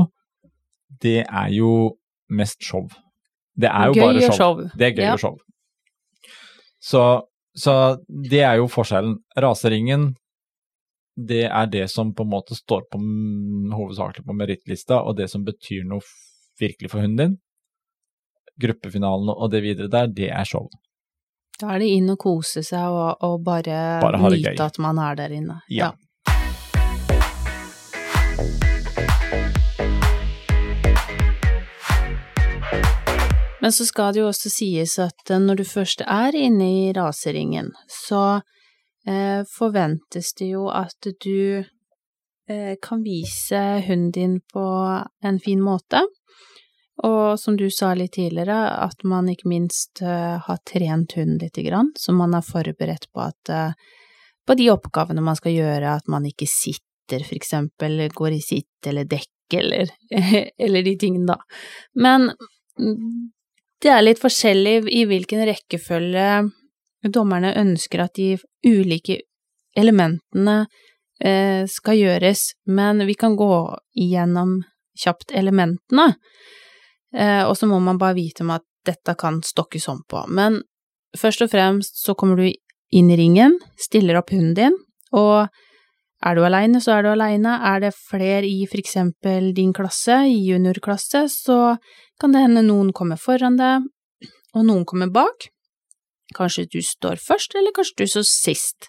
det 1.03 1.25
er 1.27 1.51
jo 1.53 1.73
mest 2.33 2.63
show. 2.65 2.87
Det 3.57 3.69
er 3.69 3.91
jo 3.91 3.97
Gøy 3.97 4.03
bare 4.07 4.23
show. 4.23 4.37
show. 4.37 4.63
Det 4.77 4.87
er 4.87 4.95
gøy 4.97 5.05
Ja. 5.05 5.13
og 5.13 5.21
show. 5.21 5.37
Så, 6.81 7.03
så 7.57 7.75
det 8.09 8.41
er 8.45 8.57
jo 8.61 8.69
forskjellen. 8.69 9.19
Raseringen, 9.37 10.15
det 11.17 11.45
er 11.49 11.67
det 11.73 11.87
som 11.91 12.13
på 12.15 12.23
en 12.25 12.31
måte 12.33 12.55
står 12.57 12.87
på 12.93 13.01
hovedsakelig 13.73 14.25
på 14.27 14.37
merittlista, 14.37 15.03
og 15.03 15.17
det 15.17 15.29
som 15.33 15.45
betyr 15.45 15.85
noe 15.89 16.01
virkelig 16.61 16.91
for 16.93 17.01
hunden 17.05 17.17
din. 17.17 17.37
Gruppefinalene 18.61 19.35
og 19.37 19.51
det 19.53 19.63
videre 19.65 19.89
der, 19.93 20.07
det 20.09 20.31
er 20.33 20.45
show. 20.49 20.69
Da 21.61 21.73
er 21.75 21.81
det 21.81 21.89
inn 21.97 22.11
og 22.13 22.19
kose 22.21 22.63
seg 22.65 22.85
og, 22.93 23.17
og 23.25 23.43
bare, 23.45 24.01
Bare 24.05 24.21
nyte 24.31 24.61
at 24.65 24.79
man 24.79 24.99
er 25.01 25.17
der 25.17 25.33
inne. 25.37 25.61
Ja. 25.73 25.91
Men 33.67 33.73
så 33.73 33.87
skal 33.87 34.13
det 34.15 34.21
jo 34.21 34.29
også 34.31 34.51
sies 34.53 34.93
at 35.03 35.31
eh, 35.31 35.41
når 35.43 35.59
du 35.59 35.65
først 35.67 36.05
er 36.07 36.37
inne 36.39 36.67
i 36.71 36.93
raseringen, 36.95 37.73
så 37.91 38.43
eh, 39.09 39.41
forventes 39.57 40.35
det 40.39 40.53
jo 40.53 40.69
at 40.71 41.09
du 41.25 41.65
eh, 41.65 42.77
kan 42.83 43.03
vise 43.03 43.63
hunden 43.89 44.13
din 44.15 44.37
på 44.53 44.67
en 45.25 45.41
fin 45.43 45.65
måte. 45.65 46.05
Og 47.05 47.41
som 47.41 47.57
du 47.59 47.67
sa 47.75 47.91
litt 47.99 48.15
tidligere, 48.17 48.57
at 48.87 49.03
man 49.05 49.29
ikke 49.29 49.51
minst 49.51 50.01
eh, 50.01 50.39
har 50.47 50.63
trent 50.63 51.17
hunden 51.19 51.43
lite 51.43 51.67
grann, 51.67 51.91
så 51.99 52.15
man 52.15 52.39
er 52.39 52.47
forberedt 52.47 53.11
på 53.13 53.25
at 53.27 53.53
eh, 53.53 53.73
på 54.47 54.55
de 54.55 54.71
oppgavene 54.71 55.27
man 55.27 55.37
skal 55.37 55.53
gjøre, 55.59 55.97
at 55.99 56.07
man 56.07 56.31
ikke 56.31 56.47
sitter, 56.47 56.87
for 57.13 57.37
eksempel, 57.37 58.09
går 58.15 58.37
i 58.37 58.43
sitt 58.43 58.87
eller 58.87 59.07
dekk 59.09 59.55
eller, 59.55 59.91
eller 60.59 60.83
de 60.83 60.97
tingene, 60.99 61.37
da. 61.37 61.39
Men 61.95 62.31
mm, 62.79 63.33
det 63.83 63.93
er 63.93 64.05
litt 64.05 64.23
forskjellig 64.23 64.89
i 64.91 65.05
hvilken 65.09 65.45
rekkefølge 65.47 66.29
dommerne 67.13 67.53
ønsker 67.61 68.03
at 68.03 68.17
de 68.19 68.35
ulike 68.67 69.21
elementene 69.77 70.65
eh, 71.21 71.65
skal 71.71 71.99
gjøres, 71.99 72.49
men 72.73 73.05
vi 73.07 73.15
kan 73.19 73.37
gå 73.37 73.53
igjennom 73.95 74.59
kjapt 74.97 75.35
elementene, 75.37 76.15
eh, 77.15 77.43
og 77.45 77.57
så 77.59 77.69
må 77.69 77.81
man 77.85 78.01
bare 78.01 78.17
vite 78.17 78.45
om 78.47 78.55
at 78.57 78.65
dette 78.87 79.17
kan 79.19 79.43
stokkes 79.45 79.89
om 79.93 80.03
på. 80.09 80.25
Men 80.29 80.63
først 81.19 81.45
og 81.45 81.53
fremst 81.53 82.01
så 82.03 82.15
kommer 82.19 82.41
du 82.41 82.49
inn 82.95 83.11
i 83.11 83.19
ringen, 83.19 83.59
stiller 83.79 84.19
opp 84.21 84.33
hunden 84.33 84.55
din, 84.57 84.77
og 85.13 85.53
er 86.25 86.37
du 86.37 86.45
aleine, 86.47 86.81
så 86.81 86.97
er 86.97 87.05
du 87.05 87.11
aleine. 87.13 87.59
Er 87.69 87.83
det 87.85 87.93
flere 87.97 88.47
i 88.49 88.65
for 88.71 88.81
eksempel 88.81 89.53
din 89.57 89.75
klasse, 89.77 90.23
i 90.31 90.39
juniorklasse, 90.49 91.27
så 91.33 91.77
kan 92.21 92.33
det 92.33 92.47
hende 92.47 92.65
noen 92.65 92.93
kommer 92.97 93.21
foran 93.21 93.59
deg, 93.61 93.85
og 94.57 94.65
noen 94.65 94.87
kommer 94.89 95.13
bak. 95.13 95.51
Kanskje 96.37 96.67
du 96.73 96.81
står 96.83 97.21
først, 97.23 97.55
eller 97.55 97.75
kanskje 97.77 98.03
du 98.03 98.07
står 98.11 98.27
sist. 98.31 98.89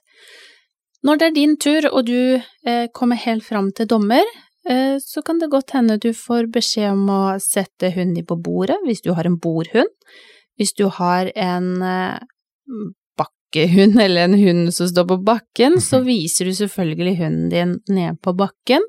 Når 1.05 1.19
det 1.19 1.27
er 1.27 1.35
din 1.35 1.57
tur, 1.61 1.89
og 1.91 2.07
du 2.07 2.39
eh, 2.39 2.87
kommer 2.95 3.19
helt 3.21 3.45
fram 3.45 3.69
til 3.75 3.89
dommer, 3.91 4.23
eh, 4.69 4.97
så 5.03 5.21
kan 5.21 5.37
det 5.39 5.51
godt 5.51 5.75
hende 5.75 5.99
du 6.01 6.09
får 6.15 6.49
beskjed 6.53 6.95
om 6.95 7.11
å 7.11 7.21
sette 7.43 7.91
hunden 7.93 8.15
din 8.17 8.27
på 8.27 8.39
bordet, 8.39 8.79
hvis 8.87 9.03
du 9.05 9.13
har 9.13 9.27
en 9.29 9.37
bordhund. 9.39 9.91
Hvis 10.57 10.73
du 10.73 10.87
har 10.89 11.29
en 11.35 11.69
eh, 11.85 12.17
bakkehund, 13.53 13.99
eller 14.01 14.27
en 14.27 14.37
hund 14.37 14.73
som 14.73 14.87
står 14.87 15.07
på 15.07 15.17
bakken, 15.23 15.81
så 15.81 16.01
viser 16.05 16.45
du 16.45 16.53
selvfølgelig 16.55 17.17
hunden 17.21 17.49
din 17.49 17.79
ned 17.87 18.21
på 18.21 18.35
bakken 18.37 18.83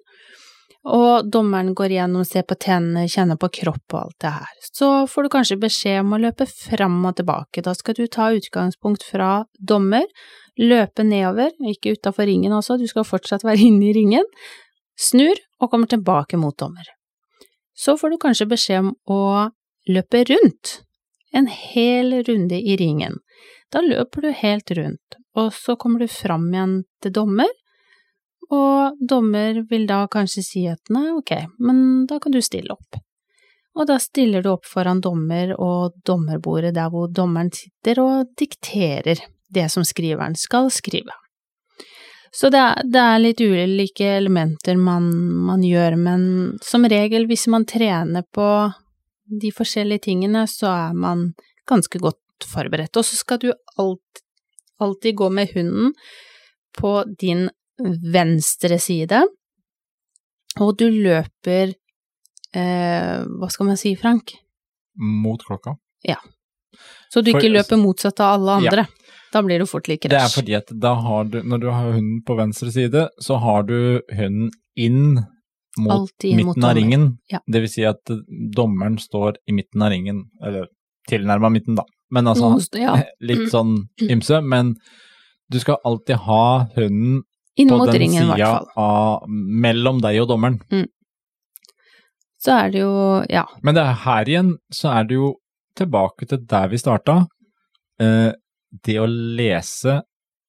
og 0.88 1.26
dommeren 1.28 1.74
går 1.76 1.92
igjennom, 1.92 2.24
ser 2.24 2.46
på 2.48 2.56
tennene, 2.60 3.08
kjenner 3.10 3.36
på 3.40 3.50
kropp 3.60 3.94
og 3.94 3.98
alt 4.00 4.16
det 4.22 4.30
her. 4.32 4.52
Så 4.72 4.90
får 5.10 5.26
du 5.26 5.30
kanskje 5.34 5.58
beskjed 5.60 6.00
om 6.00 6.14
å 6.14 6.20
løpe 6.22 6.46
fram 6.48 6.96
og 7.04 7.18
tilbake. 7.18 7.64
Da 7.64 7.74
skal 7.76 7.98
du 7.98 8.06
ta 8.06 8.30
utgangspunkt 8.32 9.04
fra 9.04 9.44
dommer, 9.58 10.06
løpe 10.58 11.04
nedover, 11.04 11.52
ikke 11.74 11.96
utafor 11.98 12.28
ringen 12.30 12.54
også, 12.56 12.78
du 12.78 12.86
skal 12.88 13.06
fortsatt 13.06 13.44
være 13.44 13.68
inne 13.68 13.90
i 13.90 13.94
ringen, 13.96 14.24
snur 14.98 15.36
og 15.60 15.72
kommer 15.74 15.90
tilbake 15.90 16.40
mot 16.40 16.56
dommer. 16.58 16.88
Så 17.76 17.98
får 17.98 18.14
du 18.14 18.20
kanskje 18.22 18.48
beskjed 18.50 18.86
om 18.86 18.94
å 19.12 19.22
løpe 19.90 20.24
rundt, 20.30 20.80
en 21.36 21.50
hel 21.52 22.22
runde 22.24 22.56
i 22.56 22.78
ringen. 22.80 23.20
Da 23.72 23.82
løper 23.84 24.24
du 24.24 24.30
helt 24.32 24.70
rundt, 24.78 25.18
og 25.36 25.52
så 25.52 25.76
kommer 25.76 26.00
du 26.00 26.08
fram 26.08 26.46
igjen 26.52 26.78
til 27.02 27.12
dommer, 27.18 27.50
og 28.48 28.96
dommer 29.10 29.60
vil 29.68 29.84
da 29.88 30.06
kanskje 30.08 30.44
si 30.44 30.64
at 30.70 30.92
nei, 30.94 31.10
ok, 31.12 31.34
men 31.60 32.06
da 32.08 32.16
kan 32.22 32.32
du 32.32 32.40
stille 32.44 32.72
opp. 32.72 32.96
Og 33.78 33.86
da 33.86 33.98
stiller 34.02 34.42
du 34.42 34.50
opp 34.54 34.66
foran 34.66 35.02
dommer 35.04 35.52
og 35.60 35.98
dommerbordet 36.08 36.72
der 36.74 36.88
hvor 36.90 37.10
dommeren 37.12 37.52
sitter 37.54 38.00
og 38.02 38.32
dikterer 38.40 39.20
det 39.54 39.66
som 39.70 39.84
skriveren 39.86 40.34
skal 40.36 40.72
skrive. 40.72 41.14
Så 42.34 42.50
det 42.52 42.60
er, 42.60 42.82
det 42.84 43.00
er 43.00 43.20
litt 43.22 43.40
ulike 43.40 44.08
elementer 44.18 44.76
man, 44.76 45.08
man 45.48 45.62
gjør, 45.64 45.96
men 45.96 46.24
som 46.64 46.84
regel 46.88 47.28
hvis 47.28 47.46
man 47.52 47.64
trener 47.68 48.24
på 48.34 48.48
de 49.28 49.52
forskjellige 49.52 50.08
tingene, 50.08 50.44
så 50.48 50.68
er 50.72 50.96
man 50.96 51.30
ganske 51.68 52.00
godt 52.00 52.20
forberedt. 52.46 52.96
Og 52.96 53.04
så 53.06 53.16
skal 53.18 53.40
du 53.42 53.52
alt, 53.78 54.22
alltid 54.80 55.16
gå 55.16 55.30
med 55.30 55.50
hunden 55.54 55.92
på 56.78 57.04
din 57.18 57.48
venstre 58.12 58.78
side, 58.82 59.22
og 60.58 60.74
du 60.78 60.88
løper 60.90 61.74
eh, 62.54 63.18
Hva 63.22 63.48
skal 63.52 63.68
man 63.68 63.78
si, 63.78 63.92
Frank? 63.96 64.32
Mot 64.98 65.42
klokka. 65.46 65.76
Ja. 66.02 66.16
Så 67.12 67.22
du 67.22 67.30
For- 67.30 67.40
ikke 67.40 67.52
løper 67.52 67.78
motsatt 67.80 68.20
av 68.20 68.38
alle 68.38 68.56
andre. 68.58 68.86
Da 69.32 69.42
blir 69.44 69.60
det 69.60 69.68
fort 69.68 69.88
litt 69.88 70.02
Det 70.08 70.16
er 70.16 70.30
fordi 70.32 70.54
at 70.56 70.70
da 70.72 70.94
har 70.94 71.24
du, 71.28 71.42
når 71.42 71.60
du 71.60 71.66
har 71.70 71.92
hunden 71.92 72.22
på 72.24 72.36
venstre 72.38 72.70
side, 72.72 73.08
så 73.20 73.36
har 73.42 73.66
du 73.68 74.00
hunden 74.16 74.50
inn 74.76 75.18
mot 75.78 75.92
Alltid 75.92 76.30
inn 76.32 76.46
mot 76.46 76.56
midten 76.56 76.64
av 76.64 76.74
ringen. 76.78 77.06
Ja. 77.30 77.40
Det 77.46 77.60
vil 77.62 77.70
si 77.70 77.84
at 77.86 78.00
dommeren 78.56 78.96
står 78.98 79.36
i 79.46 79.54
midten 79.54 79.84
av 79.84 79.92
ringen, 79.92 80.24
eller 80.42 80.66
tilnærma 81.08 81.50
midten, 81.52 81.76
da. 81.78 81.84
Men 82.14 82.30
altså 82.30 82.52
Noen 82.54 82.82
ja, 82.82 82.94
litt 83.30 83.48
sånn 83.52 83.74
ymse. 84.08 84.40
Men 84.44 84.76
du 85.52 85.58
skal 85.60 85.80
alltid 85.88 86.22
ha 86.28 86.68
hunden 86.76 87.22
inn 87.58 87.72
på 87.72 87.80
den 87.88 88.00
ringen, 88.04 88.30
sida 88.32 88.52
av 88.78 89.26
mellom 89.28 90.00
deg 90.04 90.20
og 90.22 90.30
dommeren. 90.30 90.60
Så 92.38 92.54
er 92.54 92.70
det 92.70 92.84
jo, 92.84 92.92
ja, 93.26 93.42
Men 93.66 93.74
det 93.74 93.82
er 93.82 94.02
her 94.04 94.28
igjen 94.30 94.52
så 94.70 94.92
er 94.94 95.08
det 95.08 95.16
jo 95.18 95.32
tilbake 95.78 96.28
til 96.30 96.44
der 96.46 96.70
vi 96.70 96.78
starta. 96.78 97.24
Eh, 97.98 98.30
det 98.84 98.98
å 99.00 99.08
lese 99.08 100.02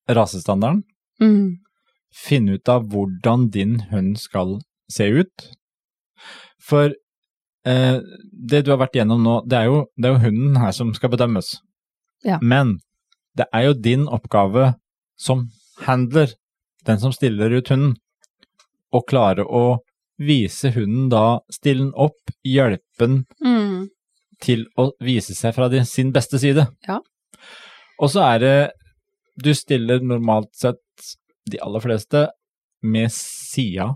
rasestandarden, 0.10 0.84
mm, 1.22 1.58
finne 2.14 2.58
ut 2.58 2.70
av 2.70 2.86
hvordan 2.92 3.48
din 3.54 3.80
hund 3.90 4.20
skal 4.22 4.60
se 4.92 5.08
ut. 5.22 5.50
For 6.62 6.94
eh, 7.70 8.00
det 8.52 8.64
du 8.66 8.74
har 8.74 8.82
vært 8.82 8.98
gjennom 9.00 9.24
nå, 9.24 9.40
det 9.50 9.62
er, 9.62 9.70
jo, 9.70 9.82
det 9.96 10.10
er 10.10 10.16
jo 10.16 10.24
hunden 10.28 10.60
her 10.62 10.76
som 10.76 10.94
skal 10.98 11.14
bedømmes. 11.14 11.58
Ja. 12.28 12.40
Men 12.42 12.78
det 13.38 13.48
er 13.56 13.70
jo 13.70 13.78
din 13.78 14.08
oppgave 14.12 14.74
som 15.20 15.48
handler, 15.86 16.34
den 16.88 17.00
som 17.00 17.14
stiller 17.16 17.54
ut 17.56 17.72
hunden, 17.72 17.96
å 18.90 19.04
klare 19.06 19.46
å 19.46 19.80
vise 20.20 20.72
hunden 20.76 21.08
da, 21.12 21.40
stille 21.54 21.86
den 21.86 21.96
opp, 21.96 22.34
hjelpe 22.44 23.06
den 23.06 23.22
mm, 23.44 23.88
til 24.44 24.66
å 24.80 24.90
vise 25.04 25.36
seg 25.38 25.54
fra 25.56 25.70
din, 25.72 25.86
sin 25.88 26.12
beste 26.16 26.40
side. 26.42 26.66
Ja. 26.88 27.00
Og 28.00 28.12
så 28.14 28.24
er 28.26 28.44
det 28.44 28.58
Du 29.40 29.54
stiller 29.56 30.02
normalt 30.04 30.50
sett 30.52 31.14
de 31.48 31.60
aller 31.64 31.80
fleste 31.80 32.26
med 32.84 33.08
sida 33.16 33.94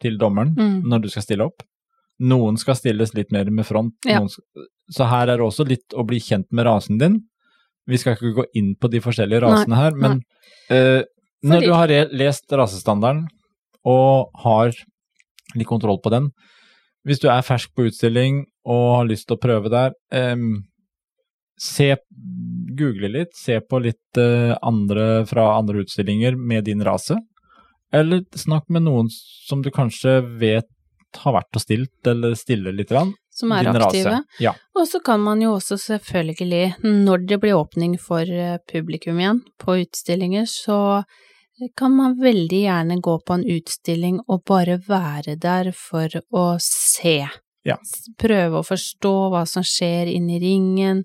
til 0.00 0.16
dommeren 0.16 0.54
mm. 0.56 0.78
når 0.88 1.02
du 1.04 1.08
skal 1.12 1.26
stille 1.26 1.44
opp. 1.50 1.60
Noen 2.22 2.58
skal 2.60 2.76
stilles 2.78 3.14
litt 3.16 3.32
mer 3.34 3.48
med 3.50 3.66
front. 3.66 3.96
Ja. 4.06 4.20
Skal, 4.30 4.68
så 4.94 5.08
her 5.10 5.28
er 5.32 5.40
det 5.40 5.46
også 5.46 5.66
litt 5.66 5.96
å 5.96 6.04
bli 6.06 6.20
kjent 6.22 6.46
med 6.54 6.68
rasen 6.68 7.00
din. 7.00 7.22
Vi 7.90 7.98
skal 8.00 8.16
ikke 8.16 8.36
gå 8.38 8.44
inn 8.56 8.74
på 8.80 8.88
de 8.92 9.00
forskjellige 9.04 9.42
rasene 9.44 9.78
her, 9.78 9.96
men 9.98 10.20
uh, 10.72 11.02
når 11.44 11.66
du 11.66 11.72
har 11.74 11.92
lest 12.16 12.52
rasestandarden 12.52 13.26
og 13.84 14.30
har 14.44 14.72
litt 15.54 15.68
kontroll 15.68 16.00
på 16.00 16.12
den, 16.14 16.30
hvis 17.04 17.20
du 17.20 17.28
er 17.28 17.44
fersk 17.44 17.74
på 17.76 17.90
utstilling 17.90 18.44
og 18.64 18.86
har 18.98 19.10
lyst 19.10 19.28
til 19.28 19.36
å 19.36 19.42
prøve 19.42 19.72
der, 19.72 19.92
um, 20.32 20.62
se, 21.60 21.90
google 22.78 23.10
litt, 23.12 23.34
se 23.36 23.58
på 23.60 23.82
litt 23.84 24.20
uh, 24.20 24.56
andre 24.64 25.26
fra 25.28 25.50
andre 25.58 25.84
utstillinger 25.84 26.38
med 26.40 26.64
din 26.70 26.84
rase, 26.86 27.18
eller 27.94 28.24
snakk 28.34 28.70
med 28.72 28.86
noen 28.88 29.10
som 29.12 29.60
du 29.62 29.68
kanskje 29.74 30.18
vet 30.40 30.70
har 31.22 31.36
vært 31.36 31.58
og 31.58 31.62
stilt, 31.62 32.06
eller 32.10 32.34
stiller 32.38 32.74
litt. 32.76 32.88
Grann, 32.88 33.14
Som 33.30 33.52
er 33.52 33.66
din 33.66 33.82
aktive. 33.82 34.22
Ja. 34.42 34.54
Og 34.78 34.88
så 34.88 35.00
kan 35.04 35.22
man 35.24 35.42
jo 35.42 35.54
også 35.56 35.78
selvfølgelig, 35.80 36.74
når 36.82 37.28
det 37.28 37.40
blir 37.42 37.58
åpning 37.58 37.98
for 38.00 38.22
eh, 38.22 38.58
publikum 38.70 39.20
igjen 39.20 39.44
på 39.60 39.78
utstillinger, 39.84 40.48
så 40.50 41.04
kan 41.76 41.94
man 41.94 42.18
veldig 42.20 42.60
gjerne 42.64 42.98
gå 43.00 43.18
på 43.26 43.36
en 43.38 43.46
utstilling 43.56 44.18
og 44.26 44.42
bare 44.48 44.78
være 44.88 45.36
der 45.40 45.70
for 45.76 46.10
å 46.34 46.46
se. 46.62 47.20
Ja. 47.64 47.78
Prøve 48.20 48.60
å 48.60 48.66
forstå 48.66 49.14
hva 49.32 49.44
som 49.48 49.64
skjer 49.64 50.10
inni 50.12 50.40
ringen, 50.42 51.04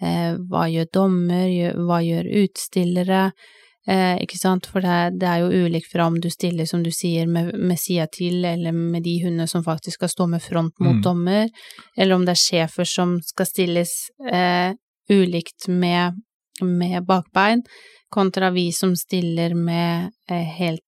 eh, 0.00 0.34
hva 0.50 0.66
gjør 0.72 0.88
dommer, 0.92 1.52
hva 1.76 2.00
gjør 2.02 2.30
utstillere, 2.42 3.26
eh, 3.88 4.16
ikke 4.22 4.38
sant, 4.38 4.66
for 4.66 4.80
det, 4.84 5.18
det 5.20 5.28
er 5.28 5.38
jo 5.42 5.66
ulikt 5.66 5.90
fra 5.92 6.06
om 6.06 6.20
du 6.20 6.28
stiller, 6.30 6.64
som 6.66 6.82
du 6.82 6.90
sier, 6.90 7.26
med, 7.26 7.52
med 7.58 7.78
sida 7.78 8.06
til, 8.12 8.44
eller 8.44 8.72
med 8.72 9.02
de 9.02 9.16
hundene 9.24 9.48
som 9.48 9.64
faktisk 9.64 9.98
skal 10.00 10.08
stå 10.08 10.26
med 10.28 10.42
front 10.42 10.74
mot 10.80 10.94
Mm. 10.96 11.02
dommer, 11.02 11.48
eller 11.96 12.14
om 12.14 12.24
det 12.26 12.36
er 12.36 12.42
sjefer 12.44 12.84
som 12.84 13.18
skal 13.22 13.46
stilles 13.46 13.90
eh, 14.30 14.72
ulikt 15.10 15.68
med 15.68 16.20
med 16.62 17.06
bakbein, 17.08 17.62
kontra 18.12 18.50
vi 18.52 18.68
som 18.76 18.92
stiller 18.94 19.54
med 19.56 20.10
eh, 20.30 20.44
helt 20.58 20.82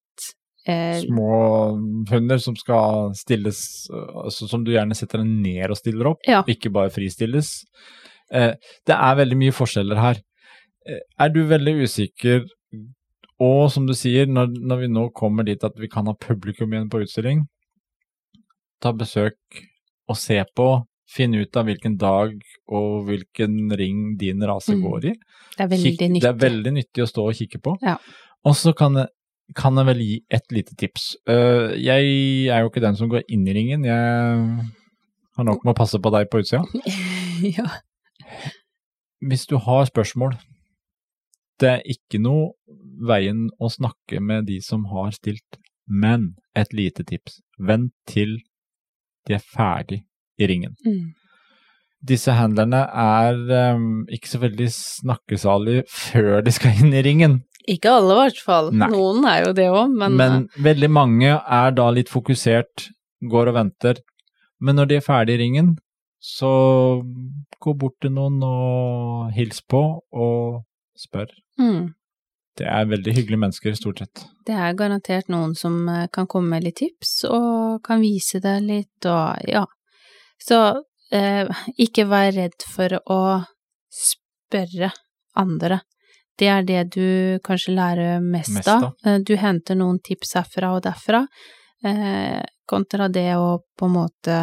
eh, 0.69 1.01
Små 1.01 1.73
hunder 2.11 2.39
som 2.39 2.55
skal 2.57 3.15
stilles, 3.17 3.89
altså 3.91 4.47
som 4.47 4.63
du 4.63 4.71
gjerne 4.75 4.95
setter 4.95 5.19
deg 5.25 5.33
ned 5.33 5.71
og 5.73 5.77
stiller 5.81 6.07
opp, 6.13 6.21
Ja. 6.29 6.43
ikke 6.47 6.71
bare 6.71 6.93
fristilles. 6.95 7.65
Eh, 8.31 8.53
det 8.87 8.95
er 8.95 9.17
veldig 9.19 9.37
mye 9.41 9.57
forskjeller 9.57 9.99
her. 9.99 10.21
Eh, 10.87 11.01
er 11.19 11.29
du 11.35 11.43
veldig 11.49 11.75
usikker, 11.89 12.45
og 13.43 13.71
som 13.73 13.87
du 13.87 13.95
sier, 13.99 14.27
når, 14.31 14.53
når 14.61 14.83
vi 14.85 14.89
nå 14.93 15.09
kommer 15.17 15.45
dit 15.47 15.63
at 15.65 15.75
vi 15.81 15.89
kan 15.91 16.07
ha 16.07 16.15
publikum 16.15 16.73
igjen 16.73 16.91
på 16.93 17.01
utstilling, 17.05 17.45
ta 18.83 18.93
besøk 18.93 19.63
og 20.09 20.17
se 20.21 20.37
på, 20.57 20.69
finne 21.11 21.43
ut 21.45 21.57
av 21.57 21.67
hvilken 21.69 21.97
dag 22.01 22.35
og 22.73 23.05
hvilken 23.09 23.73
ring 23.77 24.17
din 24.21 24.43
rase 24.47 24.75
Mm. 24.75 24.83
går 24.83 25.05
i. 25.05 25.13
Det 25.57 25.61
er 25.65 25.69
veldig 25.69 25.91
Kikk- 25.93 26.09
nyttig. 26.11 26.23
Det 26.23 26.31
er 26.31 26.41
veldig 26.49 26.73
nyttig 26.79 27.03
å 27.05 27.09
stå 27.11 27.27
og 27.29 27.35
kikke 27.39 27.61
på. 27.63 27.77
Ja. 27.83 27.97
Og 28.45 28.55
så 28.57 28.75
kan 28.77 29.07
kan 29.55 29.77
jeg 29.77 29.85
vel 29.87 29.99
gi 30.01 30.15
et 30.33 30.47
lite 30.57 30.75
tips. 30.75 31.17
Uh, 31.29 31.77
jeg 31.77 32.49
er 32.49 32.63
jo 32.65 32.71
ikke 32.71 32.81
den 32.81 32.97
som 32.97 33.11
går 33.13 33.23
inn 33.29 33.47
i 33.47 33.53
ringen, 33.53 33.85
jeg 33.85 34.71
har 35.37 35.45
nok 35.45 35.65
med 35.67 35.75
å 35.75 35.77
passe 35.77 35.99
på 36.01 36.11
deg 36.15 36.31
på 36.33 36.41
utsida. 36.41 36.65
ja. 37.59 37.67
Hvis 39.21 39.45
du 39.47 39.59
har 39.61 39.85
spørsmål, 39.85 40.33
det 41.61 41.69
er 41.75 41.83
ikke 41.93 42.21
noe 42.25 42.55
veien 43.09 43.49
å 43.59 43.71
snakke 43.73 44.21
med 44.21 44.49
de 44.51 44.61
som 44.65 44.87
har 44.93 45.13
stilt, 45.17 45.59
men 45.87 46.35
et 46.57 46.73
lite 46.77 47.05
tips. 47.07 47.41
Vent 47.59 47.93
til 48.09 48.39
de 49.29 49.37
er 49.39 49.45
ferdig 49.45 50.03
i 50.39 50.49
ringen. 50.51 50.75
Mm. 50.85 51.13
Disse 52.05 52.35
handlerne 52.37 52.83
er 53.01 53.39
um, 53.75 54.05
ikke 54.13 54.29
så 54.29 54.41
veldig 54.43 54.67
snakkesalige 54.75 55.87
før 55.89 56.43
de 56.45 56.53
skal 56.53 56.83
inn 56.83 56.93
i 56.93 57.05
ringen. 57.05 57.39
Ikke 57.71 57.95
alle, 57.97 58.13
i 58.13 58.19
hvert 58.19 58.43
fall. 58.45 58.69
Nei. 58.77 58.91
Noen 58.93 59.25
er 59.29 59.47
jo 59.47 59.55
det 59.57 59.71
òg, 59.73 59.95
men, 59.97 60.19
Men 60.21 60.43
veldig 60.61 60.91
mange 60.93 61.31
er 61.33 61.73
da 61.73 61.89
litt 61.97 62.13
fokusert, 62.13 62.91
går 63.25 63.51
og 63.53 63.57
venter. 63.57 64.03
Men 64.61 64.77
når 64.77 64.91
de 64.91 64.99
er 64.99 65.07
ferdig 65.07 65.39
i 65.39 65.43
ringen, 65.47 65.73
så 66.21 66.51
gå 67.65 67.75
bort 67.81 67.97
til 68.05 68.13
noen 68.17 68.37
og 68.45 69.33
hils 69.37 69.63
på 69.65 69.81
og 70.13 70.63
spør. 70.97 71.33
eh, 71.59 71.65
mm, 71.65 71.85
Det 72.59 72.67
er 72.71 72.85
veldig 72.87 73.15
hyggelige 73.17 73.41
mennesker, 73.43 73.75
stort 73.75 73.99
sett. 73.99 74.25
det 74.47 74.55
er 74.55 74.77
garantert 74.79 75.29
noen 75.33 75.55
som 75.59 75.89
eh, 75.89 76.07
kan 76.13 76.27
komme 76.31 76.55
med 76.55 76.65
litt 76.69 76.77
tips, 76.83 77.25
og 77.27 77.83
kan 77.87 78.01
vise 78.01 78.39
deg 78.45 78.63
litt, 78.63 79.09
og 79.11 79.43
ja. 79.51 79.65
Så 80.39 80.61
eh, 81.11 81.49
ikke 81.79 82.07
vær 82.11 82.31
redd 82.37 82.67
for 82.75 82.95
å 83.11 83.21
spørre 83.91 84.93
andre. 85.35 85.81
Det 86.39 86.49
er 86.51 86.63
det 86.67 86.81
du 86.95 87.39
kanskje 87.47 87.75
lærer 87.75 88.23
mest, 88.23 88.55
Mest 88.55 88.69
av. 88.71 88.89
Eh, 89.07 89.19
Du 89.23 89.37
henter 89.39 89.75
noen 89.79 89.99
tips 90.03 90.35
herfra 90.39 90.73
og 90.77 90.83
derfra, 90.87 91.25
eh, 91.85 92.43
kontra 92.67 93.09
det 93.09 93.35
å 93.37 93.61
på 93.79 93.87
en 93.91 93.97
måte 93.99 94.39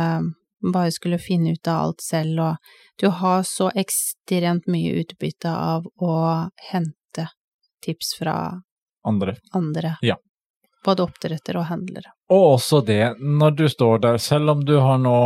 bare 0.62 0.92
skulle 0.94 1.18
finne 1.18 1.56
ut 1.56 1.68
av 1.68 1.88
alt 1.88 2.02
selv, 2.06 2.40
og 2.40 2.56
du 3.02 3.08
har 3.10 3.42
så 3.48 3.72
ekstremt 3.74 4.68
mye 4.70 5.00
utbytte 5.02 5.50
av 5.50 5.88
å 6.00 6.16
hente 6.72 6.96
tips 7.82 8.16
fra 8.20 8.36
Andre. 9.08 9.36
andre. 9.58 9.96
Ja. 10.06 10.18
Både 10.86 11.06
oppdrettere 11.06 11.62
og 11.62 11.70
handlere. 11.70 12.14
Og 12.34 12.56
også 12.56 12.82
det, 12.86 13.18
når 13.20 13.58
du 13.58 13.68
står 13.70 14.02
der, 14.02 14.18
selv 14.18 14.56
om 14.56 14.64
du 14.66 14.78
har 14.82 14.98
nå 15.02 15.18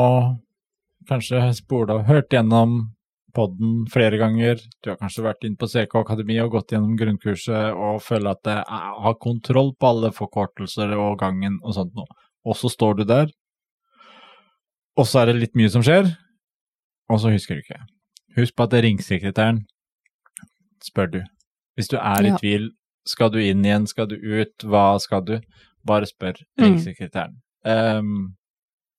kanskje 1.10 1.42
spola 1.56 2.00
og 2.00 2.10
hørt 2.10 2.34
gjennom 2.34 2.96
podden 3.36 3.84
flere 3.92 4.18
ganger, 4.20 4.60
du 4.84 4.90
har 4.90 5.00
kanskje 5.00 5.26
vært 5.26 5.44
inn 5.48 5.58
på 5.60 5.68
CK 5.68 5.98
Akademi 6.00 6.38
og 6.44 6.54
gått 6.56 6.72
gjennom 6.72 6.96
grunnkurset 7.00 7.76
og 7.76 8.00
føler 8.04 8.32
at 8.32 8.44
det 8.48 8.58
er, 8.64 8.92
har 9.06 9.18
kontroll 9.22 9.74
på 9.76 9.92
alle 9.92 10.12
forkortelser 10.16 10.96
og 10.96 11.20
gangen 11.20 11.60
og 11.62 11.76
sånt 11.76 11.96
noe, 12.00 12.08
og 12.48 12.56
så 12.60 12.72
står 12.72 13.02
du 13.02 13.04
der, 13.10 13.32
og 14.96 15.08
så 15.08 15.22
er 15.22 15.32
det 15.32 15.42
litt 15.42 15.60
mye 15.60 15.72
som 15.72 15.84
skjer, 15.84 16.08
og 17.12 17.22
så 17.22 17.34
husker 17.34 17.60
du 17.60 17.66
ikke. 17.66 17.82
Husk 18.40 18.56
på 18.56 18.66
at 18.66 18.72
det 18.72 18.80
er 18.80 18.88
ringsekretæren 18.90 19.66
spør 20.84 21.12
du. 21.12 21.22
Hvis 21.78 21.90
du 21.92 21.98
er 21.98 22.24
i 22.24 22.30
Ja. 22.34 22.38
tvil, 22.38 22.70
skal 23.08 23.30
du 23.32 23.38
inn 23.40 23.64
igjen, 23.66 23.88
skal 23.88 24.08
du 24.08 24.16
ut, 24.16 24.56
hva 24.64 25.00
skal 25.00 25.22
du? 25.26 25.40
Bare 25.86 26.06
spør 26.06 26.36
Mm. 26.58 26.64
ringsekretæren. 26.64 27.36
Ehm, 27.66 28.36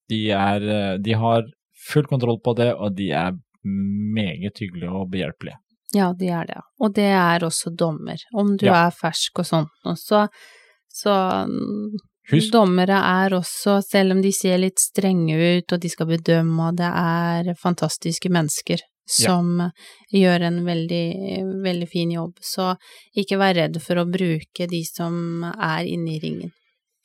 de, 0.09 0.29
er, 0.31 0.61
eh, 0.61 0.97
de 0.97 1.13
har 1.13 1.43
full 1.89 2.05
kontroll 2.05 2.39
på 2.43 2.55
det, 2.55 2.73
og 2.73 2.95
de 2.95 3.11
er 3.11 3.31
meget 3.65 4.57
hyggelige 4.59 4.89
og 4.91 5.09
behjelpelige. 5.11 5.57
Ja, 5.95 6.13
de 6.13 6.27
er 6.29 6.45
det. 6.45 6.61
Og 6.81 6.93
det 6.93 7.03
er 7.15 7.39
også 7.47 7.75
dommer. 7.75 8.17
Om 8.35 8.57
du 8.57 8.65
Ja. 8.65 8.87
er 8.87 8.91
fersk 8.91 9.39
og 9.39 9.45
sånt 9.45 9.69
noe, 9.85 9.95
så, 9.95 10.27
så 10.89 11.45
mm, 11.47 11.97
Husk, 12.29 12.51
Dommere 12.51 12.89
er 13.25 13.29
også, 13.37 13.81
selv 13.89 14.11
om 14.11 14.21
de 14.21 14.31
ser 14.33 14.57
litt 14.57 14.79
strenge 14.79 15.37
ut 15.59 15.71
og 15.71 15.79
de 15.79 15.87
skal 15.89 16.07
bedømme, 16.07 16.59
og 16.67 16.75
det 16.75 16.85
er 16.91 17.53
fantastiske 17.55 18.27
mennesker 18.29 18.77
som 19.07 19.71
gjør 20.13 20.43
en 20.49 20.57
veldig, 20.67 21.05
veldig 21.63 21.87
fin 21.89 22.11
jobb. 22.11 22.33
Så 22.43 22.73
ikke 23.17 23.39
vær 23.39 23.55
redd 23.55 23.79
for 23.81 24.01
å 24.01 24.07
bruke 24.09 24.67
de 24.69 24.81
som 24.87 25.43
er 25.53 25.87
inne 25.87 26.17
i 26.17 26.19
ringen. 26.23 26.51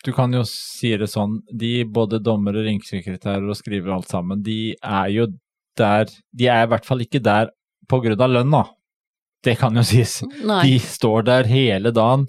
du 0.05 0.11
kan 0.13 0.33
jo 0.35 0.43
si 0.43 0.89
det 0.99 1.07
sånn, 1.07 1.37
de 1.55 1.85
både 1.87 2.19
dommere, 2.19 2.65
ringsekretærer 2.67 3.47
og 3.49 3.55
skriver 3.55 3.93
alt 3.95 4.09
sammen, 4.11 4.43
de 4.43 4.75
er 4.83 5.09
jo 5.15 5.29
der 5.79 6.05
De 6.37 6.49
er 6.51 6.65
i 6.67 6.69
hvert 6.69 6.85
fall 6.85 7.01
ikke 7.01 7.23
der 7.23 7.49
på 7.89 8.01
grunn 8.03 8.21
av 8.21 8.31
lønna. 8.31 8.65
Det 9.45 9.55
kan 9.59 9.75
jo 9.75 9.83
sies. 9.83 10.23
Nei. 10.45 10.67
De 10.67 10.79
står 10.79 11.23
der 11.25 11.45
hele 11.49 11.91
dagen 11.95 12.27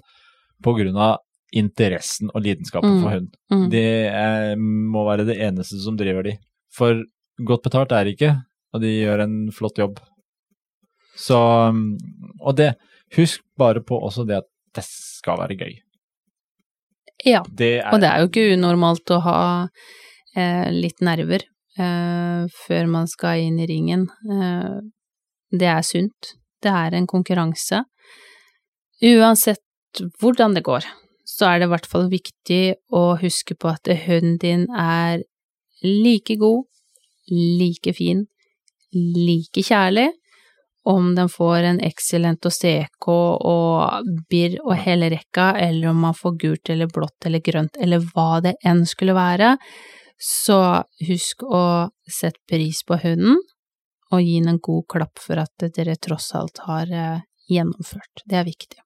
på 0.62 0.72
grunn 0.78 0.96
av 0.96 1.18
interessen 1.52 2.30
og 2.34 2.42
lidenskapen 2.42 2.94
Mm. 2.96 3.02
for 3.02 3.10
hund. 3.10 3.28
Mm. 3.52 3.66
Det 3.70 3.84
er, 4.08 4.56
må 4.56 5.04
være 5.06 5.26
det 5.26 5.36
eneste 5.38 5.78
som 5.82 5.96
driver 5.96 6.22
de. 6.24 6.38
For 6.72 7.02
godt 7.44 7.62
betalt 7.62 7.92
er 7.92 8.04
det 8.04 8.14
ikke, 8.16 8.32
og 8.74 8.82
de 8.82 8.90
gjør 8.90 9.24
en 9.24 9.36
flott 9.54 9.78
jobb. 9.78 10.00
Så 11.14 11.38
um, 11.70 11.94
Og 12.42 12.56
det, 12.58 12.74
husk 13.14 13.44
bare 13.58 13.84
på 13.86 13.98
også 14.02 14.26
det 14.26 14.40
at 14.42 14.50
det 14.74 14.84
skal 14.88 15.38
være 15.38 15.58
gøy. 15.60 15.74
Ja. 17.24 17.44
Det 17.46 17.78
Og 17.92 18.00
det 18.02 18.10
er 18.10 18.20
jo 18.20 18.28
ikke 18.28 18.48
unormalt 18.56 19.10
å 19.14 19.20
ha 19.22 19.40
eh, 20.34 20.66
litt 20.74 20.98
nerver 21.04 21.46
eh, 21.78 22.42
før 22.66 22.90
man 22.90 23.06
skal 23.08 23.44
inn 23.46 23.60
i 23.62 23.68
ringen. 23.70 24.08
Eh, 24.26 24.82
det 25.54 25.70
er 25.70 25.86
sunt. 25.86 26.34
Det 26.58 26.72
er 26.72 26.98
en 26.98 27.06
konkurranse. 27.06 27.84
Uansett 29.04 30.02
hvordan 30.20 30.56
det 30.56 30.64
går, 30.66 30.86
så 31.24 31.52
er 31.52 31.60
det 31.60 31.68
i 31.68 31.72
hvert 31.72 31.88
fall 31.88 32.10
viktig 32.10 32.62
å 32.94 33.04
huske 33.20 33.54
på 33.54 33.70
at 33.70 33.88
hunden 34.06 34.38
din 34.42 34.66
er 34.74 35.22
like 35.84 36.36
god, 36.40 36.64
like 37.30 37.94
fin, 37.94 38.24
like 38.94 39.62
kjærlig, 39.62 40.10
om 40.84 41.14
den 41.16 41.30
får 41.32 41.64
en 41.64 41.80
excellent 41.80 42.44
og 42.44 42.52
CK 42.52 43.08
og 43.08 44.08
birr 44.30 44.58
og 44.64 44.76
hele 44.84 45.08
rekka, 45.14 45.54
eller 45.56 45.88
om 45.90 46.02
man 46.04 46.16
får 46.16 46.36
gult 46.42 46.70
eller 46.74 46.90
blått 46.92 47.26
eller 47.26 47.40
grønt, 47.44 47.78
eller 47.80 48.04
hva 48.12 48.42
det 48.44 48.56
enn 48.64 48.84
skulle 48.88 49.16
være, 49.16 49.54
så 50.20 50.58
husk 51.08 51.46
å 51.48 51.64
sette 52.04 52.44
pris 52.50 52.84
på 52.86 53.00
hunden, 53.02 53.40
og 54.12 54.20
gi 54.22 54.36
den 54.38 54.54
en 54.54 54.60
god 54.62 54.84
klapp 54.92 55.18
for 55.18 55.40
at 55.40 55.68
dere 55.74 55.96
tross 55.96 56.34
alt 56.36 56.60
har 56.68 56.92
eh, 56.92 57.24
gjennomført. 57.50 58.22
Det 58.28 58.38
er 58.38 58.46
viktig. 58.46 58.84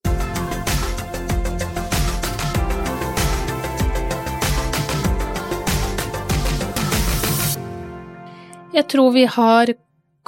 Jeg 8.78 8.86
tror 8.92 9.10
vi 9.10 9.24
har 9.26 9.74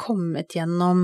kommet 0.00 0.56
gjennom, 0.56 1.00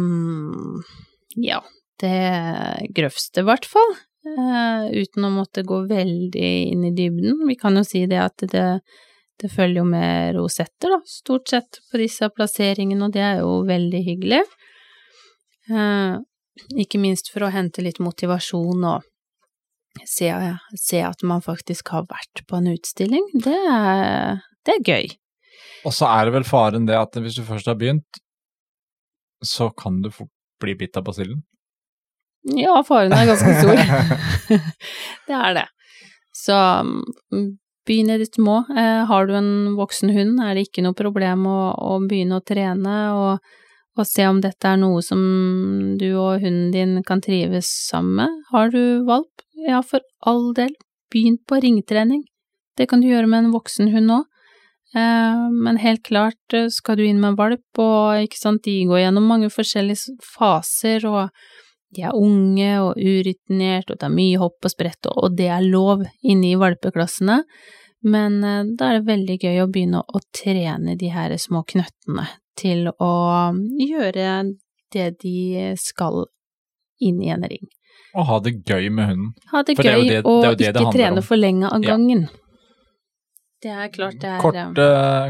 ja, 1.36 1.60
det 2.00 2.90
grøvste, 2.96 3.42
i 3.42 3.48
hvert 3.48 3.68
fall. 3.68 3.96
Eh, 4.26 4.86
uten 5.02 5.26
å 5.28 5.32
måtte 5.34 5.62
gå 5.66 5.84
veldig 5.86 6.52
inn 6.72 6.86
i 6.88 6.94
dybden. 6.96 7.44
Vi 7.46 7.56
kan 7.60 7.76
jo 7.78 7.84
si 7.86 8.06
det 8.10 8.18
at 8.18 8.42
det, 8.50 8.66
det 9.38 9.50
følger 9.52 9.82
jo 9.82 9.88
med 9.88 10.34
rosetter, 10.38 10.96
da, 10.96 11.00
stort 11.06 11.52
sett 11.52 11.80
på 11.90 12.00
disse 12.02 12.28
plasseringene, 12.34 13.06
og 13.06 13.14
det 13.14 13.22
er 13.22 13.42
jo 13.44 13.60
veldig 13.68 14.02
hyggelig. 14.08 14.42
Eh, 15.70 16.16
ikke 16.82 17.00
minst 17.02 17.30
for 17.32 17.46
å 17.46 17.52
hente 17.52 17.84
litt 17.84 18.00
motivasjon 18.02 18.88
og 18.88 19.06
se, 20.04 20.32
se 20.80 21.00
at 21.04 21.22
man 21.26 21.44
faktisk 21.44 21.92
har 21.94 22.08
vært 22.10 22.44
på 22.48 22.58
en 22.58 22.72
utstilling. 22.74 23.30
Det 23.44 23.56
er, 23.56 24.42
det 24.66 24.76
er 24.76 24.90
gøy. 24.90 25.16
Og 25.86 25.94
så 25.94 26.08
er 26.10 26.26
det 26.26 26.34
vel 26.40 26.46
faren 26.48 26.88
det 26.88 26.96
at 26.98 27.16
hvis 27.22 27.38
du 27.38 27.44
først 27.46 27.68
har 27.70 27.78
begynt, 27.78 28.20
så 29.44 29.70
kan 29.70 30.00
du 30.02 30.10
fort 30.10 30.32
bli 30.62 30.74
bitt 30.78 30.96
av 30.96 31.04
basillen. 31.04 31.42
Ja, 32.56 32.78
faren 32.86 33.12
er 33.12 33.26
ganske 33.26 33.52
stor. 33.58 33.80
det 35.28 35.38
er 35.38 35.56
det. 35.56 35.66
Så 36.36 36.54
mm, 36.54 37.56
begynn 37.86 38.10
i 38.10 38.18
det 38.18 38.30
små. 38.34 38.58
Eh, 38.70 39.04
har 39.08 39.26
du 39.26 39.34
en 39.36 39.52
voksen 39.78 40.12
hund, 40.14 40.40
er 40.42 40.54
det 40.54 40.68
ikke 40.68 40.84
noe 40.86 40.96
problem 40.96 41.46
å, 41.50 41.60
å 41.74 41.98
begynne 42.06 42.38
å 42.40 42.44
trene 42.46 42.96
og, 43.16 43.56
og 43.96 44.08
se 44.08 44.26
om 44.28 44.40
dette 44.44 44.70
er 44.70 44.80
noe 44.80 45.02
som 45.04 45.20
du 45.98 46.08
og 46.12 46.44
hunden 46.44 46.70
din 46.74 47.00
kan 47.06 47.22
trives 47.24 47.70
sammen 47.88 48.20
med. 48.20 48.40
Har 48.52 48.70
du 48.74 49.04
valp? 49.08 49.32
Ja, 49.66 49.80
for 49.82 50.04
all 50.20 50.52
del, 50.54 50.74
begynn 51.12 51.40
på 51.48 51.60
ringtrening. 51.64 52.26
Det 52.76 52.88
kan 52.90 53.00
du 53.00 53.08
gjøre 53.08 53.30
med 53.30 53.46
en 53.46 53.54
voksen 53.54 53.90
hund 53.94 54.12
òg. 54.20 54.26
Eh, 54.94 55.48
men 55.50 55.76
helt 55.82 56.02
klart, 56.06 56.52
eh, 56.52 56.68
skal 56.68 56.96
du 56.96 57.04
inn 57.06 57.20
med 57.20 57.36
valp, 57.36 57.78
og 57.78 58.34
sant, 58.34 58.62
de 58.62 58.84
går 58.86 59.02
gjennom 59.04 59.26
mange 59.26 59.50
forskjellige 59.50 60.14
faser, 60.22 61.04
og 61.06 61.30
de 61.94 62.02
er 62.02 62.14
unge 62.14 62.70
og 62.82 62.94
urutinert, 62.96 63.90
og 63.90 63.98
det 63.98 64.06
er 64.06 64.14
mye 64.14 64.38
hopp 64.38 64.64
og 64.64 64.70
sprett, 64.70 65.06
og 65.10 65.36
det 65.36 65.48
er 65.48 65.66
lov 65.66 66.04
inne 66.22 66.52
i 66.52 66.60
valpeklassene. 66.60 67.42
Men 68.06 68.42
eh, 68.44 68.62
da 68.78 68.92
er 68.92 69.00
det 69.00 69.08
veldig 69.10 69.38
gøy 69.42 69.62
å 69.64 69.70
begynne 69.72 70.02
å 70.06 70.20
trene 70.32 70.96
de 70.98 71.08
her 71.10 71.34
små 71.36 71.64
knøttene 71.66 72.28
til 72.56 72.86
å 72.88 73.12
gjøre 73.80 74.54
det 74.92 75.08
de 75.20 75.74
skal 75.76 76.26
inn 77.02 77.20
i 77.22 77.28
en 77.34 77.42
ring. 77.42 77.66
Og 78.16 78.24
ha 78.30 78.38
det 78.40 78.62
gøy 78.64 78.88
med 78.92 79.10
hunden. 79.10 79.32
Ha 79.52 79.62
det 79.66 79.76
For 79.76 79.84
gøy, 79.84 80.02
det- 80.08 80.08
det 80.08 80.24
og 80.24 80.42
det 80.42 80.58
det 80.58 80.74
ikke 80.74 80.92
trene 80.92 81.22
for 81.24 81.36
lenge 81.36 81.66
av 81.66 81.82
Ja. 81.82 81.96
Det 83.62 83.72
er 83.72 83.88
klart 83.92 84.18
det 84.20 84.28
er 84.28 84.40
Korte, 84.42 84.86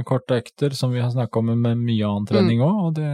korte 0.09 0.39
økter, 0.43 0.75
som 0.75 0.95
vi 0.95 1.03
har 1.03 1.13
snakka 1.15 1.39
om 1.39 1.53
med 1.55 1.79
mye 1.79 2.09
annen 2.09 2.27
trening 2.27 2.63
òg, 2.65 2.81
og 2.89 2.97
det, 2.99 3.11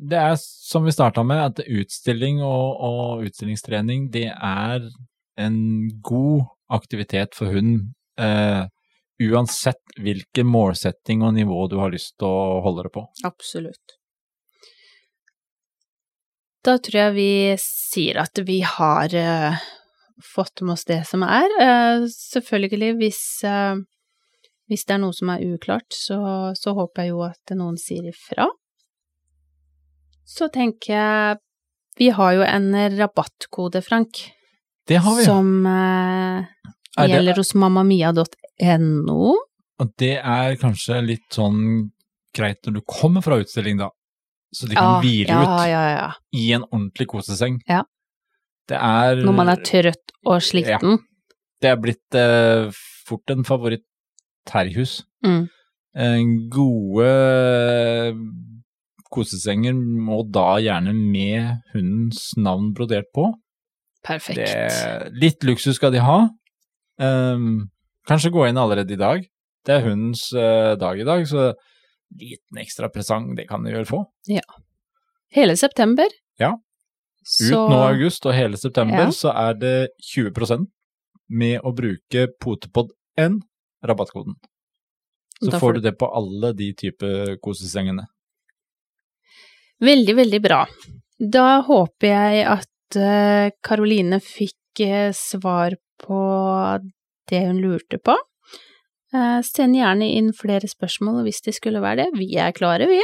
det 0.00 0.20
er 0.20 0.38
som 0.40 0.86
vi 0.88 0.94
starta 0.94 1.24
med, 1.26 1.42
at 1.52 1.60
utstilling 1.68 2.40
og, 2.42 2.80
og 2.88 3.26
utstillingstrening, 3.28 4.08
det 4.14 4.30
er 4.32 4.88
en 5.40 5.58
god 6.02 6.46
aktivitet 6.72 7.36
for 7.36 7.52
hund, 7.52 7.92
eh, 8.20 8.64
uansett 9.22 10.00
hvilken 10.00 10.48
målsetting 10.50 11.22
og 11.22 11.36
nivå 11.36 11.66
du 11.70 11.76
har 11.82 11.92
lyst 11.92 12.16
til 12.18 12.30
å 12.30 12.62
holde 12.64 12.88
det 12.88 12.94
på. 12.96 13.04
Absolutt. 13.28 13.98
Da 16.64 16.78
tror 16.80 16.96
jeg 16.96 17.14
vi 17.18 17.32
sier 17.60 18.22
at 18.22 18.40
vi 18.48 18.62
har 18.64 19.12
eh, 19.12 19.64
fått 20.22 20.60
med 20.62 20.72
oss 20.76 20.84
det 20.84 21.06
som 21.08 21.22
er. 21.26 21.48
Eh, 21.60 22.04
selvfølgelig, 22.10 22.92
hvis, 23.00 23.22
eh, 23.44 23.76
hvis 24.70 24.84
det 24.86 24.94
er 24.96 25.02
noe 25.02 25.12
som 25.16 25.32
er 25.34 25.42
uklart, 25.54 25.90
så, 25.92 26.18
så 26.58 26.74
håper 26.76 27.02
jeg 27.02 27.14
jo 27.14 27.24
at 27.26 27.54
noen 27.56 27.78
sier 27.80 28.06
ifra. 28.10 28.48
Så 30.24 30.48
tenker 30.52 30.94
jeg 30.94 31.40
Vi 31.94 32.08
har 32.10 32.32
jo 32.34 32.42
en 32.42 32.72
rabattkode, 32.98 33.78
Frank, 33.86 34.32
Det 34.88 34.96
har 34.98 35.14
vi. 35.16 35.24
som 35.24 35.66
eh, 35.66 36.46
det- 36.96 37.10
gjelder 37.12 37.36
hos 37.38 37.54
mammamia.no. 37.54 39.34
Og 39.78 39.92
det 39.98 40.16
er 40.18 40.56
kanskje 40.56 41.06
litt 41.06 41.30
sånn 41.30 41.90
greit 42.34 42.66
når 42.66 42.74
du 42.74 42.80
kommer 42.82 43.22
fra 43.22 43.38
utstilling, 43.38 43.78
da. 43.78 43.90
Så 44.54 44.66
de 44.66 44.74
kan 44.74 45.00
hvile 45.02 45.28
ja, 45.28 45.42
ut 45.42 45.68
ja, 45.68 45.84
ja. 45.90 46.12
i 46.34 46.52
en 46.52 46.64
ordentlig 46.64 47.06
koseseng. 47.10 47.60
Ja. 47.68 47.84
Det 48.70 48.78
er 48.78 49.20
Når 49.24 49.36
man 49.36 49.52
er 49.52 49.60
trøtt 49.64 50.14
og 50.24 50.40
sliten. 50.44 51.02
Det 51.60 51.70
er 51.70 51.80
blitt 51.80 52.16
eh, 52.18 52.70
fort 53.08 53.32
en 53.32 53.44
favoritt 53.46 53.84
her. 54.52 54.70
Mm. 55.24 55.44
Eh, 55.96 56.20
gode 56.52 57.10
kosesenger 59.14 59.76
må 59.76 60.22
da 60.34 60.56
gjerne 60.62 60.94
med 60.96 61.70
hundens 61.74 62.32
navn 62.40 62.72
brodert 62.76 63.12
på. 63.14 63.30
Perfekt. 64.04 64.40
Det, 64.40 65.12
litt 65.16 65.46
luksus 65.46 65.78
skal 65.78 65.94
de 65.94 66.02
ha. 66.04 66.18
Ehm, 67.00 67.70
kanskje 68.08 68.32
gå 68.34 68.48
inn 68.48 68.60
allerede 68.60 68.96
i 68.96 69.00
dag. 69.00 69.24
Det 69.64 69.78
er 69.78 69.86
hundens 69.86 70.26
eh, 70.36 70.74
dag 70.80 71.00
i 71.00 71.06
dag, 71.08 71.24
så 71.30 71.52
liten 72.14 72.60
ekstra 72.60 72.90
presang, 72.92 73.32
det 73.38 73.46
kan 73.48 73.64
de 73.64 73.72
vel 73.74 73.88
få. 73.88 74.04
Hele 75.34 75.56
september. 75.56 76.10
Ja. 76.40 76.52
Ut 77.24 77.52
nå 77.70 77.78
i 77.80 77.84
august 77.94 78.26
og 78.28 78.34
hele 78.36 78.58
september 78.60 79.06
Ja. 79.06 79.12
så 79.16 79.32
er 79.32 79.54
det 79.56 79.76
20% 80.12 80.66
med 81.30 81.60
å 81.64 81.72
bruke 81.74 82.26
Potepod1, 82.42 83.40
rabattkoden. 83.84 84.34
Så 85.40 85.50
får 85.50 85.60
får 85.60 85.72
du 85.74 85.80
det 85.80 85.94
på 85.98 86.08
alle 86.14 86.52
de 86.52 86.72
type 86.74 87.38
kosesengene. 87.42 88.04
Veldig, 89.84 90.14
veldig 90.16 90.40
bra. 90.44 90.60
Da 91.18 91.60
håper 91.66 92.06
jeg 92.08 92.44
at 92.46 92.98
eh, 93.00 93.50
Karoline 93.64 94.20
fikk 94.22 94.80
eh, 94.84 95.10
svar 95.16 95.74
på 96.00 96.20
det 97.30 97.42
hun 97.48 97.60
lurte 97.62 97.98
på. 97.98 98.14
Eh, 99.14 99.40
Send 99.46 99.76
gjerne 99.78 100.08
inn 100.14 100.32
flere 100.36 100.68
spørsmål 100.70 101.22
hvis 101.26 101.42
det 101.46 101.56
skulle 101.58 101.82
være 101.84 102.04
det. 102.04 102.18
Vi 102.18 102.30
er 102.40 102.54
klare, 102.56 102.88
vi. 102.90 103.00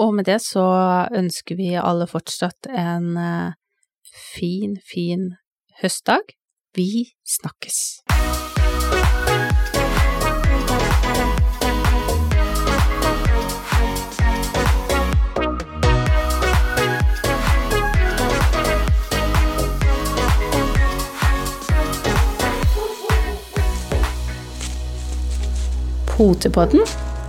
Og 0.00 0.14
med 0.14 0.24
det 0.24 0.38
så 0.40 0.64
ønsker 1.12 1.58
vi 1.60 1.74
alle 1.76 2.06
fortsatt 2.08 2.70
en 2.72 3.16
eh, 3.20 3.52
fin, 4.32 4.78
fin 4.92 5.34
høstdag. 5.82 6.32
Vi 6.74 7.04
snakkes. 7.28 8.00
Potepodden, 26.16 26.80